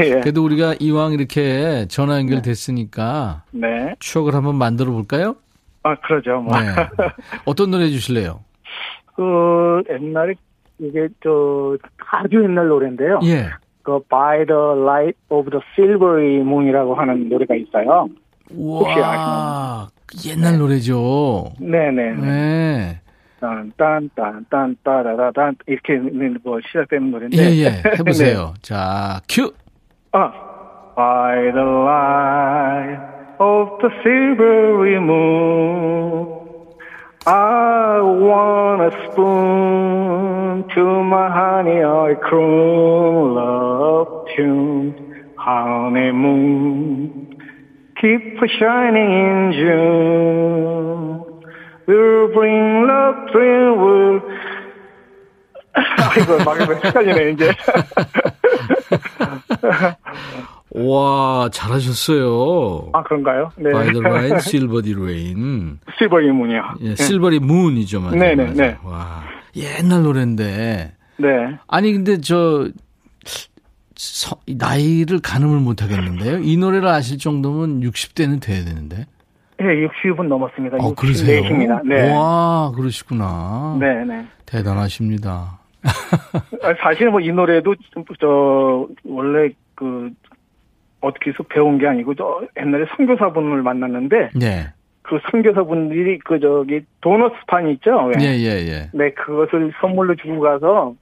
예. 0.00 0.10
그래도 0.20 0.44
우리가 0.44 0.76
이왕 0.78 1.12
이렇게 1.12 1.86
전화 1.88 2.18
연결됐으니까 2.18 3.42
네. 3.50 3.94
추억을 3.98 4.34
한번 4.34 4.56
만들어 4.56 4.92
볼까요? 4.92 5.36
아, 5.84 5.94
그러죠. 5.96 6.40
뭐. 6.40 6.58
네. 6.58 6.66
어떤 7.44 7.70
노래 7.70 7.84
해주실래요? 7.84 8.40
그, 9.14 9.82
옛날에, 9.90 10.34
이게, 10.78 11.08
저, 11.22 11.76
아주 12.10 12.42
옛날 12.42 12.68
노래인데요. 12.68 13.20
예. 13.24 13.46
그, 13.82 14.00
By 14.08 14.46
the 14.46 14.82
Light 14.82 15.18
of 15.28 15.50
the 15.50 15.60
Silvery 15.74 16.36
Moon이라고 16.40 16.94
하는 16.94 17.28
노래가 17.28 17.54
있어요. 17.54 18.08
혹시 18.54 18.98
와 18.98 19.88
옛날 20.26 20.58
노래죠. 20.58 21.52
네네. 21.58 22.12
네. 22.14 23.00
딴, 23.40 23.72
딴, 23.76 24.08
딴, 24.14 24.46
딴, 24.50 24.76
따라라단, 24.82 25.56
이렇게 25.66 25.96
뭐 26.42 26.60
시작되는 26.66 27.10
노래인데. 27.10 27.36
예예 27.36 27.82
해보세요. 27.98 28.54
자 28.62 29.20
큐. 29.28 29.52
아, 30.12 30.32
by 30.96 31.52
the 31.52 31.60
light 31.60 33.00
of 33.40 33.68
the 33.82 33.90
silvery 34.02 34.96
moon, 34.96 36.26
I 37.25 37.99
want 38.01 38.81
a 38.81 38.91
spoon 39.11 40.63
to 40.73 41.03
my 41.03 41.29
honey, 41.29 41.83
I 41.83 42.15
croon 42.15 43.35
love 43.35 44.25
tune, 44.35 45.27
honeymoon. 45.37 47.37
Keep 47.99 48.39
shining 48.57 49.11
in 49.11 49.51
June. 49.51 51.23
We'll 51.85 52.29
bring 52.33 52.87
love 52.87 53.29
thrill, 53.31 53.77
will. 53.77 54.21
아이고, 55.73 56.43
막 56.43 56.59
헷갈리네, 56.59 57.29
이제. 57.31 57.53
와, 60.74 61.48
잘하셨어요. 61.52 62.90
아, 62.92 63.02
그런가요? 63.04 63.50
네. 63.56 63.70
By 63.70 63.86
the 63.92 64.00
Rain, 64.00 64.32
Silvery 64.38 64.92
Rain. 64.94 65.78
실버리 65.98 66.32
문이요. 66.32 66.62
예, 66.80 66.94
실버리 66.96 67.38
문이죠, 67.38 68.00
맞아요. 68.00 68.16
네네, 68.16 68.34
맞아요. 68.36 68.54
네. 68.54 68.76
와, 68.82 69.22
옛날 69.56 70.02
노래인데. 70.02 70.92
네. 71.18 71.28
아니, 71.68 71.92
근데 71.92 72.20
저, 72.20 72.68
서- 73.94 74.36
이 74.46 74.56
나이를 74.56 75.20
가늠을 75.20 75.60
못 75.60 75.80
하겠는데요. 75.82 76.38
이 76.38 76.56
노래를 76.56 76.88
아실 76.88 77.18
정도면 77.18 77.80
60대는 77.80 78.40
돼야 78.42 78.64
되는데. 78.64 79.06
예, 79.60 79.64
60분 79.64 80.24
넘었습니다. 80.26 80.78
어, 80.80 80.92
그러세요? 80.94 81.40
64입니다. 81.42 81.86
네. 81.86 82.12
와, 82.12 82.72
그러시구나. 82.74 83.76
네, 83.78 84.04
네. 84.04 84.26
대단하십니다. 84.46 85.60
아, 85.84 86.74
사실 86.82 87.10
뭐 87.10 87.20
이 87.20 87.30
노래도 87.30 87.76
좀, 87.92 88.02
저 88.20 88.88
원래 89.04 89.50
그 89.76 90.10
어떻게 91.04 91.30
해서 91.30 91.42
배운 91.44 91.78
게 91.78 91.86
아니고 91.86 92.14
저 92.14 92.42
옛날에 92.58 92.86
선교사분을 92.96 93.62
만났는데 93.62 94.30
네. 94.34 94.66
그 95.02 95.18
선교사분들이 95.30 96.18
그 96.24 96.40
저기 96.40 96.80
도너스판 97.02 97.68
있죠? 97.72 97.90
왜? 98.06 98.24
예, 98.24 98.38
예, 98.38 98.66
예. 98.66 98.90
네, 98.92 99.10
그것을 99.12 99.72
선물로 99.80 100.16
주고 100.16 100.40
가서 100.40 100.94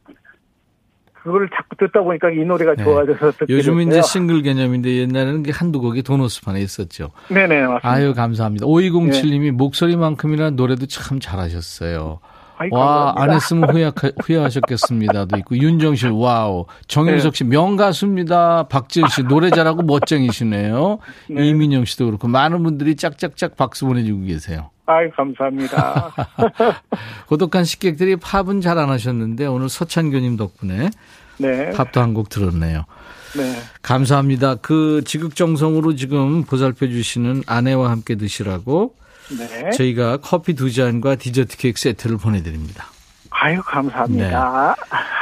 그거를 1.22 1.48
자꾸 1.54 1.76
듣다 1.76 2.02
보니까 2.02 2.30
이 2.30 2.44
노래가 2.44 2.74
네. 2.74 2.82
좋아져서 2.82 3.30
듣게 3.32 3.52
요즘은 3.54 3.82
이제 3.82 3.96
됐어요. 3.96 4.02
싱글 4.02 4.42
개념인데 4.42 4.96
옛날에는 4.96 5.44
게 5.44 5.52
한두 5.52 5.80
곡이 5.80 6.02
보너스판에 6.02 6.60
있었죠. 6.60 7.10
네네 7.28 7.60
맞습니다. 7.62 7.88
아유, 7.88 8.12
감사합니다. 8.12 8.66
5207님이 8.66 9.52
목소리만큼이나 9.52 10.50
노래도 10.50 10.86
참 10.86 11.20
잘하셨어요. 11.20 12.18
와. 12.70 13.14
안 13.16 13.30
했으면 13.32 13.70
후회, 13.70 13.90
후회하셨겠습니다도 14.22 15.36
있고, 15.38 15.56
윤정실, 15.56 16.10
와우. 16.10 16.66
정윤석 16.86 17.36
씨, 17.36 17.44
명가수입니다. 17.44 18.68
박지은 18.68 19.08
씨, 19.08 19.22
노래 19.24 19.50
잘하고 19.50 19.82
멋쟁이시네요. 19.82 20.98
네. 21.30 21.46
이민영 21.48 21.84
씨도 21.84 22.06
그렇고, 22.06 22.28
많은 22.28 22.62
분들이 22.62 22.96
짝짝짝 22.96 23.56
박수 23.56 23.86
보내주고 23.86 24.24
계세요. 24.26 24.70
아이 24.86 25.08
감사합니다. 25.10 26.12
고독한 27.28 27.64
식객들이 27.64 28.16
팝은 28.16 28.60
잘 28.60 28.78
안 28.78 28.88
하셨는데, 28.90 29.46
오늘 29.46 29.68
서찬교님 29.68 30.36
덕분에 30.36 30.90
네, 31.38 31.70
팝도 31.70 32.00
한 32.00 32.14
곡 32.14 32.28
들었네요. 32.28 32.84
네. 33.36 33.54
감사합니다. 33.80 34.56
그 34.56 35.02
지극정성으로 35.06 35.94
지금 35.96 36.44
보살펴 36.44 36.86
주시는 36.88 37.42
아내와 37.46 37.90
함께 37.90 38.16
드시라고 38.16 38.94
네. 39.30 39.70
저희가 39.70 40.18
커피 40.18 40.54
두 40.54 40.72
잔과 40.72 41.16
디저트 41.16 41.56
케이크 41.56 41.80
세트를 41.80 42.16
보내드립니다. 42.18 42.86
아유 43.30 43.60
감사합니다. 43.64 44.76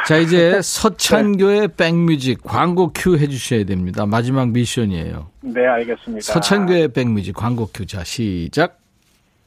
자, 0.06 0.16
이제 0.18 0.60
서찬교의 0.62 1.68
백뮤직 1.76 2.42
광고 2.42 2.92
큐 2.92 3.16
해주셔야 3.16 3.64
됩니다. 3.64 4.04
마지막 4.04 4.50
미션이에요. 4.50 5.30
네, 5.42 5.66
알겠습니다. 5.66 6.20
서찬교의 6.32 6.88
백뮤직 6.88 7.34
광고 7.34 7.68
큐. 7.72 7.86
자, 7.86 8.02
시작. 8.04 8.78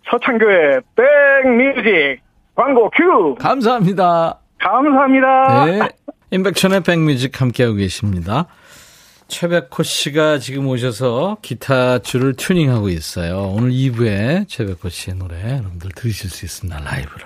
서창교의 0.09 0.81
백뮤직 0.95 2.21
광고 2.55 2.89
큐 2.91 3.35
감사합니다. 3.35 4.39
감사합니다. 4.59 5.65
네. 5.65 5.79
임백천의 6.31 6.81
백뮤직 6.81 7.39
함께하고 7.41 7.75
계십니다. 7.75 8.47
최백호 9.33 9.81
씨가 9.81 10.37
지금 10.37 10.67
오셔서 10.67 11.37
기타 11.41 11.97
줄을 11.97 12.35
튜닝하고 12.35 12.89
있어요. 12.89 13.51
오늘 13.55 13.71
2부에 13.71 14.47
최백호 14.47 14.89
씨의 14.89 15.17
노래 15.17 15.57
여러분들 15.57 15.89
들으실 15.95 16.29
수 16.29 16.45
있습니다. 16.45 16.79
라이브를. 16.79 17.25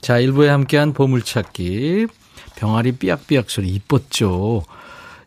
자, 0.00 0.20
1부에 0.20 0.46
함께한 0.46 0.92
보물찾기. 0.92 2.06
병아리 2.54 2.92
삐약삐약 2.92 3.50
소리 3.50 3.70
이뻤죠. 3.70 4.62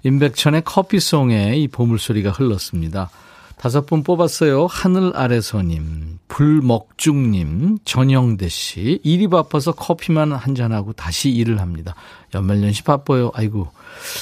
임백천의 0.04 0.62
커피송에 0.64 1.58
이 1.58 1.68
보물소리가 1.68 2.30
흘렀습니다. 2.32 3.10
다섯 3.58 3.86
분 3.86 4.04
뽑았어요. 4.04 4.68
하늘 4.68 5.12
아래서님, 5.18 6.20
불먹중님, 6.30 7.80
전영대 7.84 8.48
씨. 8.48 9.02
일이 9.04 9.28
바빠서 9.28 9.74
커피만 9.74 10.32
한잔하고 10.32 10.94
다시 10.94 11.30
일을 11.30 11.60
합니다. 11.60 11.94
연말연시 12.34 12.84
바빠요. 12.84 13.32
아이고. 13.34 13.68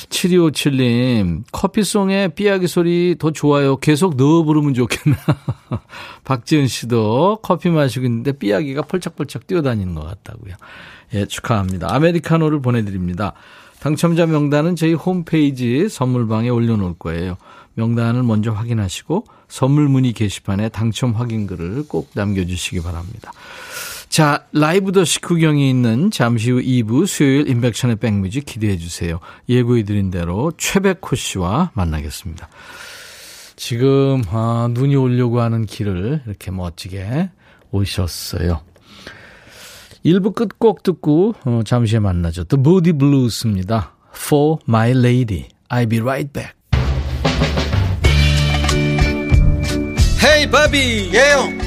7257님, 0.10 1.44
커피송에 1.52 2.30
삐약이 2.30 2.68
소리 2.68 3.16
더 3.18 3.32
좋아요. 3.32 3.78
계속 3.78 4.16
넣어 4.16 4.44
부르면 4.44 4.74
좋겠나. 4.74 5.18
박지은 6.24 6.68
씨도 6.68 7.40
커피 7.42 7.70
마시고 7.70 8.06
있는데 8.06 8.32
삐약이가 8.32 8.84
펄쩍펄쩍 8.84 9.48
뛰어다니는 9.48 9.96
것 9.96 10.06
같다고요. 10.06 10.56
예, 11.14 11.26
축하합니다. 11.26 11.94
아메리카노를 11.94 12.62
보내드립니다. 12.62 13.34
당첨자 13.80 14.26
명단은 14.26 14.76
저희 14.76 14.94
홈페이지 14.94 15.88
선물방에 15.88 16.50
올려놓을 16.50 16.96
거예요. 16.98 17.38
명단을 17.76 18.24
먼저 18.24 18.52
확인하시고 18.52 19.26
선물 19.48 19.88
문의 19.88 20.14
게시판에 20.14 20.70
당첨 20.70 21.14
확인글을 21.14 21.88
꼭 21.88 22.10
남겨주시기 22.16 22.82
바랍니다. 22.82 23.32
자, 24.10 24.46
라이브 24.52 24.92
더시 24.92 25.22
구경이 25.22 25.70
있는 25.70 26.10
잠시 26.12 26.52
후 26.52 26.60
2부 26.62 27.06
수요일 27.06 27.48
인백션의 27.50 27.98
백뮤직 27.98 28.46
기대해 28.46 28.78
주세요. 28.78 29.20
예고해드린 29.50 30.10
대로 30.10 30.52
최백호 30.58 31.16
씨와 31.16 31.72
만나겠습니다. 31.74 32.48
지금 33.56 34.24
아, 34.30 34.70
눈이 34.72 34.96
오려고 34.96 35.42
하는 35.42 35.66
길을 35.66 36.24
이렇게 36.26 36.52
멋지게 36.52 37.30
오셨어요. 37.72 38.62
1부 40.06 40.34
끝곡 40.34 40.84
듣고 40.84 41.34
어, 41.44 41.62
잠시 41.66 41.96
후에 41.96 42.00
만나죠. 42.00 42.46
The 42.46 42.60
Moody 42.60 42.98
Blues입니다. 42.98 43.94
For 44.16 44.58
My 44.68 44.92
Lady. 44.92 45.48
I'll 45.70 45.90
be 45.90 46.00
right 46.00 46.32
back. 46.32 46.54
헤이 50.24 50.50
바비 50.50 51.12
예영 51.14 51.67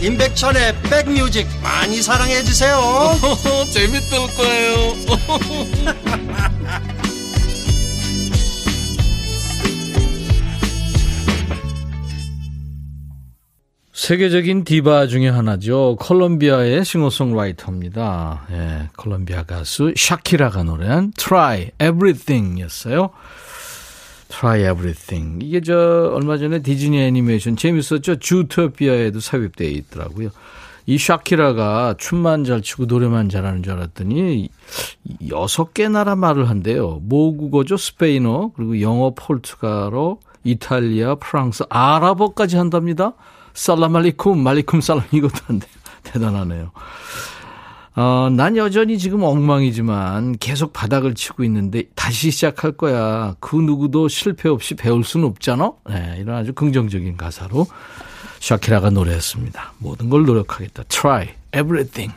임백천의 0.00 0.74
백뮤직 0.82 1.46
많이 1.62 2.00
사랑해 2.02 2.42
주세요 2.42 2.78
재밌을 3.72 4.18
거예요 4.36 4.94
세계적인 13.92 14.64
디바 14.64 15.08
중에 15.08 15.28
하나죠. 15.28 15.96
콜롬비아의 16.00 16.82
싱어송라이터입니다. 16.82 18.46
예, 18.52 18.88
콜롬비아 18.96 19.42
가수 19.42 19.92
샤키라가 19.94 20.62
노래한 20.62 21.12
Try 21.14 21.72
Everything 21.78 22.58
였어요. 22.62 23.10
Try 24.38 24.60
Everything. 24.70 25.44
이게 25.44 25.60
저 25.60 26.12
얼마 26.14 26.38
전에 26.38 26.62
디즈니 26.62 27.00
애니메이션 27.00 27.56
재밌었죠. 27.56 28.20
주토피아에도 28.20 29.18
삽입되어 29.18 29.68
있더라고요. 29.68 30.30
이 30.86 30.96
샤키라가 30.96 31.96
춤만 31.98 32.44
잘 32.44 32.62
추고 32.62 32.86
노래만 32.86 33.30
잘하는 33.30 33.64
줄 33.64 33.72
알았더니 33.74 34.48
여섯 35.28 35.74
개 35.74 35.88
나라 35.88 36.14
말을 36.14 36.48
한대요. 36.48 37.00
모국어죠. 37.02 37.76
스페인어, 37.76 38.52
그리고 38.54 38.80
영어, 38.80 39.12
포르투갈어, 39.14 40.18
이탈리아, 40.44 41.16
프랑스, 41.16 41.64
아랍어까지 41.68 42.56
한답니다. 42.56 43.14
살라말리쿰, 43.54 44.36
말리쿰 44.36 44.80
살람 44.80 45.04
이것도 45.10 45.34
한대. 45.46 45.66
대단하네요. 46.04 46.70
어, 48.00 48.30
난 48.30 48.56
여전히 48.56 48.96
지금 48.96 49.24
엉망이지만 49.24 50.38
계속 50.38 50.72
바닥을 50.72 51.14
치고 51.14 51.42
있는데 51.42 51.82
다시 51.96 52.30
시작할 52.30 52.70
거야. 52.70 53.34
그 53.40 53.56
누구도 53.56 54.06
실패 54.06 54.48
없이 54.48 54.76
배울 54.76 55.02
수는 55.02 55.26
없잖아. 55.26 55.72
네, 55.90 56.18
이런 56.20 56.36
아주 56.36 56.52
긍정적인 56.52 57.16
가사로 57.16 57.66
샤키라가 58.38 58.90
노래했습니다. 58.90 59.72
모든 59.78 60.10
걸 60.10 60.26
노력하겠다. 60.26 60.84
Try 60.84 61.30
everything. 61.52 62.14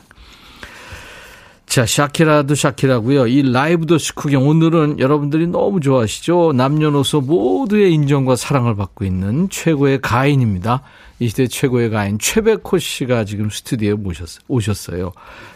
자, 1.71 1.85
샤키라도 1.85 2.53
샤키라고요. 2.53 3.27
이 3.27 3.49
라이브 3.49 3.85
도시 3.85 4.11
구경 4.11 4.45
오늘은 4.45 4.99
여러분들이 4.99 5.47
너무 5.47 5.79
좋아하시죠. 5.79 6.51
남녀노소 6.53 7.21
모두의 7.21 7.93
인정과 7.93 8.35
사랑을 8.35 8.75
받고 8.75 9.05
있는 9.05 9.47
최고의 9.49 10.01
가인입니다. 10.01 10.81
이 11.19 11.29
시대 11.29 11.47
최고의 11.47 11.89
가인 11.89 12.19
최백호 12.19 12.77
씨가 12.77 13.23
지금 13.23 13.49
스튜디오에 13.49 13.93
모셨, 13.93 14.39
오셨어요. 14.49 15.13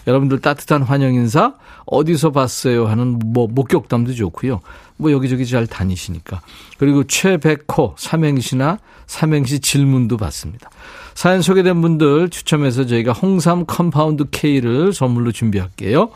여러분들 0.07 0.39
따뜻한 0.39 0.83
환영 0.83 1.15
인사 1.15 1.55
어디서 1.85 2.31
봤어요 2.31 2.87
하는 2.87 3.19
뭐 3.19 3.47
목격담도 3.47 4.13
좋고요. 4.13 4.61
뭐 4.95 5.11
여기저기 5.11 5.45
잘 5.45 5.67
다니시니까. 5.67 6.39
그리고 6.77 7.03
최백호 7.03 7.95
삼행시나 7.97 8.79
삼행시 9.05 9.59
질문도 9.59 10.15
받습니다. 10.15 10.69
사연 11.15 11.41
소개된 11.41 11.81
분들 11.81 12.29
추첨해서 12.29 12.85
저희가 12.85 13.13
홍삼 13.13 13.65
compound 13.65 14.25
K를 14.31 14.93
선물로 14.93 15.31
준비할게요. 15.31 16.09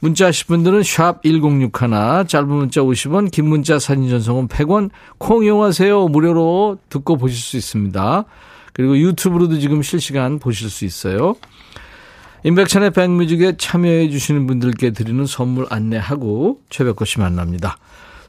문자 0.00 0.26
하실 0.26 0.48
분들은 0.48 0.82
샵 0.82 1.22
1061, 1.22 2.26
짧은 2.26 2.48
문자 2.48 2.80
50원, 2.80 3.30
긴 3.30 3.48
문자 3.48 3.78
사진 3.78 4.08
전송은 4.08 4.48
100원, 4.48 4.90
콩 5.18 5.44
이용하세요. 5.44 6.08
무료로 6.08 6.78
듣고 6.88 7.16
보실 7.16 7.38
수 7.38 7.56
있습니다. 7.56 8.24
그리고 8.72 8.98
유튜브로도 8.98 9.60
지금 9.60 9.80
실시간 9.80 10.40
보실 10.40 10.70
수 10.70 10.84
있어요. 10.84 11.36
임백천의 12.42 12.90
백뮤직에 12.90 13.56
참여해 13.56 14.10
주시는 14.10 14.48
분들께 14.48 14.90
드리는 14.90 15.24
선물 15.24 15.66
안내하고 15.70 16.58
최백호 16.68 17.04
씨 17.04 17.20
만납니다. 17.20 17.78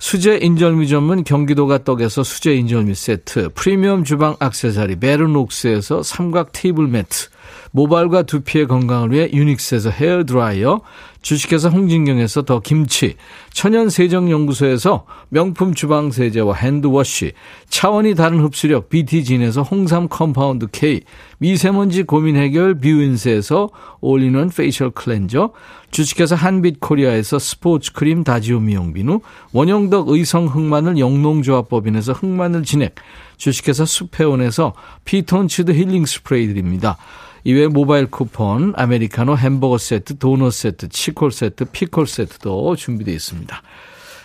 수제 0.04 0.40
인절미 0.42 0.90
전문 0.90 1.24
경기도가 1.24 1.86
떡에서 1.86 2.24
수제 2.24 2.56
인절미 2.56 2.94
세트, 2.94 3.52
프리미엄 3.56 4.04
주방 4.04 4.36
악세사리 4.38 4.98
베르녹스에서 4.98 6.04
삼각 6.04 6.50
테이블 6.52 6.90
매트, 6.90 7.30
모발과 7.74 8.24
두피의 8.24 8.68
건강을 8.68 9.12
위해 9.12 9.30
유닉스에서 9.34 9.90
헤어 9.90 10.24
드라이어, 10.24 10.82
주식회사 11.24 11.70
홍진경에서 11.70 12.44
더 12.44 12.60
김치, 12.60 13.16
천연 13.52 13.90
세정연구소에서 13.90 15.06
명품 15.30 15.74
주방 15.74 16.12
세제와 16.12 16.54
핸드워시, 16.54 17.32
차원이 17.70 18.14
다른 18.14 18.42
흡수력 18.42 18.90
BT진에서 18.90 19.64
홍삼 19.64 20.08
compound 20.08 20.68
K, 20.72 21.02
미세먼지 21.40 22.04
고민 22.04 22.36
해결 22.36 22.76
뷰인스에서 22.76 23.70
올리는 24.02 24.50
facial 24.50 24.92
cleanser, 24.92 25.52
주식회사 25.90 26.36
한빛코리아에서 26.36 27.40
스포츠 27.40 27.92
크림 27.94 28.24
다지오 28.24 28.60
미용비누, 28.60 29.22
원형덕 29.52 30.10
의성 30.10 30.46
흑마늘 30.46 31.00
영농조합법인에서 31.00 32.14
흑마늘 32.14 32.64
진액, 32.64 32.96
주식회사 33.38 33.86
수페온에서 33.86 34.74
피톤치드 35.06 35.72
힐링 35.72 36.06
스프레이 36.06 36.48
드립니다. 36.48 36.98
이외에 37.46 37.68
모바일 37.68 38.10
쿠폰, 38.10 38.74
아메리카노 38.76 39.36
햄버거 39.36 39.78
세트, 39.78 40.18
도넛 40.18 40.54
세트, 40.54 40.90
치콜 40.90 41.32
세트, 41.32 41.66
피콜 41.66 42.08
세트도 42.08 42.76
준비되어 42.76 43.14
있습니다. 43.14 43.62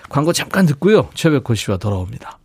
광고 0.08 0.32
잠깐 0.32 0.66
듣고요. 0.66 1.08
최백호 1.14 1.54
씨와 1.54 1.78
돌아옵니다. 1.78 2.38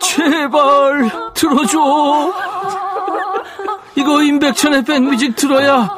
제발 0.00 1.10
들어줘. 1.34 1.78
이거 3.96 4.22
임백천의 4.22 4.84
백뮤직 4.84 5.36
들어야 5.36 5.88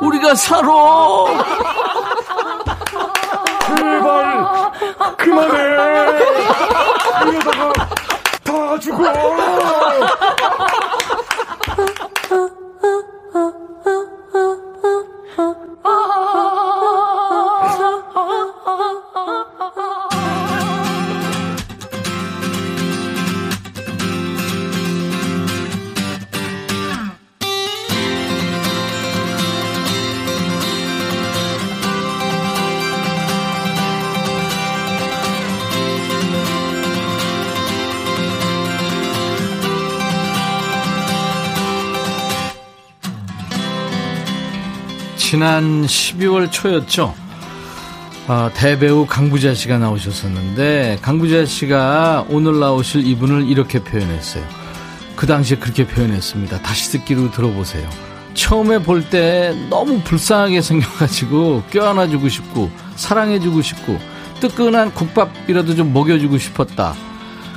우리가 0.00 0.34
살아. 0.34 0.68
그만해 5.16 5.58
이러다가 7.26 7.72
다 8.44 8.78
죽어 8.78 9.57
지난 45.48 45.86
12월 45.86 46.52
초였죠. 46.52 47.14
어, 48.26 48.50
대배우 48.52 49.06
강부자 49.06 49.54
씨가 49.54 49.78
나오셨었는데 49.78 50.98
강부자 51.00 51.46
씨가 51.46 52.26
오늘 52.28 52.60
나오실 52.60 53.06
이분을 53.06 53.48
이렇게 53.48 53.82
표현했어요. 53.82 54.44
그 55.16 55.26
당시에 55.26 55.56
그렇게 55.56 55.86
표현했습니다. 55.86 56.60
다시 56.60 56.90
듣기로 56.92 57.30
들어보세요. 57.30 57.88
처음에 58.34 58.82
볼 58.82 59.08
때 59.08 59.56
너무 59.70 60.02
불쌍하게 60.02 60.60
생겨가지고 60.60 61.62
껴안아주고 61.70 62.28
싶고 62.28 62.70
사랑해주고 62.96 63.62
싶고 63.62 63.98
뜨끈한 64.40 64.92
국밥이라도 64.92 65.76
좀 65.76 65.94
먹여주고 65.94 66.36
싶었다. 66.36 66.92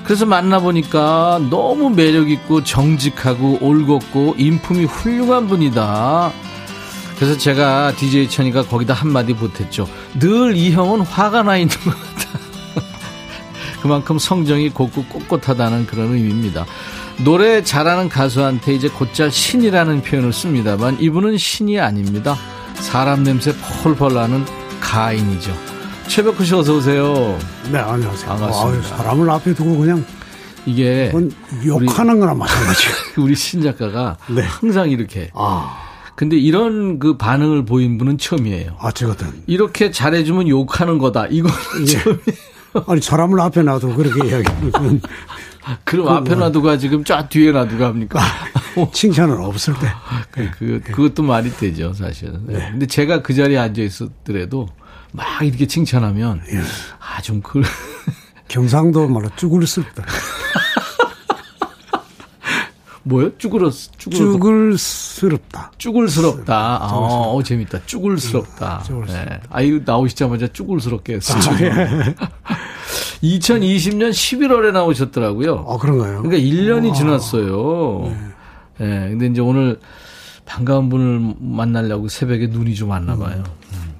그래서 0.05 0.25
만나보니까 0.25 1.41
너무 1.49 1.89
매력있고 1.89 2.63
정직하고 2.63 3.57
올곧고 3.59 4.35
인품이 4.37 4.85
훌륭한 4.85 5.49
분이다. 5.49 6.31
그래서 7.21 7.37
제가 7.37 7.93
DJ 7.97 8.27
천이가 8.29 8.63
거기다 8.65 8.95
한마디 8.95 9.35
보탰죠. 9.35 9.87
늘 10.19 10.55
이 10.55 10.71
형은 10.71 11.01
화가 11.01 11.43
나 11.43 11.55
있는 11.55 11.75
것 11.77 11.91
같다. 11.91 12.39
그만큼 13.83 14.17
성정이 14.17 14.69
곱고 14.71 15.03
꼿꼿하다는 15.05 15.85
그런 15.85 16.13
의미입니다. 16.15 16.65
노래 17.23 17.63
잘하는 17.63 18.09
가수한테 18.09 18.73
이제 18.73 18.89
곧잘 18.89 19.29
신이라는 19.31 20.01
표현을 20.01 20.33
씁니다만 20.33 20.97
이분은 20.99 21.37
신이 21.37 21.79
아닙니다. 21.79 22.35
사람 22.73 23.21
냄새 23.23 23.53
펄펄 23.83 24.15
나는 24.15 24.43
가인이죠. 24.79 25.55
최백호 26.07 26.43
씨 26.43 26.55
어서 26.55 26.73
오세요. 26.77 27.37
네 27.71 27.77
안녕하세요 27.77 28.29
반갑습니다. 28.29 28.79
아유, 28.79 28.97
사람을 28.97 29.29
앞에 29.29 29.53
두고 29.53 29.77
그냥 29.77 30.03
이게 30.65 31.11
욕하는 31.67 32.19
거나 32.19 32.33
마찬가지예요 32.33 32.95
우리 33.23 33.35
신 33.35 33.61
작가가 33.61 34.17
네. 34.27 34.41
항상 34.41 34.89
이렇게 34.89 35.29
아, 35.35 35.77
근데 36.15 36.37
이런 36.37 36.99
그 36.99 37.17
반응을 37.17 37.65
보인 37.65 37.97
분은 37.97 38.17
처음이에요. 38.17 38.75
아 38.79 38.91
저거든 38.91 39.43
이렇게 39.47 39.91
잘해주면 39.91 40.47
욕하는 40.49 40.97
거다. 40.97 41.27
이거는 41.27 41.55
예. 41.81 41.85
처음이에요. 41.85 42.83
아니 42.87 43.01
사람을 43.01 43.39
앞에 43.39 43.63
놔도 43.63 43.95
그렇게 43.95 44.27
이야기하면 44.27 44.71
그건 44.71 45.01
그럼 45.83 46.05
그 46.05 46.11
앞에 46.11 46.29
뭐- 46.35 46.39
놔두가 46.45 46.77
지금 46.77 47.03
쫙 47.03 47.29
뒤에 47.29 47.51
놔두가 47.51 47.87
합니까? 47.87 48.19
칭찬은 48.93 49.37
없을 49.43 49.73
때 49.79 49.87
그, 50.31 50.49
그, 50.57 50.79
그것도 50.91 51.23
말이 51.23 51.51
되죠, 51.51 51.93
사실은. 51.93 52.41
네. 52.47 52.69
근데 52.71 52.85
제가 52.87 53.21
그 53.21 53.33
자리에 53.33 53.57
앉아 53.57 53.81
있었더라도 53.81 54.69
막 55.11 55.25
이렇게 55.43 55.67
칭찬하면, 55.67 56.41
예. 56.53 56.57
아, 56.99 57.21
좀 57.21 57.41
그, 57.41 57.61
경상도 58.47 59.07
말로 59.09 59.29
쭈글스럽다 59.35 60.03
뭐요? 63.11 63.37
쭈그러, 63.37 63.69
쭈글스럽다 63.97 65.71
쭈글스럽다. 65.77 66.55
아, 66.81 66.89
어, 66.93 67.43
재밌다. 67.43 67.85
쭈글스럽다. 67.85 68.83
쭈글스럽다. 68.83 69.29
네. 69.29 69.39
아, 69.49 69.61
이거 69.61 69.81
나오시자마자 69.85 70.47
쭈글스럽게 70.47 71.15
했어요. 71.15 71.39
2020년 73.21 74.09
11월에 74.11 74.71
나오셨더라고요. 74.71 75.65
아 75.67 75.77
그런가요? 75.77 76.23
그러니까 76.23 76.37
1년이 76.37 76.93
지났어요. 76.95 78.15
예. 78.79 78.85
근데 79.09 79.27
이제 79.27 79.41
오늘 79.41 79.79
반가운 80.45 80.89
분을 80.89 81.35
만나려고 81.39 82.07
새벽에 82.07 82.47
눈이 82.47 82.73
좀 82.75 82.89
왔나 82.89 83.15
봐요. 83.15 83.43
음. 83.73 83.93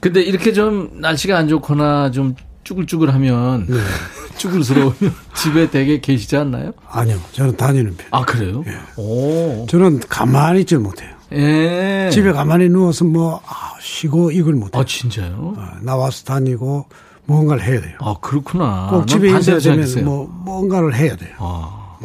근데 0.00 0.22
이렇게 0.22 0.52
좀 0.52 0.90
날씨가 1.00 1.36
안 1.36 1.48
좋거나 1.48 2.12
좀 2.12 2.36
쭈글쭈글하면 2.64 3.66
네. 3.66 3.74
쭈글스러우면 4.38 4.94
집에 5.36 5.70
댁에 5.70 6.00
계시지 6.00 6.36
않나요? 6.36 6.72
아니요 6.88 7.18
저는 7.32 7.56
다니는 7.56 7.96
편 7.96 8.06
아 8.10 8.24
그래요? 8.24 8.64
오. 8.96 9.66
저는 9.68 10.00
가만히 10.08 10.60
있질 10.60 10.78
못해요 10.78 11.10
예. 11.32 12.08
집에 12.12 12.32
가만히 12.32 12.68
누워서 12.68 13.04
뭐 13.04 13.40
아, 13.46 13.74
쉬고 13.80 14.30
이걸 14.30 14.54
못해요 14.54 14.80
아 14.80 14.84
진짜요? 14.84 15.54
어, 15.56 15.66
나와서 15.82 16.24
다니고 16.24 16.86
뭔가를 17.26 17.62
해야 17.62 17.80
돼요 17.82 17.96
아 18.00 18.14
그렇구나. 18.22 18.86
꼭난 18.90 19.06
집에 19.06 19.28
있어야 19.28 19.42
되면 19.58 19.60
생각했어요. 19.60 20.04
뭐 20.04 20.26
뭔가를 20.44 20.94
해야 20.96 21.14
돼요 21.16 21.34
아. 21.38 21.98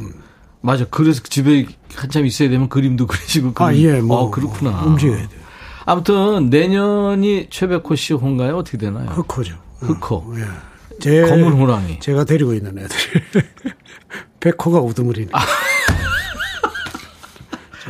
맞아. 0.65 0.85
그래서 0.89 1.21
집에 1.23 1.65
한참 1.93 2.25
있어야 2.25 2.49
되면 2.49 2.69
그림도 2.69 3.05
그리시고. 3.07 3.51
아, 3.55 3.67
그림. 3.67 3.83
예, 3.85 3.99
뭐. 4.01 4.17
어, 4.19 4.31
그렇구나. 4.31 4.71
뭐 4.71 4.83
움직여야 4.91 5.17
돼요. 5.17 5.41
아무튼 5.85 6.49
내년이 6.49 7.47
최백호 7.49 7.95
씨 7.95 8.13
혼가요? 8.13 8.57
어떻게 8.59 8.77
되나요? 8.77 9.09
흑호죠. 9.09 9.57
흑호. 9.79 10.33
예. 10.37 10.45
제, 11.03 11.21
검은 11.21 11.53
호랑이. 11.53 11.99
제가 11.99 12.23
데리고 12.23 12.53
있는 12.53 12.77
애들. 12.77 12.95
백호가 14.39 14.79
우두머리니까. 14.79 15.37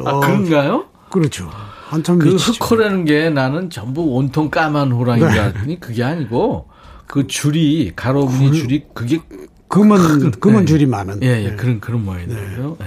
아, 0.05 0.19
그런가요? 0.19 0.85
그렇죠. 1.11 1.49
한참 1.89 2.17
그 2.17 2.29
미치죠. 2.29 2.53
흑호라는 2.65 3.05
게 3.05 3.29
나는 3.29 3.69
전부 3.69 4.01
온통 4.15 4.49
까만 4.49 4.91
호랑이가 4.91 5.53
네. 5.53 5.65
니 5.67 5.79
그게 5.79 6.03
아니고 6.03 6.69
그 7.05 7.27
줄이 7.27 7.91
가로무늬 7.95 8.51
줄이 8.57 8.85
그게 8.95 9.19
금은 9.67 10.31
금은 10.31 10.61
네. 10.61 10.65
줄이 10.65 10.85
많은. 10.87 11.21
예, 11.21 11.43
예 11.43 11.49
네. 11.51 11.55
그런 11.55 11.79
그런 11.79 12.03
모양이더라고요. 12.03 12.77
예. 12.81 12.85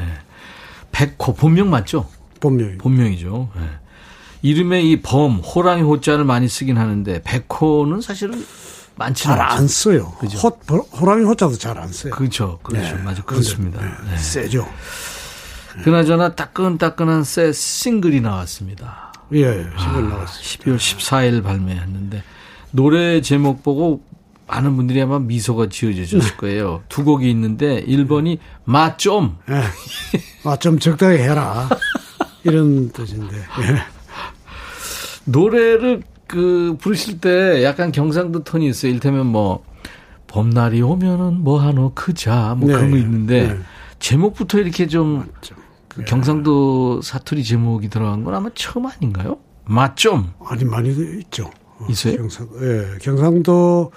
백호 0.91 1.35
본명 1.35 1.71
맞죠? 1.71 2.09
본명이. 2.41 2.79
본명이죠. 2.79 3.51
예. 3.57 3.61
이름에 4.43 4.83
이 4.83 5.01
범 5.01 5.37
호랑이 5.37 5.83
호자를 5.83 6.25
많이 6.25 6.49
쓰긴 6.49 6.77
하는데 6.79 7.21
백호는 7.25 8.01
사실은 8.01 8.45
많지는 8.97 9.37
잘. 9.37 9.47
안 9.47 9.69
써요. 9.69 10.13
그죠. 10.19 10.39
호, 10.39 10.49
호랑이 10.97 11.25
호자도 11.25 11.57
잘 11.59 11.79
안 11.79 11.93
써요. 11.93 12.13
그렇죠, 12.13 12.59
그렇죠, 12.63 12.97
네. 12.97 13.03
맞아 13.03 13.23
그렇습니다. 13.23 13.81
네. 13.81 14.17
세죠. 14.17 14.67
그나저나 15.85 16.35
따끈따끈한 16.35 17.23
새 17.25 17.53
싱글이 17.53 18.21
나왔습니다. 18.23 19.13
예, 19.35 19.41
예. 19.43 19.67
신경 19.79 20.09
나갔어요. 20.09 20.41
12월 20.43 20.77
14일 20.77 21.43
발매했는데 21.43 22.23
노래 22.71 23.21
제목 23.21 23.63
보고 23.63 24.03
많은 24.47 24.77
분들이 24.77 25.03
아마 25.03 25.19
미소가 25.19 25.69
지어지셨을 25.69 26.37
거예요. 26.39 26.83
두 26.89 27.05
곡이 27.05 27.29
있는데 27.31 27.85
1번이 27.85 28.39
맛좀 28.65 29.37
예. 29.51 29.63
아, 30.49 30.57
좀 30.57 30.79
적당히 30.79 31.19
해라. 31.19 31.69
이런 32.45 32.91
뜻인데. 32.93 33.37
예. 33.37 33.83
노래를 35.25 36.03
그 36.27 36.77
부르실 36.81 37.21
때 37.21 37.63
약간 37.65 37.93
경상도 37.93 38.45
톤이 38.45 38.69
있어요. 38.69 38.93
일테면 38.93 39.27
뭐 39.27 39.65
봄날이 40.27 40.83
오면은 40.83 41.43
뭐 41.43 41.61
하노 41.61 41.93
크자 41.95 42.55
뭐 42.59 42.69
그런 42.69 42.87
네, 42.87 42.91
거 42.91 42.97
있는데 42.97 43.49
네. 43.49 43.59
제목부터 43.99 44.59
이렇게 44.59 44.87
좀 44.87 45.27
그 45.97 46.05
경상도 46.05 47.01
사투리 47.01 47.43
제목이 47.43 47.89
들어간 47.89 48.23
건 48.23 48.35
아마 48.35 48.51
처음 48.55 48.87
아닌가요? 48.87 49.39
맛좀 49.65 50.31
아니, 50.47 50.65
많이 50.65 50.91
있죠. 51.21 51.51
어, 51.79 51.87
있어요? 51.89 52.17
경상, 52.19 52.49
예. 52.61 52.99
경상도 53.01 53.93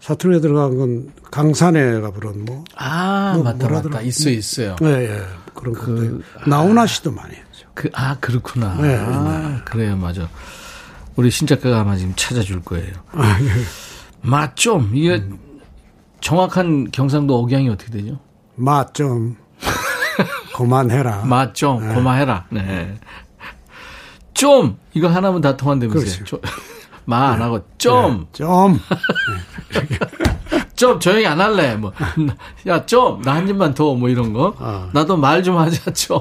사투리에 0.00 0.40
들어간 0.40 0.76
건 0.76 1.12
강산에가 1.30 2.10
부른 2.10 2.44
뭐. 2.44 2.64
아 2.74 3.34
뭐, 3.36 3.44
맞다 3.44 3.68
맞다 3.68 3.82
그러나? 3.82 4.00
있어 4.02 4.28
있어요. 4.28 4.74
예, 4.82 4.86
예. 4.86 5.22
그런 5.54 5.72
그, 5.72 6.20
것도. 6.34 6.50
나훈아 6.50 6.86
씨도 6.86 7.12
많이 7.12 7.34
했죠. 7.34 7.68
그, 7.74 7.90
아, 7.94 8.16
그렇구나. 8.20 8.74
네, 8.80 8.96
아, 8.98 9.62
그래요, 9.64 9.96
맞아. 9.96 10.28
우리 11.16 11.30
신 11.30 11.46
작가가 11.46 11.80
아마 11.80 11.96
지금 11.96 12.12
찾아줄 12.16 12.62
거예요. 12.62 12.92
아, 13.12 13.38
예. 13.40 13.48
맛 14.22 14.54
좀, 14.56 14.90
이게 14.94 15.22
정확한 16.20 16.90
경상도 16.90 17.38
억양이 17.38 17.68
어떻게 17.68 17.90
되죠? 17.90 18.18
맛 18.54 18.92
좀. 18.94 19.36
그만해라. 20.54 21.24
맛 21.26 21.54
좀, 21.54 21.94
고마해라. 21.94 22.46
네. 22.50 22.94
좀, 24.34 24.78
이거 24.94 25.08
하나면 25.08 25.40
다 25.40 25.56
통한다면서요. 25.56 26.14
그렇죠. 26.24 26.40
마안 27.06 27.40
하고, 27.40 27.60
좀, 27.78 28.26
좀. 28.32 28.78
좀 30.76 31.00
조용히 31.00 31.26
안 31.26 31.40
할래. 31.40 31.76
뭐, 31.76 31.92
야, 32.66 32.84
좀, 32.84 33.22
나 33.22 33.34
한 33.34 33.48
입만 33.48 33.72
더, 33.74 33.94
뭐 33.94 34.08
이런 34.10 34.32
거. 34.34 34.54
아. 34.58 34.90
나도 34.92 35.16
말 35.16 35.42
좀 35.42 35.56
하자, 35.56 35.92
좀. 35.92 36.18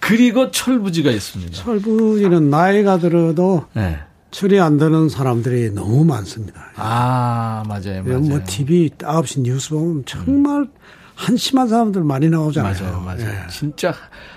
그리고 0.00 0.50
철부지가 0.50 1.10
있습니다. 1.10 1.52
철부지는 1.52 2.50
나이가 2.50 2.98
들어도 2.98 3.64
네. 3.74 3.98
철이 4.30 4.60
안 4.60 4.76
드는 4.78 5.08
사람들이 5.08 5.70
너무 5.74 6.04
많습니다. 6.04 6.60
아, 6.76 7.62
맞아요, 7.66 8.02
맞아요. 8.04 8.20
뭐 8.20 8.40
TV 8.46 8.90
9시 8.98 9.40
뉴스 9.42 9.70
보면 9.70 10.04
정말 10.06 10.66
한심한 11.14 11.68
사람들 11.68 12.04
많이 12.04 12.28
나오잖아요. 12.28 12.74
맞아요, 12.80 13.00
맞아요. 13.00 13.20
예. 13.22 13.50
진짜 13.50 13.92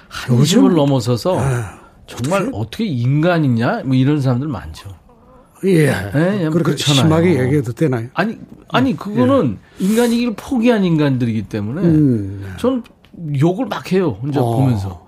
한심을 0.07 0.41
요즘- 0.71 0.75
넘어서서 0.75 1.37
예. 1.37 1.63
정말 2.07 2.49
어떻게 2.53 2.85
인간이냐 2.85 3.83
뭐 3.85 3.95
이런 3.95 4.19
사람들 4.21 4.47
많죠. 4.47 4.89
예. 5.65 5.89
예, 5.89 6.49
그렇게 6.51 6.63
그렇잖아요. 6.63 7.03
심하게 7.03 7.39
얘기해도 7.39 7.73
되나요? 7.73 8.07
아니 8.15 8.37
아니 8.69 8.97
그거는 8.97 9.59
인간이기를 9.79 10.33
포기한 10.35 10.83
인간들이기 10.83 11.43
때문에 11.43 11.81
예. 11.83 11.85
음. 11.85 12.53
전 12.57 12.83
욕을 13.39 13.67
막 13.67 13.91
해요 13.91 14.17
혼자 14.21 14.41
어. 14.41 14.55
보면서. 14.57 15.05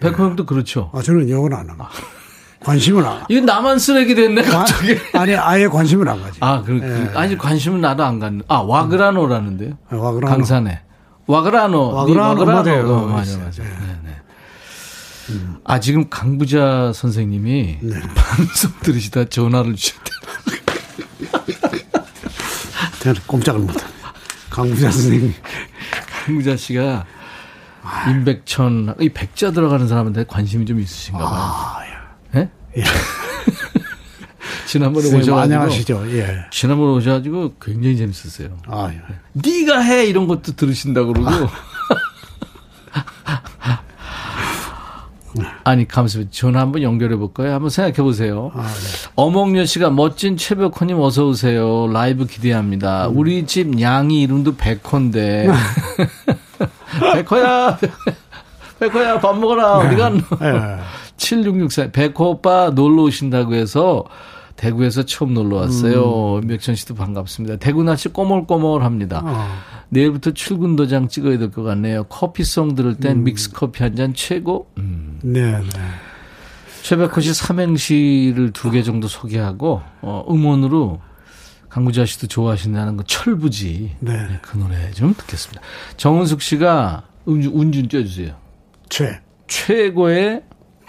백호 0.00 0.24
형도 0.24 0.46
그렇죠. 0.46 0.90
아, 0.94 1.00
저는 1.02 1.28
영은 1.30 1.52
안 1.52 1.60
합니다. 1.68 1.88
관심은 2.60 3.04
안. 3.04 3.24
이거 3.28 3.44
나만 3.44 3.78
쓰레기 3.78 4.14
됐네 4.14 4.42
갑자기. 4.42 4.98
아, 5.14 5.20
아니, 5.20 5.34
아예 5.34 5.66
관심을 5.68 6.08
안 6.08 6.20
가지. 6.22 6.38
아, 6.40 6.62
그, 6.62 6.74
예. 6.74 6.78
그 6.80 7.12
아니 7.18 7.36
관심은 7.38 7.80
나도 7.80 8.04
안 8.04 8.18
갖는. 8.18 8.42
아 8.48 8.56
와그라노라는데요. 8.58 9.78
아, 9.90 9.96
와그라노. 9.96 10.26
강산에 10.26 10.80
와그라노. 11.26 11.92
와그라노 11.94 12.44
네, 12.44 12.52
맞아요. 12.52 12.92
어, 12.94 13.06
맞아 13.06 13.22
있어요. 13.30 13.44
맞아. 13.44 13.62
네, 13.62 13.70
네. 14.04 14.16
아 15.64 15.80
지금 15.80 16.08
강부자 16.08 16.92
선생님이 16.94 17.78
네. 17.82 18.00
방송 18.14 18.72
들으시다 18.80 19.24
전화를 19.26 19.74
주셨대. 19.76 20.10
저는 23.00 23.20
꼼짝을 23.26 23.60
못 23.60 23.68
합니다. 23.70 23.88
강부자 24.50 24.90
선생님. 24.90 25.34
강부자 26.26 26.56
씨가 26.56 27.04
임백천 28.10 28.96
이 29.00 29.08
백자 29.08 29.52
들어가는 29.52 29.88
사람한테 29.88 30.24
관심이 30.24 30.66
좀 30.66 30.80
있으신가 30.80 31.18
봐요. 31.18 31.30
아, 31.32 31.80
예? 32.36 32.48
지난번에 34.66 35.02
선생님 35.02 35.22
오셔가지고 35.22 35.40
안녕하시죠. 35.54 36.18
예. 36.18 36.46
지난번에 36.50 36.92
오셔가지고 36.96 37.54
굉장히 37.60 37.96
재밌었어요. 37.96 38.56
아, 38.66 38.90
예. 38.92 39.00
네가 39.32 39.80
해 39.80 40.06
이런 40.06 40.26
것도 40.26 40.52
들으신다 40.56 41.04
그러고. 41.04 41.30
아니 45.64 45.86
가면서 45.86 46.22
전화 46.30 46.60
한번 46.60 46.82
연결해 46.82 47.16
볼까요? 47.16 47.52
한번 47.52 47.70
생각해 47.70 47.96
보세요. 47.96 48.52
아, 48.54 48.62
네. 48.62 49.10
어몽여 49.16 49.66
씨가 49.66 49.90
멋진 49.90 50.36
최백호님 50.36 50.98
어서 51.00 51.26
오세요. 51.26 51.88
라이브 51.92 52.26
기대합니다. 52.26 53.08
음. 53.08 53.18
우리 53.18 53.46
집 53.46 53.80
양이 53.80 54.22
이름도 54.22 54.56
백호인데. 54.56 55.48
백호야, 57.14 57.78
백호야 58.80 59.20
밥 59.20 59.38
먹어라 59.38 59.78
어디 59.78 59.96
갔노? 59.96 60.20
예. 60.42 60.78
7664 61.16 61.92
백호 61.92 62.30
오빠 62.30 62.70
놀러 62.70 63.04
오신다고 63.04 63.54
해서 63.54 64.04
대구에서 64.56 65.04
처음 65.04 65.34
놀러 65.34 65.56
왔어요. 65.56 66.36
음. 66.42 66.46
맥천 66.46 66.74
씨도 66.76 66.94
반갑습니다. 66.94 67.56
대구 67.56 67.82
날씨 67.84 68.08
꼬물꼬물합니다. 68.08 69.22
어. 69.24 69.46
내일부터 69.90 70.30
출근 70.32 70.76
도장 70.76 71.08
찍어야 71.08 71.38
될 71.38 71.50
것 71.50 71.62
같네요. 71.62 72.04
커피송 72.04 72.74
들을 72.74 72.92
음. 72.92 73.00
땐 73.00 73.24
믹스 73.24 73.52
커피 73.52 73.82
한 73.82 73.94
잔 73.94 74.14
최고. 74.14 74.68
음. 74.78 75.18
네, 75.22 75.52
네. 75.52 75.68
최백호 76.82 77.20
씨 77.20 77.34
삼행시를 77.34 78.52
두 78.52 78.70
개 78.70 78.82
정도 78.82 79.08
소개하고 79.08 79.82
어, 80.02 80.24
음원으로 80.30 81.00
강구자 81.76 82.06
씨도 82.06 82.28
좋아하신다는 82.28 82.96
거 82.96 83.02
철부지 83.02 83.96
네. 84.00 84.12
네, 84.16 84.38
그 84.40 84.56
노래 84.56 84.90
좀 84.92 85.12
듣겠습니다. 85.14 85.60
정은숙 85.98 86.40
씨가 86.40 87.02
운준, 87.26 87.52
운준 87.52 87.88
띄워주세요. 87.88 88.34
최, 88.88 89.20
최고의 89.46 90.42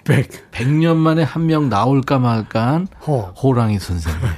백, 0.06 0.50
100년 0.52 0.96
만에 0.96 1.24
한 1.24 1.46
명 1.46 1.68
나올까 1.68 2.20
말까 2.20 2.68
한 2.68 2.88
호. 3.06 3.24
호랑이 3.24 3.80
선생이에요. 3.80 4.34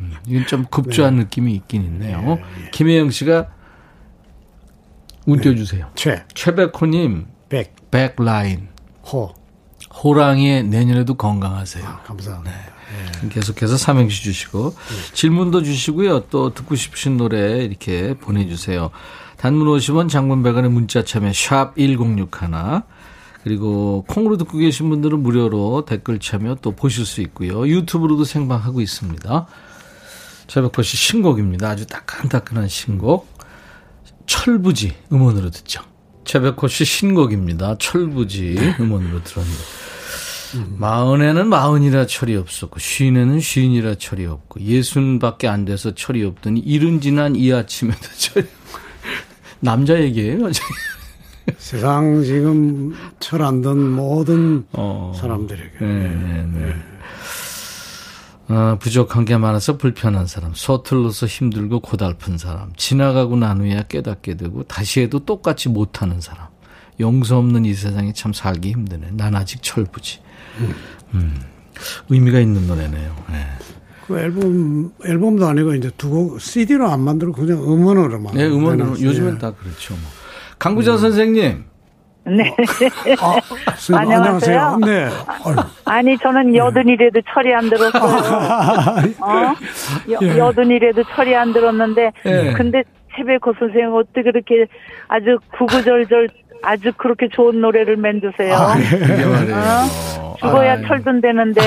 음, 0.00 0.14
이건 0.26 0.46
좀 0.46 0.64
급조한 0.70 1.16
네. 1.16 1.24
느낌이 1.24 1.52
있긴 1.56 1.82
있네요. 1.84 2.38
김혜영 2.72 3.10
씨가 3.10 3.48
운 5.26 5.38
띄워주세요. 5.42 5.90
최, 5.96 6.24
최백호님 6.32 7.26
백, 7.50 7.74
백라인 7.90 8.68
호. 9.06 9.34
호랑이의 10.02 10.64
내년에도 10.64 11.12
건강하세요. 11.14 11.84
아, 11.86 12.00
감사합니다. 12.04 12.56
계속해서 13.30 13.76
삼행시 13.76 14.22
주시고 14.22 14.74
질문도 15.12 15.62
주시고요. 15.62 16.26
또 16.30 16.54
듣고 16.54 16.74
싶으신 16.74 17.16
노래 17.16 17.64
이렇게 17.64 18.14
보내주세요. 18.14 18.90
단문 19.36 19.66
50원 19.66 20.08
장문 20.08 20.42
100원의 20.42 20.68
문자 20.68 21.02
참여 21.02 21.32
샵 21.32 21.74
1061 21.76 22.28
그리고 23.42 24.04
콩으로 24.06 24.36
듣고 24.36 24.58
계신 24.58 24.90
분들은 24.90 25.22
무료로 25.22 25.86
댓글 25.86 26.18
참여 26.18 26.56
또 26.56 26.72
보실 26.72 27.06
수 27.06 27.20
있고요. 27.22 27.66
유튜브로도 27.66 28.24
생방하고 28.24 28.80
있습니다. 28.80 29.46
최백호 30.46 30.82
씨 30.82 30.96
신곡입니다. 30.96 31.70
아주 31.70 31.86
따끈따끈한 31.86 32.68
신곡 32.68 33.28
철부지 34.26 34.94
음원으로 35.12 35.50
듣죠. 35.50 35.82
최백호 36.24 36.68
씨 36.68 36.84
신곡입니다. 36.84 37.76
철부지 37.78 38.74
음원으로 38.78 39.22
들었는데 39.24 39.58
마흔에는 40.78 41.48
마흔이라 41.48 42.06
철이 42.06 42.36
없었고 42.36 42.78
쉰에는 42.78 43.40
쉰이라 43.40 43.94
철이 43.96 44.26
없고 44.26 44.60
예순밖에 44.60 45.48
안 45.48 45.64
돼서 45.64 45.94
철이 45.94 46.24
없더니 46.24 46.60
이른 46.60 47.00
지난 47.00 47.36
이 47.36 47.52
아침에도 47.52 48.00
철이 48.16 48.46
남자 49.60 50.00
얘기예요. 50.00 50.50
세상 51.58 52.22
지금 52.22 52.94
철 53.18 53.42
안 53.42 53.62
든 53.62 53.76
모든 53.90 54.64
어. 54.72 55.12
사람들에게. 55.16 55.70
네, 55.80 55.86
네, 55.86 56.46
네. 56.46 56.74
어, 58.54 58.76
부족한 58.80 59.24
게 59.24 59.36
많아서 59.36 59.76
불편한 59.76 60.26
사람, 60.26 60.52
서툴러서 60.54 61.26
힘들고 61.26 61.80
고달픈 61.80 62.36
사람, 62.36 62.72
지나가고 62.76 63.36
난 63.36 63.60
후에야 63.60 63.82
깨닫게 63.84 64.36
되고 64.36 64.64
다시 64.64 65.00
해도 65.00 65.24
똑같이 65.24 65.68
못하는 65.68 66.20
사람. 66.20 66.46
용서 66.98 67.38
없는 67.38 67.64
이 67.64 67.74
세상에 67.74 68.12
참 68.12 68.32
살기 68.32 68.72
힘드네. 68.72 69.12
난 69.12 69.34
아직 69.36 69.62
철부지. 69.62 70.18
음. 71.14 71.34
의미가 72.08 72.38
있는 72.40 72.66
노래네요. 72.66 73.16
네. 73.30 73.46
그 74.06 74.18
앨범 74.18 74.90
앨범도 75.04 75.46
아니고 75.46 75.74
이제 75.74 75.90
두 75.96 76.10
곡 76.10 76.40
CD로 76.40 76.88
안 76.90 77.00
만들고 77.00 77.32
그냥 77.34 77.58
음원으로만. 77.62 78.34
네, 78.34 78.46
음원으로 78.46 78.84
내놨어요. 78.86 79.06
요즘엔 79.06 79.38
다 79.38 79.52
그렇죠. 79.52 79.94
뭐. 79.94 80.02
강구자 80.58 80.96
선생님. 80.98 81.64
네. 82.26 82.54
아, 83.20 83.40
선생님, 83.76 84.12
안녕하세요. 84.12 84.60
안녕하세요. 84.60 84.78
네. 84.86 85.08
아니 85.86 86.18
저는 86.18 86.54
여든이라도 86.54 87.20
철이 87.32 87.54
안 87.54 87.70
들었어요. 87.70 89.14
어? 89.22 89.54
예. 90.08 90.12
여, 90.12 90.38
여든이라도 90.48 91.02
철이 91.14 91.34
안 91.34 91.52
들었는데 91.52 92.12
예. 92.26 92.52
근데 92.56 92.82
최백호 93.16 93.54
선생 93.58 93.92
어떻게 93.94 94.22
그렇게 94.22 94.66
아주 95.08 95.38
구구절절 95.56 96.28
아주 96.62 96.92
그렇게 96.96 97.28
좋은 97.28 97.60
노래를 97.60 97.96
만드세요. 97.96 98.56
그게 98.98 99.24
말이에요. 99.24 99.56
어? 99.56 100.36
죽어야 100.40 100.72
아유. 100.72 100.86
철든 100.86 101.20
되는데 101.20 101.60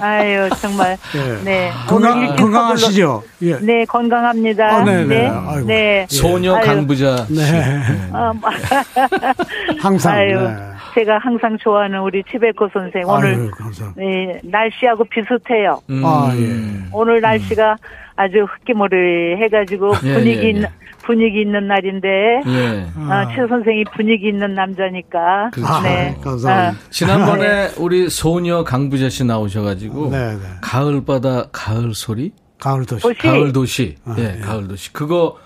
아유 0.00 0.48
정말 0.60 0.96
예. 1.16 1.44
네 1.44 1.70
건강 1.88 2.36
건강하시죠? 2.36 3.22
예. 3.42 3.58
네 3.58 3.84
건강합니다. 3.86 4.66
아, 4.68 4.84
네네. 4.84 5.04
네. 5.06 5.28
아이고. 5.28 5.66
네. 5.66 6.06
소녀. 6.08 6.60
강부자. 6.60 7.26
씨. 7.26 7.34
네. 7.34 7.82
어, 8.12 8.32
항상. 9.80 10.14
아유, 10.14 10.40
네. 10.40 10.56
제가 10.94 11.18
항상 11.18 11.56
좋아하는 11.58 12.00
우리 12.00 12.22
치베코 12.30 12.68
선생 12.72 13.02
오늘 13.06 13.28
아유. 13.34 13.50
네, 13.96 14.40
날씨하고 14.44 15.04
비슷해요. 15.04 15.80
음. 15.90 16.02
아, 16.04 16.32
예. 16.36 16.88
오늘 16.92 17.20
날씨가 17.20 17.76
아주 18.16 18.44
흑기머리 18.44 19.36
해가지고 19.42 19.92
예, 20.04 20.14
분위기 20.14 20.46
예, 20.56 20.60
예. 20.62 20.70
분위기 21.06 21.40
있는 21.40 21.68
날인데 21.68 22.08
예. 22.46 22.68
어, 22.96 23.28
최 23.34 23.46
선생이 23.48 23.84
분위기 23.94 24.28
있는 24.28 24.54
남자니까. 24.54 25.50
그렇죠. 25.52 25.80
네. 25.82 26.16
아, 26.18 26.20
감사합니다. 26.20 26.70
어, 26.70 26.90
지난번에 26.90 27.68
우리 27.78 28.08
소녀 28.10 28.64
강부자 28.64 29.08
씨 29.08 29.24
나오셔가지고 29.24 30.10
네, 30.10 30.32
네. 30.34 30.40
가을바다 30.60 31.46
가을 31.52 31.94
소리 31.94 32.32
가을 32.58 32.84
도시. 32.86 33.02
도시. 33.02 33.18
가을 33.20 33.52
도시 33.52 33.94
아, 34.04 34.16
예 34.18 34.36
예. 34.36 34.40
가을 34.40 34.66
도시 34.68 34.92
그거 34.92 35.36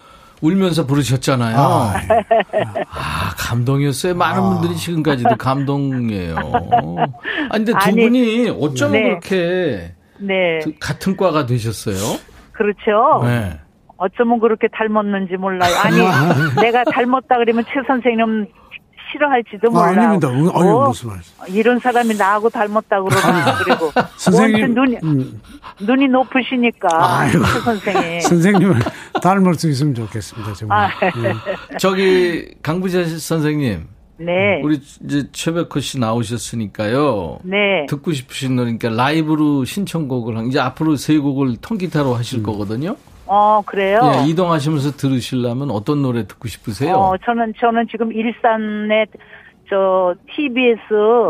울면서 0.40 0.86
부르셨잖아요. 0.86 1.58
아, 1.58 1.94
아, 2.88 3.34
감동이었어요. 3.36 4.14
많은 4.14 4.40
분들이 4.40 4.74
지금까지도 4.74 5.36
감동이에요. 5.36 6.36
아 6.38 7.52
근데 7.52 7.72
두 7.72 7.78
아니, 7.78 8.02
분이 8.02 8.48
어쩌면 8.58 8.92
네. 8.92 9.08
그렇게 9.10 9.92
네, 10.18 10.60
그 10.64 10.72
같은 10.80 11.16
과가 11.16 11.44
되셨어요? 11.44 12.18
그렇죠. 12.52 13.22
네. 13.24 13.58
어쩌면 14.00 14.40
그렇게 14.40 14.66
닮았는지 14.68 15.36
몰라요. 15.36 15.72
아니, 15.84 15.96
내가 16.60 16.82
닮았다 16.84 17.36
그러면 17.36 17.62
최 17.66 17.82
선생님 17.86 18.46
싫어할지도 19.12 19.68
아, 19.68 19.70
몰라요. 19.70 20.08
아닙니다. 20.08 20.28
음, 20.28 20.48
아유, 20.54 20.74
어, 20.74 20.88
무슨 20.88 21.08
말씀. 21.10 21.34
이런 21.48 21.78
사람이 21.78 22.14
나하고 22.14 22.48
닮았다 22.48 23.02
그러나 23.02 23.58
그리고 23.62 23.90
선생님, 24.16 24.72
눈이 24.72 24.96
음. 25.04 25.40
눈이 25.80 26.08
높으시니까. 26.08 27.28
최 27.30 27.38
선생이 27.60 28.20
선생님을 28.22 28.76
닮을 29.20 29.54
수 29.54 29.68
있으면 29.68 29.94
좋겠습니다. 29.94 30.54
정말. 30.54 30.86
아, 30.86 30.90
저기 31.78 32.54
강부자 32.62 33.04
선생님, 33.04 33.86
네, 34.16 34.62
우리 34.62 34.80
이제 35.04 35.28
최백호 35.32 35.80
씨 35.80 35.98
나오셨으니까요. 35.98 37.40
네. 37.42 37.84
듣고 37.86 38.12
싶으신 38.12 38.56
노래니까 38.56 38.88
라이브로 38.88 39.66
신청곡을 39.66 40.38
한 40.38 40.46
이제 40.46 40.58
앞으로 40.58 40.96
세 40.96 41.18
곡을 41.18 41.56
통기타로 41.60 42.14
하실 42.14 42.42
거거든요. 42.42 42.96
어 43.32 43.62
그래요. 43.64 44.00
예, 44.02 44.28
이동하시면서 44.28 44.96
들으시려면 44.96 45.70
어떤 45.70 46.02
노래 46.02 46.26
듣고 46.26 46.48
싶으세요? 46.48 46.96
어 46.96 47.16
저는 47.24 47.54
저는 47.60 47.86
지금 47.88 48.12
일산에 48.12 49.06
저 49.68 50.14
TBS 50.34 50.78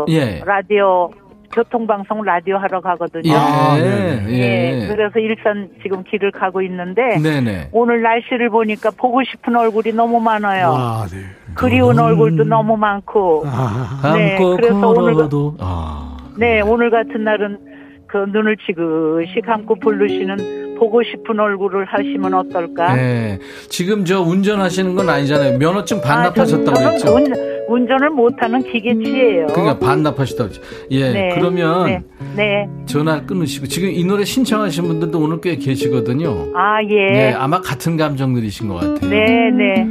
예. 0.09 0.41
라디오 0.43 1.11
교통방송 1.53 2.23
라디오 2.23 2.57
하러 2.57 2.81
가거든요. 2.81 3.31
예, 3.31 3.35
아, 3.35 3.75
네, 3.77 4.25
예, 4.29 4.81
예. 4.81 4.87
그래서 4.87 5.19
일산 5.19 5.69
지금 5.83 6.03
길을 6.03 6.31
가고 6.31 6.63
있는데 6.63 7.19
네네. 7.21 7.69
오늘 7.71 8.01
날씨를 8.01 8.49
보니까 8.49 8.89
보고 8.97 9.21
싶은 9.23 9.55
얼굴이 9.55 9.93
너무 9.93 10.19
많아요. 10.19 10.73
아, 10.73 11.05
네. 11.11 11.19
그리운 11.53 11.99
얼굴도 11.99 12.45
너무 12.45 12.77
많고. 12.77 13.43
아, 13.45 14.13
네, 14.15 14.37
그래서 14.39 14.89
오늘 14.89 15.27
아. 15.59 16.17
네, 16.35 16.61
오늘 16.61 16.89
같은 16.89 17.23
날은 17.23 17.59
그 18.07 18.17
눈을 18.17 18.57
지그시 18.57 19.41
감고 19.45 19.75
부르시는 19.75 20.70
보고 20.81 21.03
싶은 21.03 21.39
얼굴을 21.39 21.85
하시면 21.85 22.33
어떨까? 22.33 22.95
네. 22.95 23.37
지금 23.69 24.03
저 24.03 24.19
운전하시는 24.19 24.95
건 24.95 25.09
아니잖아요. 25.09 25.59
면허증 25.59 25.99
아, 25.99 26.01
반납하셨다고 26.01 26.73
저는 26.73 26.89
그랬죠? 26.89 27.13
운, 27.13 27.33
운전을 27.69 28.09
못하는 28.09 28.63
기계치예요. 28.63 29.45
그러니까 29.53 29.77
반납하셨다고 29.77 30.49
그랬죠. 30.49 30.67
예. 30.89 31.11
네, 31.11 31.29
그러면 31.35 31.85
네, 31.85 32.01
네. 32.35 32.67
전화 32.87 33.21
끊으시고 33.23 33.67
지금 33.67 33.89
이 33.91 34.03
노래 34.03 34.23
신청하신 34.25 34.85
분들도 34.85 35.19
오늘 35.19 35.39
꽤 35.39 35.55
계시거든요. 35.55 36.47
아, 36.55 36.81
네, 36.81 37.27
예. 37.29 37.33
아마 37.37 37.61
같은 37.61 37.95
감정들이신 37.95 38.67
것 38.67 38.73
같아요. 38.77 39.07
네, 39.11 39.51
네. 39.51 39.87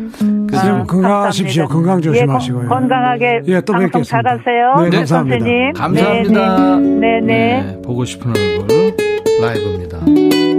그래서 0.48 0.74
아, 0.74 0.82
건강하십시오. 0.82 1.68
건강 1.68 2.00
조심하시고요. 2.02 2.64
예, 2.64 2.66
건- 2.68 2.80
건강하게 2.80 3.42
예, 3.46 3.60
또 3.60 3.74
방송 3.74 3.90
뵙겠습니다. 4.02 4.22
잘하세요. 4.22 4.74
네, 4.82 4.90
최 4.90 4.96
감사합니다. 4.96 5.38
선생님. 5.38 5.72
감사합니다. 5.74 6.78
네, 6.80 7.20
네. 7.20 7.62
네. 7.62 7.82
보고 7.82 8.04
싶은 8.04 8.32
얼굴 8.36 8.96
라이브입니다. 9.40 10.49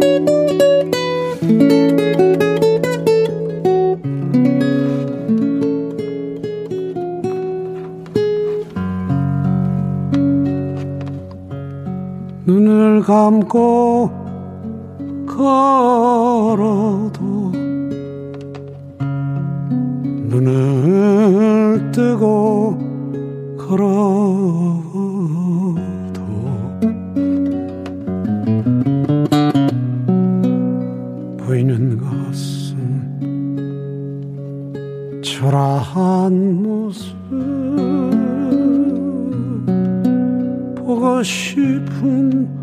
눈을 12.52 13.02
감고 13.04 14.10
걸어도 15.28 17.22
눈을 20.28 21.92
뜨고 21.92 22.78
걸어 23.58 24.21
한 36.22 36.62
모습 36.62 37.18
보고 40.76 41.24
싶은 41.24 42.61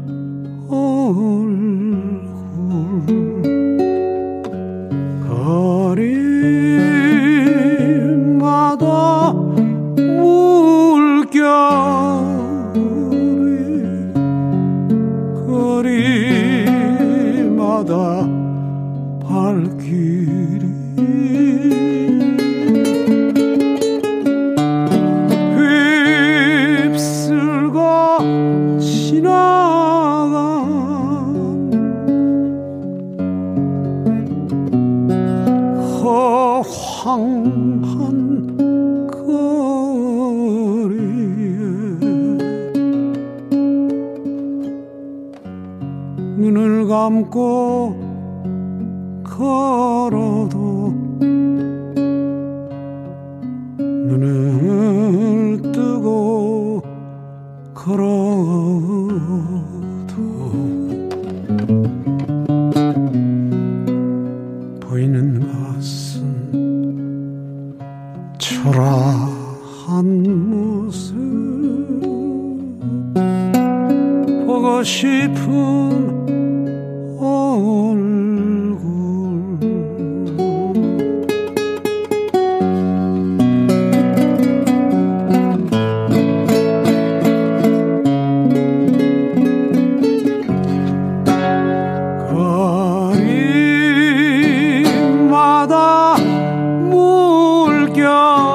your 97.99 98.48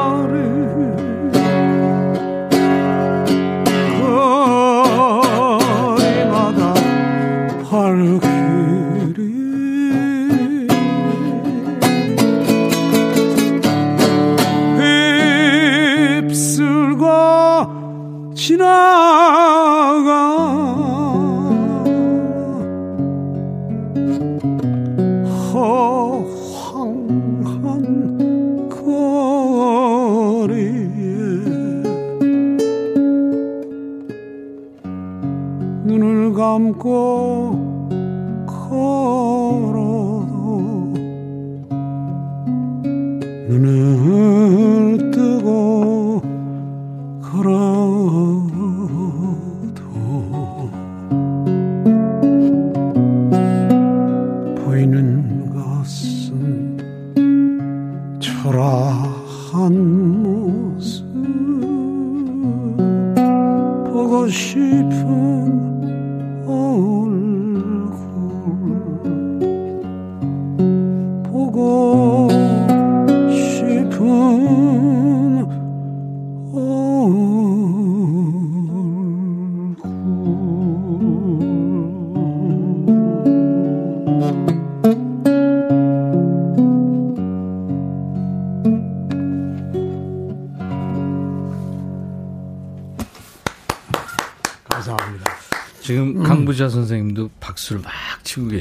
눈 36.80 37.53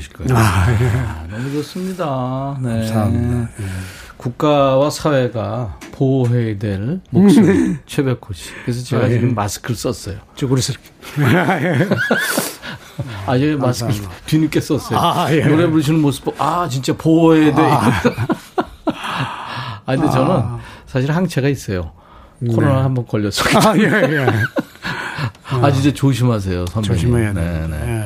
계실 0.03 0.13
거예요. 0.13 0.37
아, 0.37 0.67
예. 0.81 0.89
아, 0.89 1.27
너무 1.31 1.53
좋습니다. 1.53 2.59
네. 2.61 2.69
감사합니다. 2.69 3.49
국가와 4.17 4.91
사회가 4.91 5.79
보호해야 5.93 6.59
될 6.59 7.01
목소리 7.11 7.77
최백호 7.87 8.33
씨. 8.33 8.51
그래서 8.65 8.85
제가 8.85 9.05
아, 9.05 9.09
예. 9.09 9.15
지금 9.15 9.35
마스크를 9.35 9.77
썼어요. 9.77 10.19
쭈그리스럽게. 10.35 10.91
아, 13.27 13.39
예, 13.39 13.57
마스크 13.57 13.93
뒤늦게 14.27 14.61
썼어요. 14.61 14.99
아, 14.99 15.33
예. 15.33 15.45
노래 15.45 15.67
부르시는 15.69 16.01
모습 16.01 16.25
보고, 16.25 16.43
아, 16.43 16.69
진짜 16.69 16.97
보호해야 16.97 17.55
돼. 17.55 17.63
아, 17.65 18.03
근데 19.87 20.11
저는 20.11 20.43
사실 20.87 21.11
항체가 21.11 21.49
있어요. 21.49 21.93
코로나 22.51 22.85
한번 22.85 23.07
걸렸어요. 23.07 23.59
아, 23.59 23.77
예, 23.77 23.83
예. 23.83 24.27
아, 25.61 25.71
진짜 25.73 25.93
조심하세요, 25.93 26.67
선배님. 26.67 26.97
조심해야 26.97 27.33
네, 27.33 27.41
돼. 27.41 27.67
네. 27.69 27.77
예. 27.99 28.03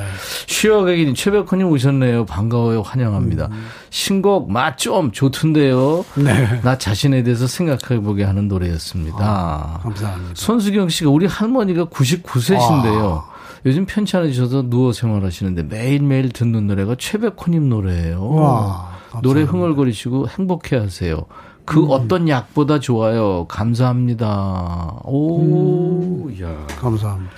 쉬어가기님 0.47 1.15
최백호님 1.15 1.69
오셨네요. 1.69 2.25
반가워요. 2.27 2.83
환영합니다. 2.83 3.49
신곡 3.91 4.51
맛 4.51 4.77
좀 4.79 5.11
좋던데요. 5.13 6.05
네. 6.17 6.61
나 6.63 6.77
자신에 6.79 7.23
대해서 7.23 7.47
생각해보게 7.47 8.25
하는 8.25 8.47
노래였습니다. 8.49 9.81
감사합니다. 9.83 10.33
손수경 10.35 10.89
씨가 10.89 11.11
우리 11.11 11.27
할머니가 11.27 11.87
99세신데요. 11.87 13.23
요즘 13.65 13.87
편찮으셔서 13.87 14.69
누워 14.69 14.93
생활하시는데 14.93 15.65
매일매일 15.65 16.29
듣는 16.31 16.67
노래가 16.67 16.95
최백호님 16.99 17.69
노래예요. 17.69 18.31
와, 18.33 18.91
노래. 19.23 19.43
흥얼거리시고 19.43 20.29
행복해 20.29 20.77
하세요. 20.77 21.25
그 21.67 21.85
어떤 21.87 22.29
약보다 22.29 22.79
좋아요. 22.79 23.45
감사합니다. 23.49 25.01
오, 25.05 26.31
야. 26.41 26.67
감사합니다. 26.79 27.33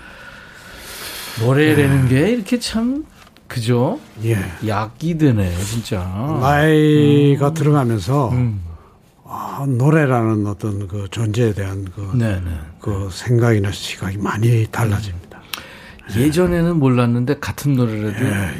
노래라는 1.41 2.09
게 2.09 2.31
이렇게 2.31 2.59
참, 2.59 3.05
그죠? 3.47 3.99
예. 4.25 4.37
약이 4.67 5.17
되네, 5.17 5.57
진짜. 5.65 6.01
나이가 6.41 7.55
들어가면서 7.55 8.29
음. 8.31 8.61
아, 9.25 9.65
노래라는 9.67 10.47
어떤 10.47 10.87
그 10.89 11.07
존재에 11.11 11.55
대한 11.55 11.87
그, 11.95 12.17
네네. 12.17 12.51
그 12.81 13.09
생각이나 13.11 13.73
시각이 13.73 14.19
많이 14.19 14.67
달라집니다. 14.71 15.41
예전에는 16.17 16.79
몰랐는데 16.79 17.39
같은 17.39 17.75
노래라도 17.75 18.25
예, 18.25 18.51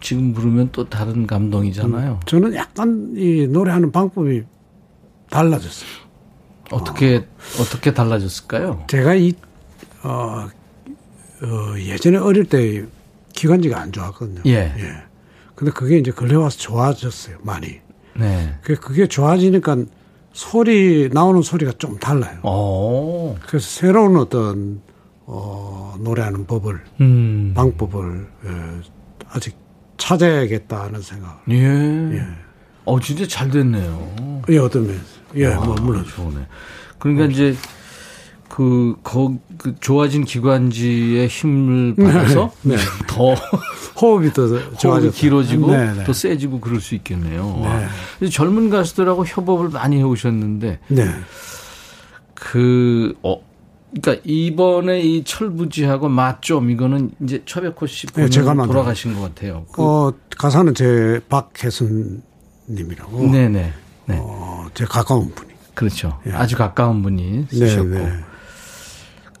지금 0.00 0.32
부르면 0.32 0.70
또 0.72 0.88
다른 0.88 1.26
감동이잖아요. 1.26 2.20
저는 2.26 2.54
약간 2.54 3.12
이 3.16 3.46
노래하는 3.48 3.90
방법이 3.90 4.44
달라졌어요. 5.30 5.88
어떻게 6.72 7.16
어 7.58 7.64
떻게 7.70 7.94
달라졌을까요? 7.94 8.84
제가 8.88 9.14
이, 9.14 9.34
어, 10.02 10.48
어, 11.42 11.78
예전에 11.78 12.16
어릴 12.18 12.44
때 12.44 12.84
기관지가 13.34 13.78
안 13.78 13.92
좋았거든요. 13.92 14.42
예. 14.46 14.72
근데 15.54 15.72
그게 15.72 15.98
이제 15.98 16.10
근래 16.10 16.34
와서 16.34 16.58
좋아졌어요, 16.58 17.38
많이. 17.42 17.80
네. 18.14 18.54
그게, 18.62 18.74
그게 18.74 19.06
좋아지니까 19.06 19.76
소리, 20.32 21.08
나오는 21.12 21.40
소리가 21.42 21.72
좀 21.78 21.98
달라요. 21.98 22.38
어. 22.42 23.36
그래서 23.46 23.66
새로운 23.66 24.16
어떤, 24.16 24.82
어, 25.24 25.94
노래하는 26.00 26.46
법을, 26.46 26.80
음. 27.00 27.52
방법을, 27.54 28.26
예, 28.44 28.50
아직 29.30 29.56
찾아야겠다는 29.96 31.00
생각. 31.00 31.42
예. 31.50 31.56
예. 31.56 32.26
어 32.84 33.00
진짜 33.00 33.26
잘 33.26 33.50
됐네요. 33.50 34.44
예, 34.50 34.58
어떤 34.58 34.86
면에서. 34.86 35.15
예, 35.34 35.48
뭐, 35.48 35.74
물론. 35.80 36.04
좋네. 36.04 36.46
그러니까 36.98 37.26
이제 37.26 37.56
그, 38.48 38.96
거, 39.02 39.36
그 39.58 39.74
좋아진 39.80 40.24
기관지의 40.24 41.28
힘을 41.28 41.94
받아서 41.96 42.52
네. 42.62 42.76
더 43.06 43.34
호흡이 44.00 44.32
더 44.32 44.46
호흡이. 44.46 45.10
길어지고 45.10 45.72
네, 45.72 45.92
네. 45.92 46.04
더 46.04 46.12
세지고 46.12 46.60
그럴 46.60 46.80
수 46.80 46.94
있겠네요. 46.94 47.88
네. 48.20 48.28
젊은 48.30 48.70
가수들하고 48.70 49.26
협업을 49.26 49.70
많이 49.70 49.98
해오셨는데 49.98 50.80
네. 50.88 51.10
그, 52.34 53.14
어, 53.22 53.40
그러니까 53.90 54.22
이번에 54.24 55.00
이 55.00 55.24
철부지하고 55.24 56.08
맛좀 56.08 56.70
이거는 56.70 57.10
이제 57.22 57.42
최백호 57.46 57.86
씨 57.86 58.06
네, 58.08 58.28
제가 58.28 58.54
돌아가신 58.54 59.14
것 59.14 59.22
같아요. 59.22 59.64
그, 59.72 59.82
어, 59.82 60.12
가사는 60.36 60.74
제 60.74 61.20
박혜순 61.28 62.22
님이라고. 62.68 63.30
네네. 63.30 63.72
네. 64.06 64.18
어, 64.20 64.66
제 64.74 64.84
가까운 64.84 65.32
분이. 65.34 65.52
그렇죠. 65.74 66.18
예. 66.26 66.32
아주 66.32 66.56
가까운 66.56 67.02
분이 67.02 67.46
네, 67.50 67.56
쓰셨고. 67.56 67.88
네. 67.88 68.12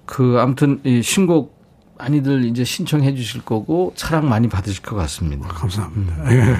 그 0.04 0.36
아무튼 0.38 0.80
이 0.84 1.02
신곡 1.02 1.56
많이들 1.98 2.44
이제 2.44 2.62
신청해 2.62 3.14
주실 3.14 3.42
거고 3.42 3.94
사랑 3.96 4.28
많이 4.28 4.48
받으실 4.48 4.82
것 4.82 4.96
같습니다. 4.96 5.48
감사합니다. 5.48 6.14
음. 6.24 6.30
예. 6.30 6.56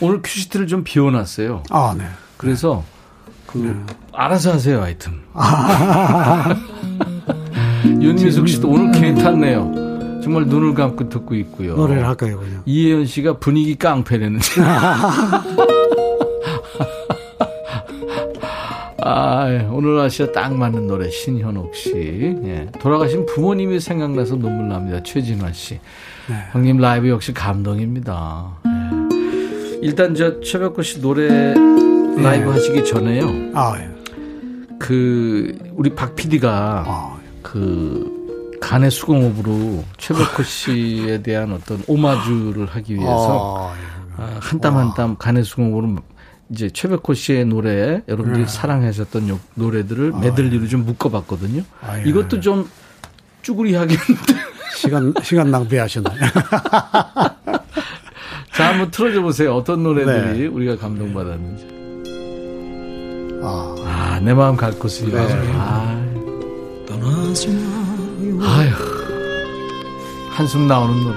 오늘 0.00 0.22
큐시트를 0.22 0.68
좀 0.68 0.84
비워놨어요. 0.84 1.64
아, 1.70 1.94
네. 1.98 2.06
그래서 2.36 2.84
그 3.46 3.84
알아서 4.12 4.52
하세요 4.52 4.80
하여튼. 4.82 5.20
윤미숙 7.84 8.48
씨도 8.48 8.68
오늘 8.68 8.92
괜찮네요. 8.92 10.20
정말 10.22 10.46
눈을 10.46 10.74
감고 10.74 11.08
듣고 11.08 11.34
있고요. 11.34 11.74
노래를 11.74 12.06
할까요, 12.06 12.38
그냥? 12.38 12.62
이혜연 12.64 13.06
씨가 13.06 13.38
분위기 13.38 13.74
깡패라는데. 13.76 14.46
아, 19.04 19.50
예. 19.50 19.66
오늘 19.70 19.98
아시아 19.98 20.30
딱 20.32 20.54
맞는 20.54 20.86
노래 20.86 21.10
신현옥 21.10 21.74
씨. 21.74 22.36
예. 22.44 22.68
돌아가신 22.78 23.26
부모님이 23.26 23.80
생각나서 23.80 24.36
눈물 24.36 24.68
납니다. 24.68 25.02
최진화 25.02 25.52
씨. 25.52 25.80
네. 26.28 26.36
형님 26.52 26.78
라이브 26.78 27.08
역시 27.08 27.34
감동입니다. 27.34 28.58
예. 28.66 29.78
일단 29.82 30.14
저 30.14 30.40
최백호 30.40 30.82
씨 30.82 31.00
노래 31.00 31.54
라이브 32.16 32.50
하시기 32.50 32.84
전에요. 32.84 33.26
아, 33.54 33.74
예. 33.78 33.88
그 34.78 35.56
우리 35.72 35.94
박 35.94 36.14
PD가 36.14 36.84
아, 36.86 37.16
그 37.42 38.58
간의 38.60 38.90
수공업으로 38.90 39.82
최백호 39.98 40.42
씨에 40.44 41.22
대한 41.22 41.52
어떤 41.52 41.82
오마주를 41.88 42.66
하기 42.66 42.94
위해서 42.94 43.70
아, 43.70 43.74
예. 43.76 44.22
아, 44.22 44.38
한땀 44.40 44.76
한땀 44.76 45.16
간의 45.18 45.42
수공업으로 45.44 45.96
이제 46.50 46.68
최백호 46.70 47.14
씨의 47.14 47.46
노래 47.46 48.02
여러분들이 48.08 48.46
사랑하셨던 48.46 49.28
요- 49.30 49.40
노래들을 49.54 50.12
메들리로 50.20 50.68
좀 50.68 50.84
묶어봤거든요. 50.84 51.62
아, 51.80 51.98
예. 51.98 52.04
이것도 52.08 52.40
좀 52.40 52.68
쭈구리하겠는데. 53.42 54.34
시간, 54.76 55.14
시간 55.22 55.50
낭비하셨네. 55.50 56.08
자 58.54 58.68
한번 58.68 58.90
틀어줘 58.90 59.22
보세요. 59.22 59.54
어떤 59.54 59.82
노래들이 59.82 60.40
네. 60.40 60.46
우리가 60.46 60.76
감동받았는지. 60.76 61.68
아, 63.42 63.74
아내 64.16 64.34
마음 64.34 64.56
갈 64.56 64.72
곳이요. 64.72 65.08
네. 65.14 65.52
아, 65.54 65.98
아휴 68.42 68.74
한숨 70.30 70.66
나오는 70.66 71.02
노래. 71.02 71.16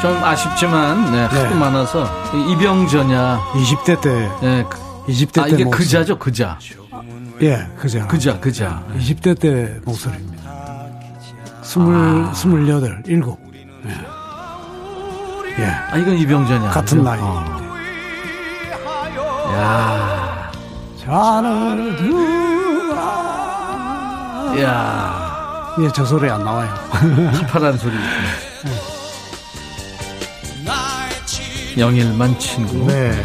좀 0.00 0.16
아쉽지만 0.24 1.12
네, 1.12 1.20
하도 1.22 1.48
네. 1.48 1.54
많아서 1.54 2.08
이병전야 2.50 3.40
20대 3.54 4.00
때, 4.00 4.28
네, 4.40 4.64
20대 5.06 5.40
아 5.40 5.44
때 5.44 5.50
이게 5.52 5.64
목소리. 5.64 5.84
그자죠 5.84 6.18
그자 6.18 6.58
예, 7.40 7.66
그자. 7.76 8.06
그자 8.08 8.40
그자 8.40 8.82
20대 8.98 9.38
때 9.38 9.76
목소리입니다. 9.84 10.42
스물, 11.62 11.94
아. 12.28 12.32
스물여덟, 12.34 13.02
일곱. 13.06 13.38
예. 13.86 13.90
예. 15.62 15.66
아 15.66 15.96
이건 15.98 16.16
이병전야 16.18 16.70
같은? 16.70 17.02
나이. 17.04 17.18
어. 17.20 17.44
야, 19.54 20.50
자를 21.04 22.41
두라. 24.52 24.62
야, 24.62 25.76
예, 25.80 25.88
저 25.94 26.04
소리 26.04 26.28
안 26.30 26.44
나와요. 26.44 26.72
파란 27.48 27.76
소리. 27.78 27.94
영일만 31.78 32.38
친구. 32.38 32.86
네. 32.86 33.24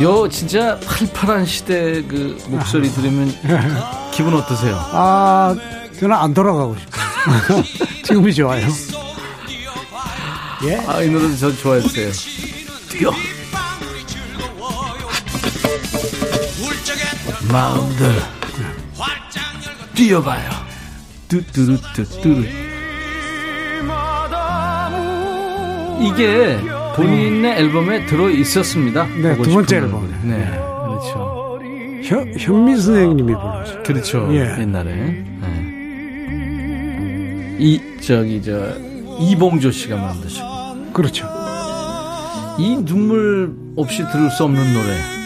요 0.00 0.28
진짜 0.28 0.78
팔팔한 0.86 1.44
시대 1.44 2.02
그 2.02 2.38
목소리 2.46 2.88
들으면 2.88 3.34
기분 4.14 4.32
어떠세요? 4.34 4.76
아, 4.92 5.56
저는 5.98 6.14
안 6.14 6.32
돌아가고 6.32 6.76
싶어요. 6.78 7.62
지금이 8.04 8.32
좋아요. 8.32 8.64
예. 10.64 10.76
아, 10.86 11.02
이 11.02 11.08
노래도 11.10 11.36
저 11.36 11.52
좋아했어요. 11.56 12.12
뛰어. 12.90 13.10
마음들 17.50 18.06
뛰어봐요. 19.94 20.50
뚜뚜루뚜뚜루. 21.28 22.44
이게 26.00 26.58
본인의 26.94 27.58
앨범에 27.58 28.06
들어 28.06 28.30
있었습니다. 28.30 29.06
네, 29.06 29.36
두 29.36 29.54
번째 29.54 29.76
앨범에. 29.76 30.02
얼굴. 30.02 30.28
네, 30.30 30.50
그렇죠. 30.86 31.58
현, 32.04 32.32
현미 32.38 32.76
선생님이 32.76 33.32
불렀어요. 33.34 33.82
그렇죠. 33.82 34.28
예. 34.32 34.56
옛날에. 34.60 34.94
네. 34.94 35.24
이 37.58 37.80
저기 38.00 38.40
저 38.40 38.74
이봉조 39.18 39.72
씨가 39.72 39.96
만드시고 39.96 40.92
그렇죠. 40.92 41.26
이 42.58 42.76
눈물 42.84 43.52
없이 43.76 44.04
들을 44.12 44.30
수 44.30 44.44
없는 44.44 44.74
노래. 44.74 45.17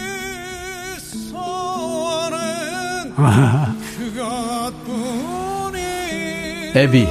애비. 6.75 7.07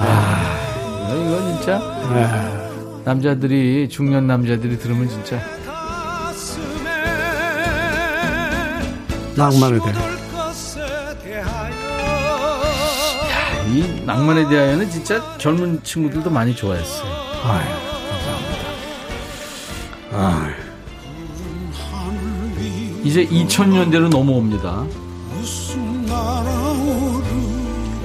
아, 0.00 1.08
이거, 1.08 1.16
이거 1.16 1.56
진짜 1.56 1.78
네. 2.12 3.02
남자들이 3.04 3.88
중년 3.88 4.26
남자들이 4.26 4.78
들으면 4.78 5.08
진짜 5.08 5.40
낭만에 9.36 9.78
대해. 9.78 9.94
이 13.68 14.02
낭만에 14.04 14.48
대하여는 14.48 14.90
진짜 14.90 15.22
젊은 15.38 15.82
친구들도 15.82 16.30
많이 16.30 16.56
좋아했어요. 16.56 17.08
아유, 17.44 17.68
감사합니다. 18.10 18.58
아, 20.12 20.50
이제 23.04 23.26
2000년대로 23.26 24.08
넘어옵니다. 24.08 24.86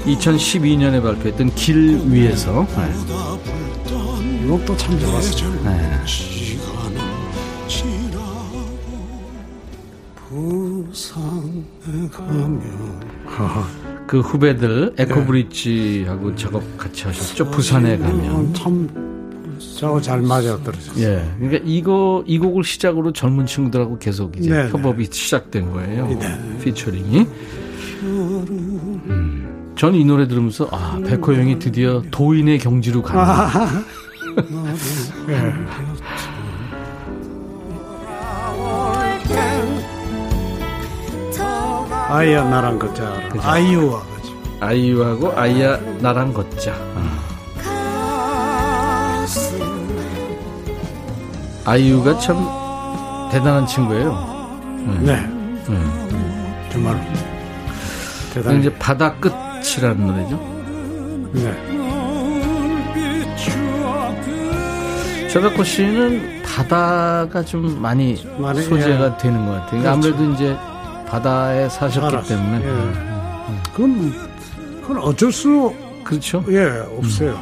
2012년에 0.06 1.01
발표했던 1.01 1.56
길 1.56 2.01
위에서 2.06 2.68
네. 2.76 4.43
이 4.43 4.47
곡도 4.47 4.76
참 4.76 4.99
좋았어요. 4.99 5.54
네. 5.64 5.99
그 14.06 14.20
후배들 14.20 14.93
에코브릿지하고 14.97 16.36
작업 16.36 16.78
같이 16.78 17.06
하셨죠. 17.06 17.49
부산에 17.49 17.97
가면. 17.97 18.26
음, 18.26 18.54
참 18.54 18.89
저하고 19.80 20.01
잘 20.01 20.22
맞아 20.22 20.58
떨어졌어요. 20.62 21.04
예. 21.04 21.26
그러니까 21.39 21.64
이거 21.66 22.24
이 22.28 22.38
곡을 22.38 22.64
시작으로 22.64 23.14
젊은 23.14 23.45
친구들하고 23.45 23.97
계속 23.97 24.38
이제 24.38 24.49
네, 24.49 24.70
협업이 24.70 25.08
시작된 25.10 25.72
거예요. 25.72 26.10
피처링이. 26.62 27.28
음. 28.04 29.53
전이 29.76 30.06
노래 30.06 30.28
들으면서 30.28 30.68
아 30.72 31.00
백호 31.06 31.34
형이 31.34 31.60
드디어 31.60 32.02
도인의 32.12 32.60
경지로 32.60 33.02
가는. 33.02 33.84
예. 35.30 35.54
아이야 42.10 42.44
나랑 42.44 42.78
걷자. 42.80 43.22
아이유와. 43.42 44.02
아이유하고 44.60 45.34
아이야 45.38 45.78
나랑 46.00 46.34
걷자. 46.34 46.74
아이유가 51.66 52.18
참 52.20 52.38
대단한 53.32 53.66
친구예요. 53.66 54.12
네, 55.02 55.16
음. 55.70 56.68
정말 56.72 57.00
그 58.30 58.34
대단히. 58.36 58.60
이제 58.60 58.74
바다 58.78 59.14
끝 59.16 59.34
이라는 59.78 60.07
노래죠. 60.07 60.38
네. 61.34 61.74
최백호 65.30 65.64
씨는 65.64 66.43
바다가 66.43 67.43
좀 67.43 67.82
많이, 67.82 68.16
소재가 68.16 69.18
되는 69.18 69.45
것 69.47 69.53
같아요. 69.53 69.82
그러니까 69.82 69.99
그렇죠. 69.99 70.16
아무래도 70.16 70.34
이제 70.34 70.55
바다에 71.07 71.68
사셨기 71.70 72.09
살았어요. 72.11 72.38
때문에 72.38 72.66
예. 72.68 73.61
그건 73.72 74.14
그건 74.82 74.97
어쩔 74.99 75.32
수 75.32 75.74
그렇죠. 76.03 76.43
예, 76.49 76.66
없어요. 76.97 77.39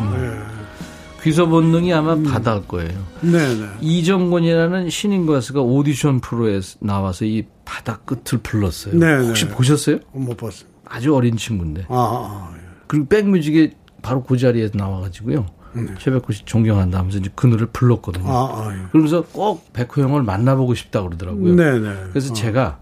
귀서 1.22 1.46
본능이 1.46 1.94
아마 1.94 2.14
음. 2.14 2.24
바다일 2.24 2.66
거예요. 2.68 2.92
예. 3.26 3.28
네, 3.28 3.56
네. 3.56 3.66
이정권이라는 3.82 4.90
신인 4.90 5.26
가수가 5.26 5.62
오디션 5.62 6.22
프로에 6.22 6.62
나와서 6.80 7.26
이 7.26 7.44
바다 7.66 8.00
끝을 8.06 8.40
불렀어요. 8.42 8.96
네, 8.96 9.28
혹시 9.28 9.46
네. 9.48 9.52
보셨어요? 9.54 10.00
못 10.14 10.38
봤어요. 10.38 10.71
아주 10.92 11.16
어린 11.16 11.38
친구인데. 11.38 11.86
아, 11.90 11.94
아, 11.96 11.98
아, 11.98 12.54
예. 12.56 12.62
그리고 12.88 13.08
백뮤직에 13.08 13.74
바로 14.02 14.24
그 14.24 14.38
자리에 14.38 14.70
나와가지고요. 14.74 15.46
최백호 16.00 16.34
씨 16.34 16.44
존경한다 16.44 17.00
하면서 17.00 17.18
이제 17.18 17.30
그 17.34 17.48
노래를 17.48 17.68
불렀거든요. 17.68 18.28
아, 18.30 18.34
아, 18.68 18.76
예. 18.78 18.88
그러면서 18.92 19.22
꼭 19.32 19.72
백호 19.72 20.02
형을 20.02 20.22
만나보고 20.24 20.76
싶다 20.76 21.02
그러더라고요. 21.02 21.56
네, 21.56 21.80
네. 21.80 21.96
그래서 22.10 22.34
제가 22.34 22.80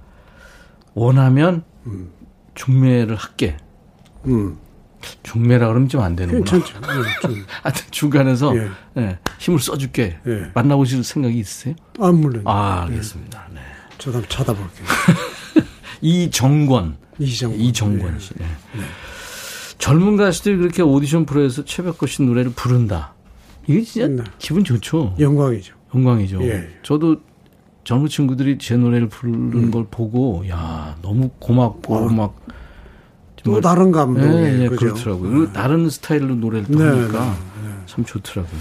원하면 0.96 1.64
중매를 2.56 3.16
할게. 3.16 3.58
음. 4.26 4.58
중매라 5.24 5.68
그러면 5.68 5.88
좀 5.88 6.02
안 6.02 6.16
되는구나. 6.16 6.44
괜찮죠. 6.44 6.78
예, 6.78 7.22
좀. 7.22 7.46
하여튼 7.64 7.86
중간에서 7.92 8.54
예. 8.58 8.70
예, 8.98 9.20
힘을 9.40 9.60
써줄게. 9.60 10.20
예. 10.28 10.52
만나보실 10.56 11.04
생각이 11.04 11.38
있으세요? 11.38 11.76
아, 12.00 12.12
물론. 12.12 12.42
아, 12.46 12.82
알겠습니다. 12.88 13.48
네. 13.54 13.62
저도 13.98 14.18
한번 14.18 14.30
찾아볼게요. 14.30 14.88
이정권. 16.02 16.98
이정권. 17.20 17.60
이정권 17.60 18.20
씨. 18.20 18.34
네. 18.36 18.46
젊은 19.78 20.18
가수들이 20.18 20.58
그렇게 20.58 20.82
오디션 20.82 21.26
프로에서 21.26 21.64
최백호 21.66 22.06
씨 22.08 22.22
노래를 22.24 22.52
부른다. 22.52 23.14
이게 23.68 23.82
진짜 23.82 24.08
네. 24.08 24.24
기분 24.40 24.64
좋죠. 24.64 25.16
영광이죠. 25.20 25.76
영광이죠. 25.94 26.44
예. 26.44 26.70
저도 26.84 27.18
젊은 27.84 28.08
친구들이 28.08 28.58
제 28.58 28.76
노래를 28.78 29.10
부르는 29.10 29.72
걸 29.72 29.86
보고 29.90 30.44
야 30.50 30.96
너무 31.02 31.30
고맙고 31.40 32.10
막또 32.10 32.34
정말 33.44 33.62
다른 33.62 33.92
감동이에요. 33.92 34.60
예, 34.60 34.64
예, 34.64 34.68
그죠? 34.68 34.94
그렇더라고요. 34.94 35.30
그리고 35.30 35.54
다른 35.54 35.90
스타일로 35.90 36.36
노래를 36.36 36.68
또 36.68 36.78
네, 36.78 36.86
하니까 36.86 37.38
참 37.86 38.06
좋더라고요. 38.06 38.60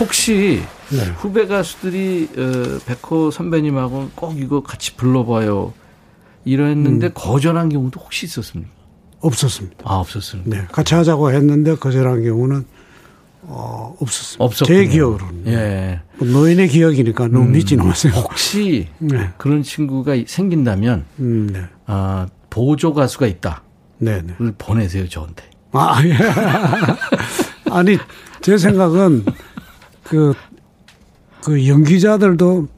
혹시 0.00 0.62
네. 0.90 0.98
후배 1.16 1.46
가수들이 1.46 2.28
어, 2.36 2.78
백호 2.86 3.30
선배님하고 3.30 4.10
꼭 4.14 4.38
이거 4.38 4.62
같이 4.62 4.96
불러봐요. 4.96 5.72
이랬는데 6.44 7.08
음. 7.08 7.12
거절한 7.14 7.68
경우도 7.68 8.00
혹시 8.00 8.26
있었습니까? 8.26 8.70
없었습니다. 9.20 9.76
아 9.84 9.96
없었습니다. 9.96 10.56
네. 10.56 10.66
같이 10.70 10.94
하자고 10.94 11.32
했는데 11.32 11.74
거절한 11.74 12.22
경우는 12.22 12.64
어, 13.42 13.96
없었습니다. 14.00 14.44
없었군요. 14.44 14.78
제 14.78 14.86
기억으로는. 14.86 15.46
예. 15.46 16.00
뭐 16.18 16.28
노인의 16.28 16.68
기억이니까 16.68 17.28
너무 17.28 17.46
믿지는 17.50 17.86
마세요. 17.86 18.12
혹시 18.14 18.88
네. 18.98 19.30
그런 19.38 19.62
친구가 19.62 20.16
생긴다면 20.26 21.04
음, 21.20 21.50
네. 21.52 21.64
아, 21.86 22.26
보조 22.50 22.92
가수가 22.92 23.26
있다. 23.26 23.62
네, 23.98 24.22
네. 24.22 24.34
를 24.38 24.54
보내세요 24.58 25.08
저한테. 25.08 25.44
아, 25.72 26.00
예. 26.04 26.14
아니, 27.70 27.98
제 28.40 28.56
생각은 28.56 29.24
그, 30.04 30.34
그 31.42 31.66
연기자들도 31.66 32.68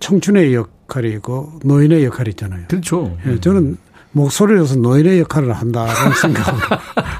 청춘의 0.00 0.54
역 0.54 0.73
할이 0.88 1.12
있고 1.14 1.58
노인의 1.64 2.04
역할이 2.04 2.30
있잖아요. 2.30 2.66
그렇죠. 2.68 3.16
예, 3.26 3.40
저는 3.40 3.76
목소리로서 4.12 4.76
노인의 4.76 5.20
역할을 5.20 5.52
한다는 5.52 5.92
생각을 6.14 6.60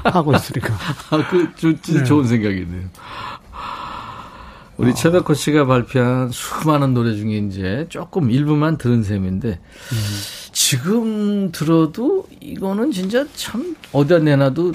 하고 0.05 0.33
있으니까. 0.35 0.73
아, 1.09 1.27
그, 1.29 1.49
저, 1.57 1.73
진짜 1.81 1.99
네. 1.99 2.03
좋은 2.05 2.25
생각이네요. 2.25 2.89
우리 4.77 4.93
최백호 4.93 5.33
씨가 5.33 5.65
발표한 5.65 6.31
수많은 6.31 6.93
노래 6.93 7.15
중에 7.15 7.37
이제 7.37 7.85
조금 7.89 8.29
일부만 8.29 8.77
들은 8.77 9.03
셈인데, 9.03 9.59
지금 10.51 11.51
들어도 11.51 12.27
이거는 12.41 12.91
진짜 12.91 13.25
참 13.35 13.75
어디다 13.93 14.19
내놔도 14.19 14.73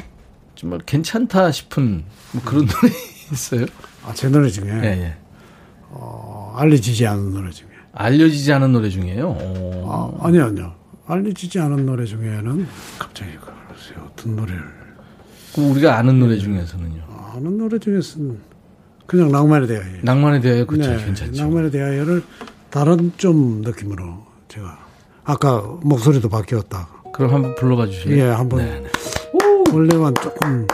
정말 0.54 0.80
괜찮다 0.86 1.52
싶은 1.52 2.04
뭐 2.32 2.42
그런 2.44 2.66
노래 2.66 2.92
있어요? 3.32 3.66
아, 4.06 4.12
제 4.14 4.28
노래 4.28 4.48
중에 4.48 4.68
예, 4.68 4.86
예. 4.86 5.16
어, 5.90 6.54
알려지지 6.56 7.06
않은 7.06 7.32
노래 7.32 7.50
중에. 7.50 7.69
알려지지 7.92 8.52
않은 8.52 8.72
노래 8.72 8.88
중에요. 8.88 9.28
오. 9.30 9.84
아, 9.90 10.26
아니요, 10.26 10.44
아니요. 10.46 10.72
알려지지 11.06 11.58
않은 11.58 11.86
노래 11.86 12.04
중에는 12.04 12.66
갑자기 12.98 13.32
글쎄요, 13.68 14.06
어떤 14.12 14.36
노래를. 14.36 14.62
그럼 15.54 15.72
우리가 15.72 15.98
아는 15.98 16.20
노래 16.20 16.38
중에서는요. 16.38 17.02
아는 17.34 17.58
노래 17.58 17.78
중에서는 17.78 18.38
그냥 19.06 19.32
낭만에 19.32 19.66
대하여. 19.66 19.90
낭만에 20.02 20.40
대하여 20.40 20.64
그쵸 20.66 20.88
네, 20.88 21.04
괜찮죠. 21.04 21.42
낭만에 21.42 21.70
대하여를 21.70 22.22
다른 22.70 23.12
좀 23.16 23.60
느낌으로 23.62 24.24
제가 24.48 24.78
아까 25.24 25.60
목소리도 25.82 26.28
바뀌었다. 26.28 26.88
그럼 27.12 27.34
한번 27.34 27.54
불러봐 27.56 27.88
주세요. 27.88 28.16
예, 28.16 28.22
한번 28.28 28.60
네, 28.60 28.80
네. 28.80 28.90
원래와는 29.72 30.14
조금 30.22 30.66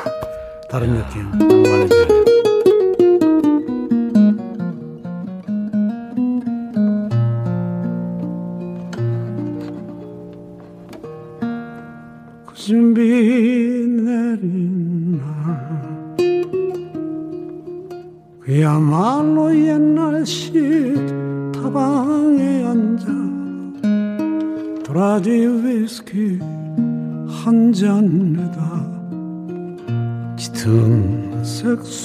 다른 0.71 0.95
느낌. 0.99 1.31
낭만에 1.31 1.89
대하여. 1.89 2.46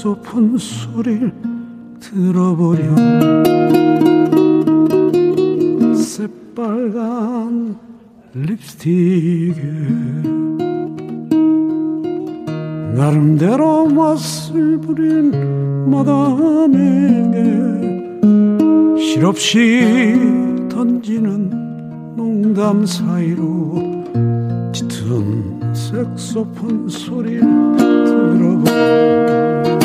소폰 0.01 0.57
소리를 0.57 1.31
들어보려 1.99 2.81
새빨간 5.93 7.77
립스틱에 8.33 9.61
나름대로 12.95 13.85
맛을 13.89 14.81
부린 14.81 15.29
마담에게 15.91 17.43
실없이 18.99 20.15
던지는 20.67 22.15
농담 22.15 22.87
사이로 22.87 24.03
짙은 24.73 25.75
색소폰 25.75 26.89
소리를 26.89 27.41
들어보 27.77 29.80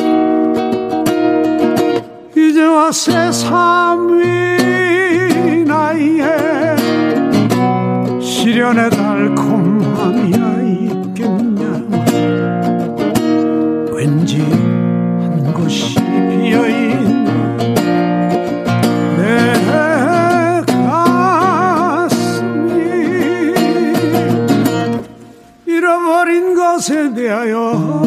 이제와 2.57 2.91
새삼 2.91 4.19
위 4.19 5.65
나이에 5.65 6.25
시련의 8.19 8.89
달콤함이야 8.89 10.63
있겠냐? 10.63 11.83
왠지 13.93 14.41
한 14.41 15.53
곳이 15.53 15.97
비어있는 15.97 17.27
내 19.19 19.53
가슴이 20.73 22.25
잃어버린 25.67 26.55
것에 26.55 27.13
대하여 27.13 28.06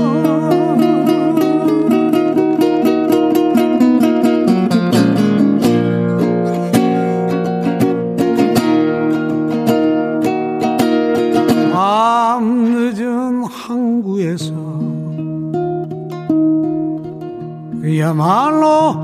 그야말로 18.00 18.96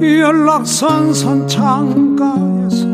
연락선 0.00 1.12
선창가에서 1.12 2.86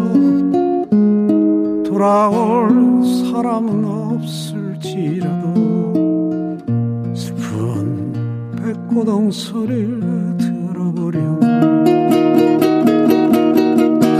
돌아올 1.84 2.70
사람은 3.04 3.84
없을지라도 4.16 5.52
슬픈 7.14 8.54
백고동 8.56 9.30
소리를 9.30 10.38
들어보렴. 10.38 11.38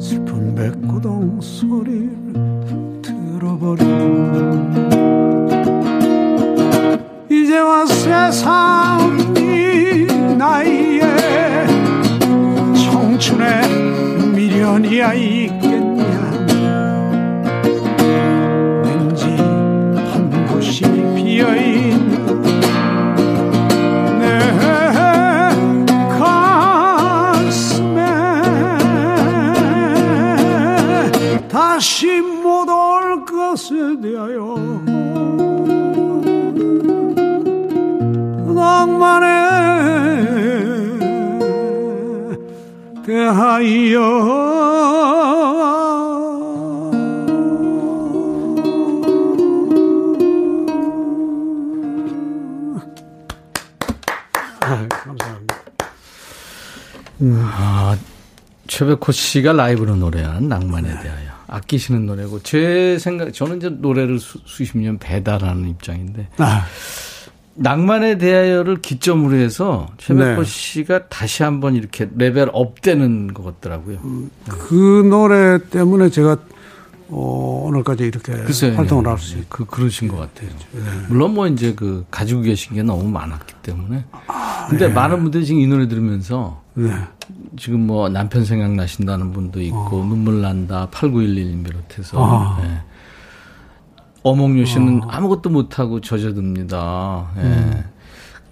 슬픈 0.00 0.54
백고동 0.54 1.38
소리를 1.40 2.32
들어버려 3.02 3.84
이제와 7.30 7.84
세상 7.84 9.18
이 9.36 10.06
나이에 10.38 11.02
청춘의 12.74 13.68
미련이야 14.34 15.12
있겠 15.12 15.83
다시 31.74 32.20
못 32.20 32.68
올 32.68 33.24
것에 33.24 33.74
대하여 34.00 34.54
낭만에 38.54 39.26
대하여 43.04 44.00
감사합니다. 54.90 55.54
아, 57.20 57.96
최백호 58.68 59.10
씨가 59.10 59.54
라이브로 59.54 59.96
노래한 59.96 60.48
낭만에 60.48 60.88
대하여 61.00 61.23
아끼시는 61.54 62.06
노래고 62.06 62.42
제 62.42 62.98
생각 62.98 63.32
저는 63.32 63.58
이제 63.58 63.68
노래를 63.68 64.18
수, 64.18 64.38
수십 64.44 64.76
년 64.78 64.98
배달하는 64.98 65.68
입장인데 65.68 66.28
아, 66.38 66.64
낭만에 67.54 68.18
대하여를 68.18 68.82
기점으로 68.82 69.36
해서 69.36 69.88
최백호 69.98 70.42
네. 70.42 70.44
씨가 70.44 71.08
다시 71.08 71.42
한번 71.44 71.76
이렇게 71.76 72.08
레벨 72.16 72.50
업되는 72.52 73.32
것 73.32 73.44
같더라고요. 73.44 73.98
그 74.48 75.06
노래 75.08 75.58
때문에 75.70 76.10
제가 76.10 76.38
어, 77.08 77.66
오늘까지 77.68 78.04
이렇게 78.04 78.32
글쎄요. 78.32 78.74
활동을 78.74 79.06
할수 79.06 79.38
있고 79.38 79.64
그 79.64 79.64
그러신 79.66 80.08
것 80.08 80.16
같아요. 80.16 80.50
물론 81.08 81.34
뭐 81.34 81.46
이제 81.46 81.74
그 81.74 82.04
가지고 82.10 82.40
계신 82.40 82.74
게 82.74 82.82
너무 82.82 83.08
많았기 83.08 83.54
때문에. 83.62 84.04
근데 84.68 84.88
많은 84.88 85.22
분들이 85.22 85.44
지금 85.44 85.60
이 85.60 85.66
노래 85.66 85.86
들으면서 85.86 86.62
네. 86.74 86.90
지금 87.56 87.86
뭐 87.86 88.08
남편 88.08 88.44
생각나신다는 88.44 89.32
분도 89.32 89.60
있고 89.60 90.04
눈물 90.04 90.40
난다 90.40 90.88
8911 90.90 91.62
비롯해서 91.64 92.18
아. 92.20 92.58
예. 92.62 92.80
어몽요 94.22 94.64
씨는 94.64 95.02
아 95.08 95.20
무것도 95.20 95.50
못하고 95.50 96.00
젖어듭니다. 96.00 97.30
예. 97.38 97.84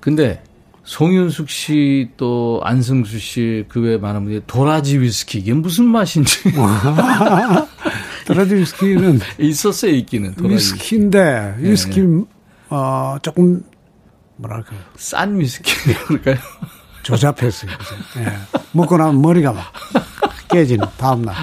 근데 0.00 0.42
송윤숙 0.84 1.48
씨 1.48 2.10
또 2.16 2.60
안승수 2.64 3.18
씨 3.18 3.64
그 3.68 3.80
외에 3.80 3.96
많은 3.98 4.24
분들이 4.24 4.42
도라지 4.46 4.98
위스키 4.98 5.38
이게 5.38 5.54
무슨 5.54 5.86
맛인지 5.86 6.40
도라지 8.26 8.56
위스키는 8.56 9.20
있었어요 9.38 9.92
있기는 9.92 10.34
도라지 10.34 10.54
위스키인데 10.54 11.56
위스키 11.58 12.00
네. 12.02 12.24
어 12.70 13.16
조금 13.22 13.62
뭐랄까 14.36 14.72
싼 14.96 15.38
위스키 15.38 15.72
그럴까요? 16.06 16.36
조잡했어요. 17.02 17.70
예. 18.18 18.26
먹고 18.72 18.96
나면 18.96 19.20
머리가 19.22 19.52
막 19.52 19.64
깨지는 20.48 20.86
다음날 20.96 21.34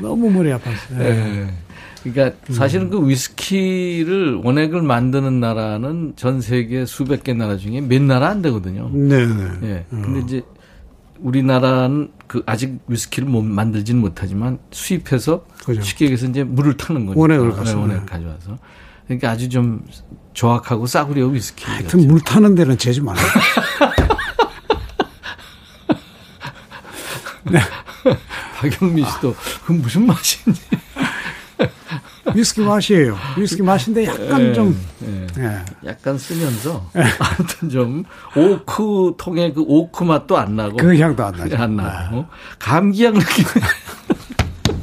너무 0.00 0.30
머리 0.30 0.50
아팠어요. 0.50 1.00
예. 1.00 1.04
예. 1.06 1.54
그러니까 2.02 2.36
사실은 2.50 2.88
그 2.88 3.06
위스키를 3.06 4.40
원액을 4.42 4.80
만드는 4.80 5.38
나라는 5.38 6.14
전 6.16 6.40
세계 6.40 6.86
수백 6.86 7.24
개 7.24 7.34
나라 7.34 7.56
중에 7.58 7.82
몇 7.82 8.00
나라 8.00 8.28
안 8.30 8.40
되거든요. 8.42 8.88
네, 8.90 9.26
네. 9.26 9.48
예. 9.62 9.84
근데 9.90 10.20
이제 10.20 10.42
우리나라는 11.18 12.10
그 12.26 12.42
아직 12.46 12.78
위스키를 12.86 13.28
못 13.28 13.42
만들지는 13.42 14.00
못하지만 14.00 14.58
수입해서 14.70 15.44
그죠. 15.64 15.82
쉽게 15.82 16.06
얘기해서 16.06 16.26
이제 16.26 16.42
물을 16.42 16.76
타는 16.76 17.04
거죠. 17.04 17.20
원액을 17.20 17.52
가서. 17.52 17.78
원액 17.78 18.06
가져와서. 18.06 18.58
그러니까 19.06 19.30
아주 19.30 19.48
좀 19.48 19.84
조악하고 20.32 20.86
싸구려 20.86 21.26
위스키. 21.26 21.64
하여튼 21.64 22.06
물 22.06 22.20
타는 22.20 22.54
데는 22.54 22.78
재지 22.78 23.02
말아요. 23.02 23.26
박영민 28.58 29.04
씨도 29.06 29.34
그 29.66 29.72
무슨 29.72 30.06
맛인지. 30.06 30.60
위스키 32.34 32.60
맛이에요. 32.60 33.16
위스키 33.36 33.62
맛인데 33.62 34.06
약간 34.06 34.40
예, 34.40 34.52
좀 34.52 34.78
예. 35.04 35.26
예. 35.38 35.64
약간 35.86 36.16
쓰면서 36.16 36.88
아무튼 36.94 37.68
좀 37.68 38.04
오크 38.36 39.14
통에 39.18 39.52
그 39.52 39.62
오크 39.66 40.04
맛도 40.04 40.36
안 40.38 40.54
나고 40.56 40.76
그 40.76 40.96
향도 40.98 41.24
안 41.24 41.34
나죠. 41.34 41.56
안 41.56 41.76
나고 41.76 42.26
감기약 42.58 43.14
느낌 43.14 43.44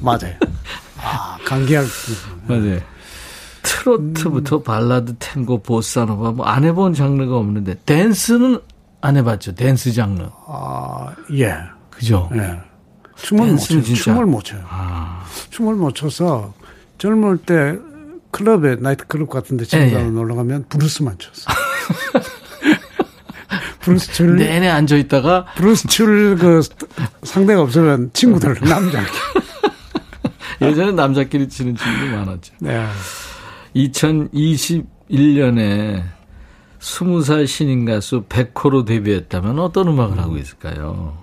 맞아요. 0.02 0.34
아, 1.00 1.38
감기약. 1.46 1.86
맞아요. 2.48 2.80
트로트부터 3.64 4.62
발라드, 4.62 5.16
탱고, 5.20 5.62
보사노바 5.62 6.32
뭐 6.32 6.46
안 6.48 6.64
해본 6.64 6.94
장르가 6.94 7.38
없는데 7.38 7.76
댄스는 7.86 8.60
안 9.02 9.18
해봤죠. 9.18 9.56
댄스 9.56 9.94
장르 9.94 10.26
아, 10.48 11.08
예. 11.34 11.54
그죠? 11.98 12.30
예. 12.36 12.60
춤을 13.16 13.48
못 13.48 13.58
춰요. 13.58 13.82
진짜. 13.82 14.02
춤을 14.04 14.26
못 14.26 14.44
춰요. 14.44 14.62
아, 14.70 15.26
춤을 15.50 15.76
못 15.76 15.96
춰서 15.96 16.54
젊을 17.00 17.38
때 17.40 17.76
클럽에 18.32 18.76
나이트 18.76 19.08
클럽 19.08 19.30
같은 19.30 19.58
데 19.58 19.66
친구들 19.66 20.00
예, 20.00 20.06
예. 20.06 20.10
놀러 20.10 20.36
가면 20.36 20.66
브루스만 20.70 21.18
췄어. 21.18 21.48
브루스 23.82 24.14
출 24.14 24.36
내내 24.36 24.68
앉아 24.68 24.98
있다가 24.98 25.46
브루스 25.56 25.88
출그 25.88 26.62
상대가 27.24 27.62
없으면 27.62 28.12
친구들 28.14 28.56
남자. 28.62 29.02
예전에 30.62 30.92
남자끼리 30.92 31.48
치는 31.50 31.76
친구도 31.76 32.18
많았죠. 32.18 32.54
네. 32.60 32.86
2021년에 33.76 36.04
20살 36.80 37.48
신인 37.48 37.86
가수 37.86 38.26
백호로 38.28 38.86
데뷔했다면 38.86 39.60
어떤 39.60 39.88
음악을 39.88 40.20
하고 40.20 40.38
있을까요? 40.38 41.18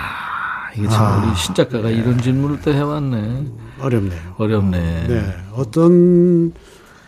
아, 0.00 0.70
이게 0.76 0.88
참 0.88 1.28
우리 1.28 1.36
신 1.36 1.54
작가가 1.54 1.90
이런 1.90 2.20
질문을 2.20 2.60
또 2.60 2.72
해왔네. 2.72 3.46
어렵네요. 3.80 4.34
어렵네. 4.38 5.06
네. 5.08 5.36
어떤 5.52 6.52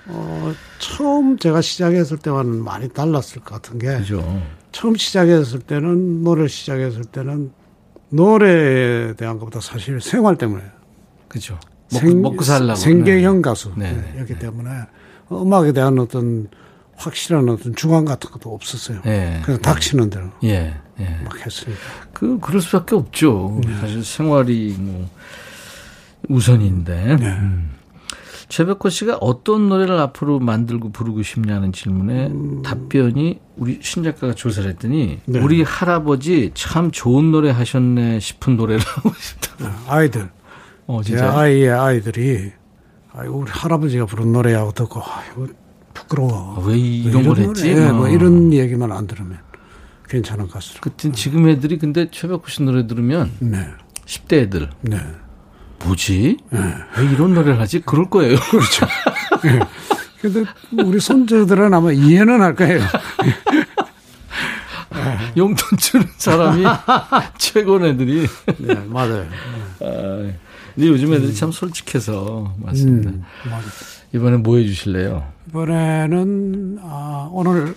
어 0.07 0.53
처음 0.79 1.39
제가 1.39 1.61
시작했을 1.61 2.19
때와는 2.19 2.63
많이 2.65 2.89
달랐을 2.89 3.43
것 3.45 3.63
같은 3.63 3.79
게 3.79 3.97
그죠. 3.99 4.43
처음 4.73 4.97
시작했을 4.97 5.61
때는 5.61 6.23
노래 6.25 6.49
시작했을 6.49 7.05
때는 7.05 7.53
노래에 8.11 9.15
대한 9.15 9.39
것보다 9.39 9.61
사실 9.61 10.01
생활 10.01 10.37
때문에 10.37 10.63
그죠. 11.29 11.59
먹고, 11.93 12.15
먹고 12.17 12.43
살라고. 12.43 12.75
생계형 12.77 13.43
가수 13.43 13.73
네, 13.77 13.93
네, 13.93 14.21
였기 14.21 14.39
때문에 14.39 14.69
음악에 15.31 15.73
대한 15.73 15.99
어떤 15.99 16.49
확실한 16.97 17.49
어떤 17.49 17.75
주관 17.75 18.05
같은 18.05 18.31
것도 18.31 18.53
없었어요. 18.55 19.01
네. 19.05 19.41
그래서 19.45 19.61
닥치는 19.61 20.11
대로 20.11 20.27
예, 20.45 20.75
예. 21.01 21.05
막 21.25 21.45
했으니까. 21.45 21.81
그, 22.13 22.39
그럴 22.41 22.61
수밖에 22.61 22.95
없죠. 22.95 23.61
네. 23.65 23.75
사실 23.81 24.05
생활이 24.05 24.77
뭐, 24.79 25.09
우선인데. 26.29 27.17
네. 27.17 27.27
음. 27.27 27.71
최백호 28.49 28.91
씨가 28.91 29.17
어떤 29.23 29.71
노래를 29.71 29.99
앞으로 29.99 30.39
만들고 30.39 30.93
부르고 30.93 31.23
싶냐는 31.23 31.73
질문에 31.73 32.31
답변이 32.63 33.41
우리 33.57 33.79
신 33.81 34.03
작가가 34.03 34.35
조사를 34.35 34.69
했더니 34.69 35.21
네. 35.25 35.41
우리 35.41 35.63
할아버지 35.63 36.51
참 36.53 36.91
좋은 36.91 37.33
노래 37.33 37.51
하셨네 37.51 38.21
싶은 38.21 38.59
노래를 38.59 38.83
하고 38.85 39.11
싶다. 39.19 39.73
아이들 39.89 40.29
어, 40.87 41.01
제 41.03 41.13
진짜. 41.17 41.35
아이의 41.35 41.71
아이들이 41.71 42.53
아이고 43.15 43.39
우리 43.39 43.51
할아버지가 43.51 44.05
부른 44.05 44.33
노래하고 44.33 44.73
듣고 44.73 45.01
아이고 45.03 45.47
부끄러워. 45.95 46.57
아, 46.59 46.67
왜 46.67 46.77
이런 46.77 47.27
걸? 47.27 47.39
했지? 47.39 47.71
예, 47.71 47.91
뭐 47.91 48.05
어. 48.05 48.09
이런 48.11 48.53
얘기만 48.53 48.93
안 48.93 49.07
들으면 49.07 49.39
괜찮은 50.13 50.47
가수로. 50.49 50.81
그때 50.83 51.11
지금 51.13 51.49
애들이 51.49 51.79
근데 51.79 52.11
최백호 52.11 52.43
씨 52.47 52.63
노래 52.63 52.87
들으면 52.87 53.33
네, 53.39 53.67
10대 54.05 54.35
애들 54.43 54.69
네. 54.83 54.99
뭐지? 55.83 56.37
왜 56.51 57.05
이런 57.11 57.33
노래를 57.33 57.59
하지? 57.59 57.81
그럴 57.81 58.11
거예요. 58.11 58.37
그렇죠. 58.51 58.87
예. 59.47 59.59
근데 60.21 60.45
우리 60.85 61.01
손주들은 61.01 61.73
아마 61.73 61.91
이해는 61.93 62.43
할 62.43 62.55
거예요. 62.55 62.81
용돈 65.37 65.79
주는 65.79 66.07
사람이 66.19 66.63
최고는 67.39 67.95
애들이. 67.95 68.27
네, 68.59 68.75
맞아요. 68.87 69.27
아, 69.81 70.31
근데 70.75 70.89
요즘 70.89 71.15
애들이 71.15 71.35
참 71.35 71.51
솔직해서 71.51 72.55
맞습니다. 72.59 73.11
음. 73.11 73.25
이번에 74.15 74.37
뭐 74.37 74.59
해주실래요? 74.59 75.27
이번에는 75.49 76.79
아, 76.83 77.29
오늘 77.33 77.75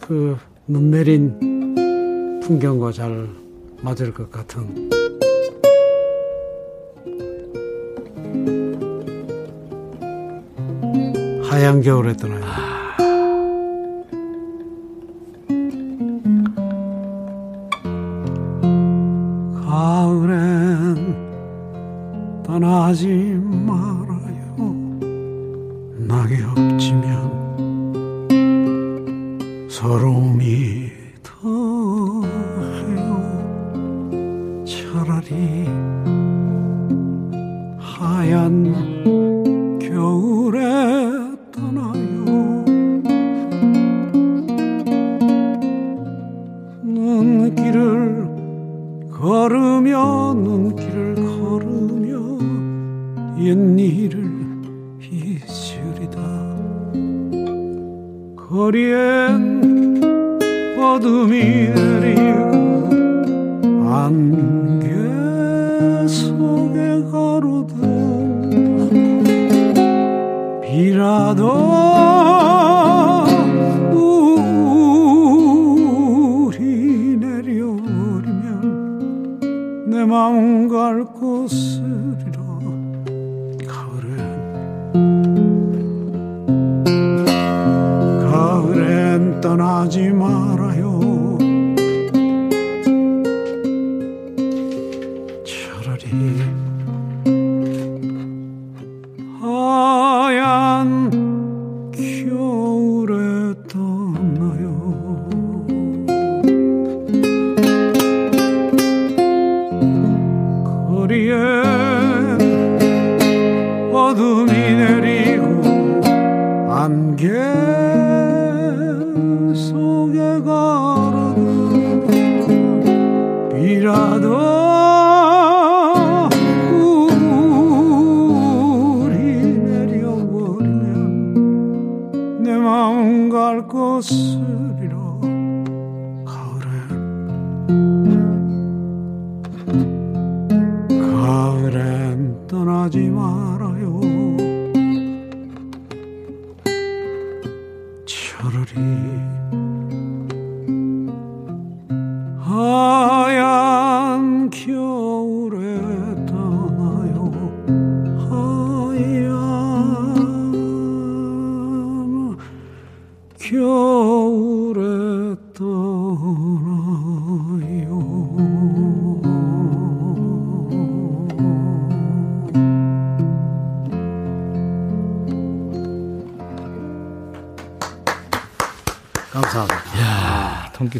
그 0.00 0.36
눈 0.70 0.90
내린 0.90 1.38
풍경과 2.48 2.90
잘 2.92 3.28
맞을 3.82 4.14
것 4.14 4.30
같은 4.30 4.88
하얀 11.44 11.82
겨울에 11.82 12.14
떠나요. 12.14 12.40
가을엔 19.66 21.16
떠나지 22.44 23.08
말아요. 23.66 24.56
낙엽 25.98 26.78
지면 26.78 27.28
서러움이 29.68 30.67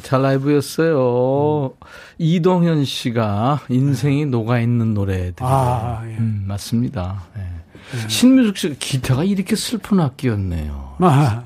야, 0.08 0.10
통기타 0.10 0.18
라이브였어요. 0.18 1.72
이동현 2.18 2.84
씨가 2.84 3.60
인생이 3.68 4.26
녹아있는 4.26 4.94
노래들. 4.94 5.34
아, 5.40 6.02
예. 6.06 6.16
음, 6.16 6.44
맞습니다. 6.46 7.22
예. 7.36 8.08
신뮤숙 8.08 8.56
씨가 8.56 8.74
기타가 8.78 9.24
이렇게 9.24 9.54
슬픈 9.56 10.00
악기였네요. 10.00 10.96
아, 11.00 11.42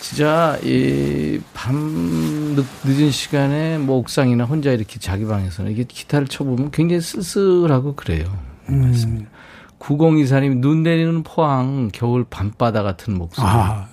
진짜 0.00 0.58
이 0.64 1.40
밤 1.54 2.54
늦은 2.84 3.10
시간에 3.10 3.78
뭐 3.78 3.96
옥상이나 3.98 4.44
혼자 4.44 4.72
이렇게 4.72 4.98
자기 4.98 5.24
방에서는 5.24 5.70
이게 5.70 5.84
기타를 5.84 6.26
쳐보면 6.28 6.70
굉장히 6.70 7.00
쓸쓸하고 7.00 7.94
그래요. 7.94 8.24
음, 8.68 9.26
9024님 9.78 10.58
눈 10.58 10.82
내리는 10.82 11.22
포항 11.22 11.88
겨울 11.92 12.24
밤바다 12.24 12.82
같은 12.82 13.16
목소리. 13.16 13.46
아, 13.46 13.88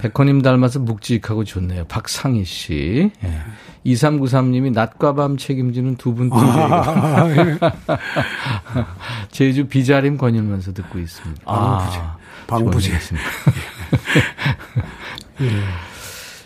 백호님 0.00 0.42
닮아서 0.42 0.78
묵직하고 0.80 1.44
좋네요. 1.44 1.84
박상희 1.84 2.44
씨. 2.44 3.10
예. 3.24 3.40
2393님이 3.86 4.72
낮과 4.72 5.14
밤 5.14 5.36
책임지는 5.36 5.96
두분 5.96 6.30
DJ가. 6.30 7.28
제주 9.30 9.66
비자림 9.66 10.18
거닐면서 10.18 10.72
듣고 10.72 10.98
있습니다. 10.98 11.42
아, 11.46 12.16
방부제. 12.46 12.92
좋습니다. 12.92 13.28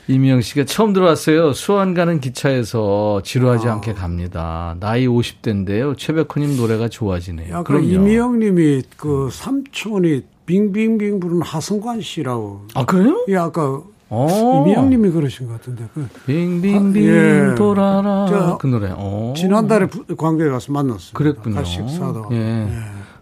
이미영 0.06 0.42
씨가 0.42 0.64
처음 0.66 0.92
들어왔어요. 0.92 1.54
수원 1.54 1.94
가는 1.94 2.20
기차에서 2.20 3.22
지루하지 3.24 3.68
않게 3.68 3.94
갑니다. 3.94 4.76
나이 4.78 5.06
50대인데요. 5.06 5.96
최백호님 5.96 6.56
노래가 6.58 6.88
좋아지네요. 6.88 7.48
약간 7.48 7.64
그럼요. 7.64 7.86
이미영 7.86 8.38
님이 8.38 8.82
그 8.98 9.30
삼촌이 9.32 10.22
빙빙빙 10.46 11.20
부르는 11.20 11.42
하성관 11.42 12.00
씨라고. 12.02 12.66
아, 12.74 12.84
그래요? 12.84 13.24
예, 13.28 13.36
아까 13.36 13.80
어. 14.10 14.62
이미영 14.66 14.90
님이 14.90 15.10
그러신 15.10 15.46
것 15.48 15.54
같은데. 15.54 15.86
그 15.94 16.06
빙빙빙 16.26 17.02
아, 17.08 17.50
예. 17.50 17.54
돌아라. 17.54 18.26
저 18.28 18.58
그 18.58 18.66
노래. 18.66 18.90
어. 18.94 19.32
지난달에 19.36 19.86
부- 19.86 20.04
광교에 20.16 20.50
가서 20.50 20.72
만났어요. 20.72 21.12
그랬군요. 21.14 21.56
같이 21.56 21.72
식사도. 21.72 22.28
예. 22.32 22.68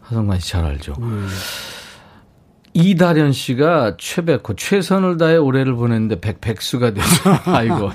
하성관 0.03 0.41
씨 0.41 0.51
잘 0.51 0.65
알죠. 0.65 0.95
이다련 2.75 3.33
씨가 3.33 3.97
최백호 3.99 4.55
최선을 4.57 5.19
다해 5.19 5.37
올해를 5.37 5.75
보냈는데 5.75 6.21
백백수가 6.21 6.95
되죠. 6.95 7.07
아이고 7.45 7.75
아이고. 7.75 7.93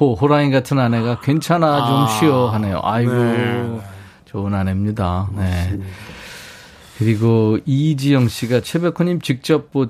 호 0.00 0.14
호랑이 0.14 0.50
같은 0.50 0.78
아내가 0.78 1.20
괜찮아 1.20 1.86
좀 1.86 1.96
아, 1.96 2.06
쉬어 2.08 2.48
하네요. 2.48 2.80
아이고 2.82 3.12
네. 3.12 3.80
좋은 4.24 4.54
아내입니다. 4.54 5.28
네. 5.36 5.78
그리고 6.98 7.58
이지영 7.64 8.28
씨가 8.28 8.60
최백호님 8.60 9.20
직접 9.20 9.72
보, 9.72 9.86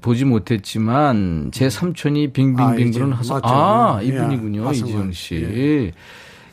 보지 0.00 0.24
못했지만 0.24 1.50
제 1.52 1.68
삼촌이 1.70 2.28
아, 2.28 2.32
빙빙빙 2.32 2.88
이지영. 2.88 2.90
부르는 2.92 3.12
하성 3.14 3.36
맞죠. 3.40 3.48
아 3.54 3.98
예. 4.02 4.06
이분이군요 4.06 4.66
하성관. 4.68 4.88
이지영 4.88 5.12
씨. 5.12 5.92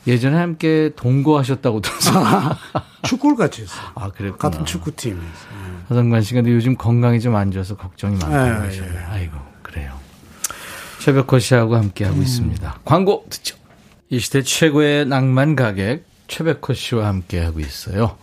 예 0.08 0.18
전에 0.18 0.36
함께 0.36 0.90
동거하셨다고 0.96 1.80
들었어요. 1.80 2.56
축구를 3.04 3.36
같이 3.36 3.62
했어요. 3.62 3.84
아, 3.94 4.08
그랬구나. 4.10 4.36
같은 4.50 4.64
축구팀에서. 4.64 5.22
하성관 5.88 6.22
씨가 6.22 6.42
근데 6.42 6.54
요즘 6.54 6.76
건강이 6.76 7.20
좀 7.20 7.34
안 7.36 7.50
좋아서 7.52 7.76
걱정이 7.76 8.14
많다고 8.16 8.34
예, 8.34 8.66
하셔요. 8.66 8.90
아이고, 9.10 9.36
그래요. 9.62 9.92
최백호 11.00 11.38
씨하고 11.38 11.76
함께 11.76 12.04
하고 12.04 12.16
음. 12.18 12.22
있습니다. 12.22 12.78
광고 12.84 13.26
듣죠. 13.30 13.56
이 14.08 14.18
시대 14.18 14.42
최고의 14.42 15.06
낭만 15.06 15.56
가객 15.56 16.04
최백호 16.28 16.74
씨와 16.74 17.06
함께 17.06 17.40
하고 17.40 17.60
있어요. 17.60 18.16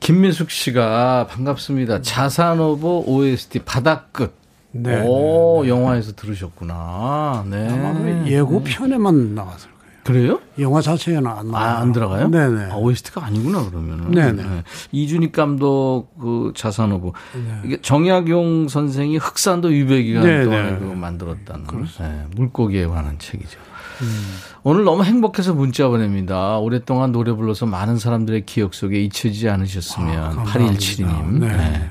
김민숙 0.00 0.50
씨가 0.50 1.26
반갑습니다. 1.28 2.02
자산오보 2.02 3.04
OST 3.06 3.60
바닥끝. 3.60 4.34
네, 4.74 5.02
오, 5.06 5.66
영화에서 5.66 6.12
들으셨구나. 6.12 7.44
네. 7.48 7.68
아마 7.68 7.92
그 7.92 8.24
예고편에만 8.26 9.34
나왔을 9.34 9.68
거예요. 9.68 9.82
그래요? 10.02 10.40
영화 10.58 10.80
자체에는 10.80 11.26
안 11.26 11.50
나와요. 11.50 11.70
아, 11.76 11.78
안 11.80 11.92
들어가요? 11.92 12.28
네네. 12.28 12.72
아, 12.72 12.76
OST가 12.76 13.24
아니구나, 13.24 13.68
그러면은. 13.68 14.10
네네. 14.10 14.42
네. 14.42 14.62
이준익 14.90 15.32
감독 15.32 16.08
그 16.18 16.52
자산오브. 16.56 17.12
네. 17.34 17.60
이게 17.64 17.80
정약용 17.82 18.68
선생이 18.68 19.18
흑산도 19.18 19.68
위배기간 19.68 20.22
네네. 20.24 20.44
동안에 20.44 20.94
만들었다는 20.94 21.66
네, 21.98 22.26
물고기에 22.34 22.86
관한 22.86 23.18
책이죠. 23.18 23.58
음. 24.00 24.24
오늘 24.64 24.84
너무 24.84 25.04
행복해서 25.04 25.54
문자 25.54 25.88
보냅니다. 25.88 26.58
오랫동안 26.58 27.12
노래 27.12 27.32
불러서 27.32 27.66
많은 27.66 27.98
사람들의 27.98 28.46
기억 28.46 28.74
속에 28.74 29.00
잊혀지지 29.02 29.48
않으셨으면. 29.48 30.18
아, 30.18 30.30
감사합니다. 30.30 30.72
8172님. 30.78 31.24
네. 31.40 31.48
네. 31.48 31.90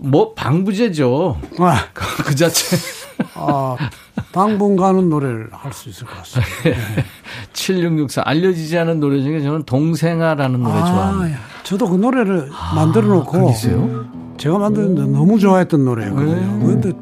뭐, 0.00 0.34
방부제죠. 0.34 1.38
아, 1.58 1.84
그, 1.92 2.04
그 2.24 2.34
자체. 2.34 2.76
아, 3.34 3.76
당분간은 4.32 5.08
노래를 5.08 5.48
할 5.52 5.72
수 5.72 5.88
있을 5.88 6.06
것 6.06 6.16
같습니다. 6.18 7.02
7664. 7.52 8.22
알려지지 8.24 8.78
않은 8.78 9.00
노래 9.00 9.20
중에 9.22 9.40
저는 9.42 9.64
동생아라는 9.64 10.62
노래 10.62 10.74
좋아합니다. 10.78 11.24
아, 11.24 11.30
야, 11.32 11.38
저도 11.64 11.88
그 11.88 11.96
노래를 11.96 12.48
만들어 12.74 13.06
놓고 13.08 13.30
그러세요? 13.32 14.06
제가 14.38 14.58
만드는데 14.58 15.02
너무 15.06 15.38
좋아했던 15.40 15.84
노래거든요. 15.84 16.60
그런데 16.64 16.92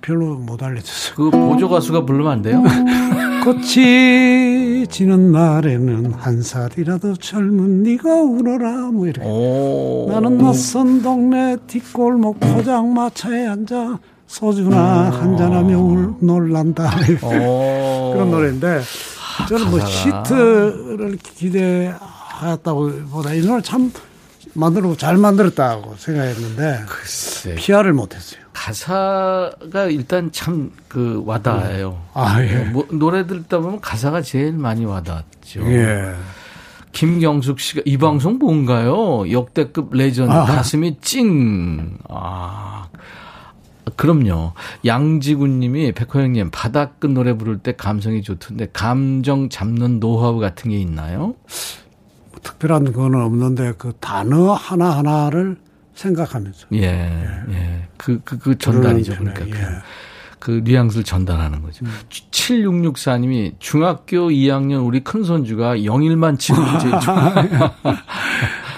별로 0.00 0.34
못 0.36 0.62
알려졌어요. 0.62 1.14
그 1.16 1.30
보조 1.30 1.68
가수가 1.68 2.06
부르면 2.06 2.32
안 2.32 2.40
돼요? 2.42 2.62
꽃이 3.44 4.86
지는 4.88 5.32
날에는 5.32 6.12
한 6.12 6.42
살이라도 6.42 7.16
젊은 7.16 7.82
네가 7.82 8.22
울어라 8.22 8.90
뭐 8.92 9.06
이렇게. 9.06 9.26
오. 9.26 10.06
나는 10.10 10.38
낯선 10.38 11.02
동네 11.02 11.56
뒷골목 11.66 12.40
포장마차에 12.40 13.46
앉아 13.46 13.98
소주나 14.26 15.10
한잔하며 15.10 15.78
울 15.78 16.14
놀란다. 16.20 16.90
오. 17.22 18.12
그런 18.14 18.30
노래인데 18.30 18.80
저는 19.48 19.70
뭐. 19.70 19.80
히트를 19.80 21.16
기대했다고 21.22 22.90
보다 23.10 23.32
이 23.32 23.40
노래 23.40 23.62
참 23.62 23.90
만들고 24.60 24.96
잘 24.96 25.16
만들었다고 25.16 25.96
생각했는데 25.96 26.84
글쎄. 26.86 27.54
PR을 27.56 27.92
못했어요. 27.94 28.40
가사가 28.52 29.86
일단 29.86 30.30
참 30.30 30.70
그 30.90 31.22
와닿아요. 31.24 32.02
아 32.14 32.42
예. 32.42 32.64
뭐, 32.64 32.84
노래 32.90 33.24
듣다 33.24 33.60
보면 33.60 33.80
가사가 33.80 34.22
제일 34.22 34.52
많이 34.52 34.84
와닿죠. 34.84 35.60
예. 35.70 36.14
김경숙 36.92 37.60
씨가 37.60 37.82
이 37.84 37.96
방송 37.96 38.38
뭔가요? 38.38 39.30
역대급 39.30 39.94
레전드 39.94 40.32
아. 40.32 40.44
가슴이 40.44 40.98
찡. 41.00 41.96
아. 42.08 42.88
그럼요. 43.96 44.52
양지군 44.84 45.60
님이 45.60 45.92
백호 45.92 46.20
형님 46.20 46.50
바닥끝 46.50 47.10
노래 47.12 47.34
부를 47.34 47.58
때 47.58 47.72
감성이 47.76 48.22
좋던데 48.22 48.68
감정 48.72 49.48
잡는 49.48 50.00
노하우 50.00 50.40
같은 50.40 50.70
게 50.72 50.78
있나요? 50.78 51.34
특별한 52.42 52.92
건 52.92 53.14
없는데 53.14 53.74
그 53.78 53.92
단어 54.00 54.52
하나 54.52 54.96
하나를 54.96 55.56
생각하면서 55.94 56.68
예. 56.74 56.86
예. 57.50 57.88
그그그 57.96 58.58
전달이죠. 58.58 59.14
부르는 59.14 59.34
그러니까 59.34 59.58
그, 59.58 59.62
예. 59.62 59.68
그 60.38 60.62
뉘앙스를 60.64 61.04
전달하는 61.04 61.62
거죠. 61.62 61.84
7664님이 62.08 63.54
중학교 63.58 64.30
2학년 64.30 64.86
우리 64.86 65.00
큰 65.00 65.22
손주가 65.22 65.84
영일만 65.84 66.38
치는 66.38 66.64
게 66.72 66.78
제일 66.78 67.00
좋아. 67.00 67.34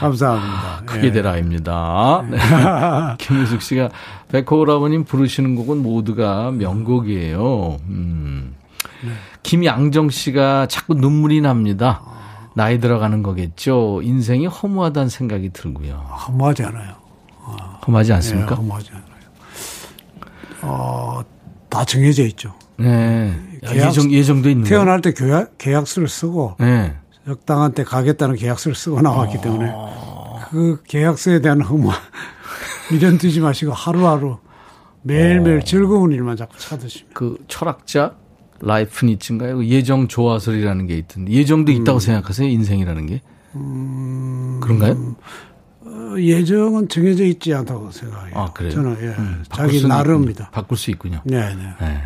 감사합니다. 0.00 0.82
크게 0.84 1.06
예. 1.06 1.12
되라입니다. 1.12 2.24
네. 2.28 2.38
김윤숙 3.18 3.62
씨가 3.62 3.90
백호 4.32 4.58
오라버님 4.60 5.04
부르시는 5.04 5.54
곡은 5.54 5.78
모두가 5.82 6.50
명곡이에요. 6.50 7.78
음. 7.86 8.54
김양정 9.44 10.10
씨가 10.10 10.66
자꾸 10.66 10.94
눈물이 10.94 11.40
납니다. 11.40 12.02
나이 12.54 12.78
들어가는 12.78 13.22
거겠죠. 13.22 14.00
인생이 14.02 14.46
허무하다는 14.46 15.08
생각이 15.08 15.50
들고요. 15.50 15.94
허무하지 15.94 16.64
않아요. 16.64 16.94
허무하지 17.86 18.10
예, 18.10 18.14
않습니까? 18.16 18.54
허무하지 18.54 18.90
않아요. 18.92 19.02
어, 20.62 21.20
다 21.68 21.84
정해져 21.84 22.24
있죠. 22.26 22.54
네. 22.78 23.34
야, 23.64 23.70
계약- 23.72 23.88
예정, 23.88 24.10
예정도 24.12 24.48
있는? 24.50 24.64
태어날 24.64 25.00
때 25.00 25.12
계약, 25.12 25.56
계약서를 25.58 26.08
쓰고 26.08 26.56
네. 26.60 26.94
적당한 27.26 27.72
때 27.72 27.84
가겠다는 27.84 28.36
계약서를 28.36 28.74
쓰고 28.74 29.00
나왔기 29.00 29.40
때문에 29.40 29.72
그 30.50 30.82
계약서에 30.86 31.40
대한 31.40 31.60
허무 31.60 31.90
미련 32.90 33.18
두지 33.18 33.40
마시고 33.40 33.72
하루하루 33.72 34.38
매일매일 35.02 35.64
즐거운 35.64 36.12
일만 36.12 36.36
자꾸 36.36 36.58
찾으십니다. 36.58 37.12
그 37.14 37.36
철학자 37.48 38.14
라이프니츠인가요? 38.64 39.56
그 39.58 39.66
예정 39.66 40.06
조화설이라는 40.08 40.86
게 40.86 40.96
있던데 40.98 41.32
예정도 41.32 41.72
있다고 41.72 41.98
생각하세요? 41.98 42.48
인생이라는 42.48 43.06
게 43.06 43.20
그런가요? 44.60 45.16
어, 45.84 46.14
예정은 46.18 46.88
정해져 46.88 47.24
있지 47.24 47.52
않다고 47.52 47.90
생각해요. 47.90 48.34
아, 48.36 48.52
그래요? 48.52 48.70
저는 48.72 48.96
예, 49.02 49.06
음, 49.18 49.44
자기 49.50 49.78
수는 49.78 49.94
나름입니다. 49.96 50.50
바꿀 50.50 50.78
수 50.78 50.90
있군요. 50.90 51.20
네, 51.24 51.54
네. 51.54 51.62
네. 51.80 52.02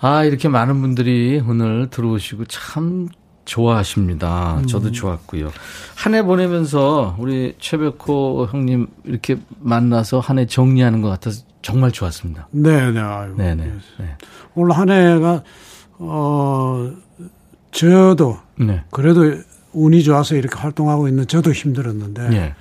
아 0.00 0.24
이렇게 0.24 0.48
많은 0.48 0.80
분들이 0.82 1.42
오늘 1.46 1.88
들어오시고 1.88 2.44
참 2.46 3.08
좋아하십니다. 3.46 4.62
저도 4.66 4.92
좋았고요. 4.92 5.50
한 5.96 6.14
해 6.14 6.22
보내면서 6.22 7.16
우리 7.18 7.54
최백호 7.58 8.48
형님 8.50 8.86
이렇게 9.04 9.36
만나서 9.60 10.20
한 10.20 10.38
해 10.38 10.46
정리하는 10.46 11.00
것 11.00 11.08
같아서 11.08 11.44
정말 11.64 11.90
좋았습니다. 11.90 12.48
네, 12.50 12.90
네. 12.90 13.00
아이고. 13.00 13.36
네네. 13.36 13.64
네. 13.98 14.16
올 14.54 14.70
한 14.70 14.90
해가 14.90 15.42
어 15.98 16.92
저도 17.70 18.38
네. 18.58 18.84
그래도 18.90 19.40
운이 19.72 20.02
좋아서 20.04 20.36
이렇게 20.36 20.56
활동하고 20.58 21.08
있는 21.08 21.26
저도 21.26 21.52
힘들었는데 21.52 22.28
네. 22.28 22.54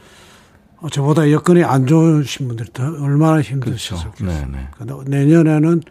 어, 0.78 0.90
저보다 0.90 1.30
여건이 1.32 1.64
안 1.64 1.86
좋으신 1.86 2.48
분들이 2.48 2.70
더 2.74 2.84
얼마나 2.84 3.34
그렇죠. 3.42 3.52
힘드셨을까요? 3.54 4.28
네, 4.30 4.46
네. 4.52 4.68
그러니까 4.72 5.04
내년에는 5.10 5.82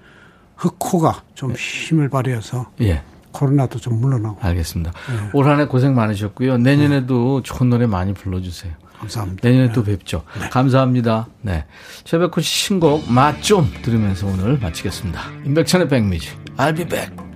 흑호가 0.57 1.23
좀 1.35 1.53
힘을 1.53 2.09
발휘해서 2.09 2.71
예. 2.81 3.03
코로나도 3.33 3.79
좀 3.79 4.01
물러나고 4.01 4.39
알겠습니다. 4.41 4.93
올 5.33 5.47
한 5.49 5.61
해 5.61 5.67
고생 5.67 5.95
많으셨고요. 5.95 6.59
내년에도 6.59 7.43
좋은 7.43 7.69
노래 7.71 7.87
많이 7.87 8.13
불러주세요. 8.15 8.73
감사합니다. 9.03 9.49
내년에 9.49 9.73
또 9.73 9.83
뵙죠. 9.83 10.23
감사합니다. 10.51 11.27
네. 11.43 11.65
최백호 12.05 12.41
씨 12.41 12.67
신곡 12.67 13.11
맛 13.11 13.43
좀 13.43 13.71
들으면서 13.83 14.27
오늘 14.29 14.59
마치겠습니다. 14.59 15.21
임백천의 15.45 15.89
백미지. 15.89 16.31
I'll 16.57 16.77
be 16.77 16.85
back. 16.87 17.32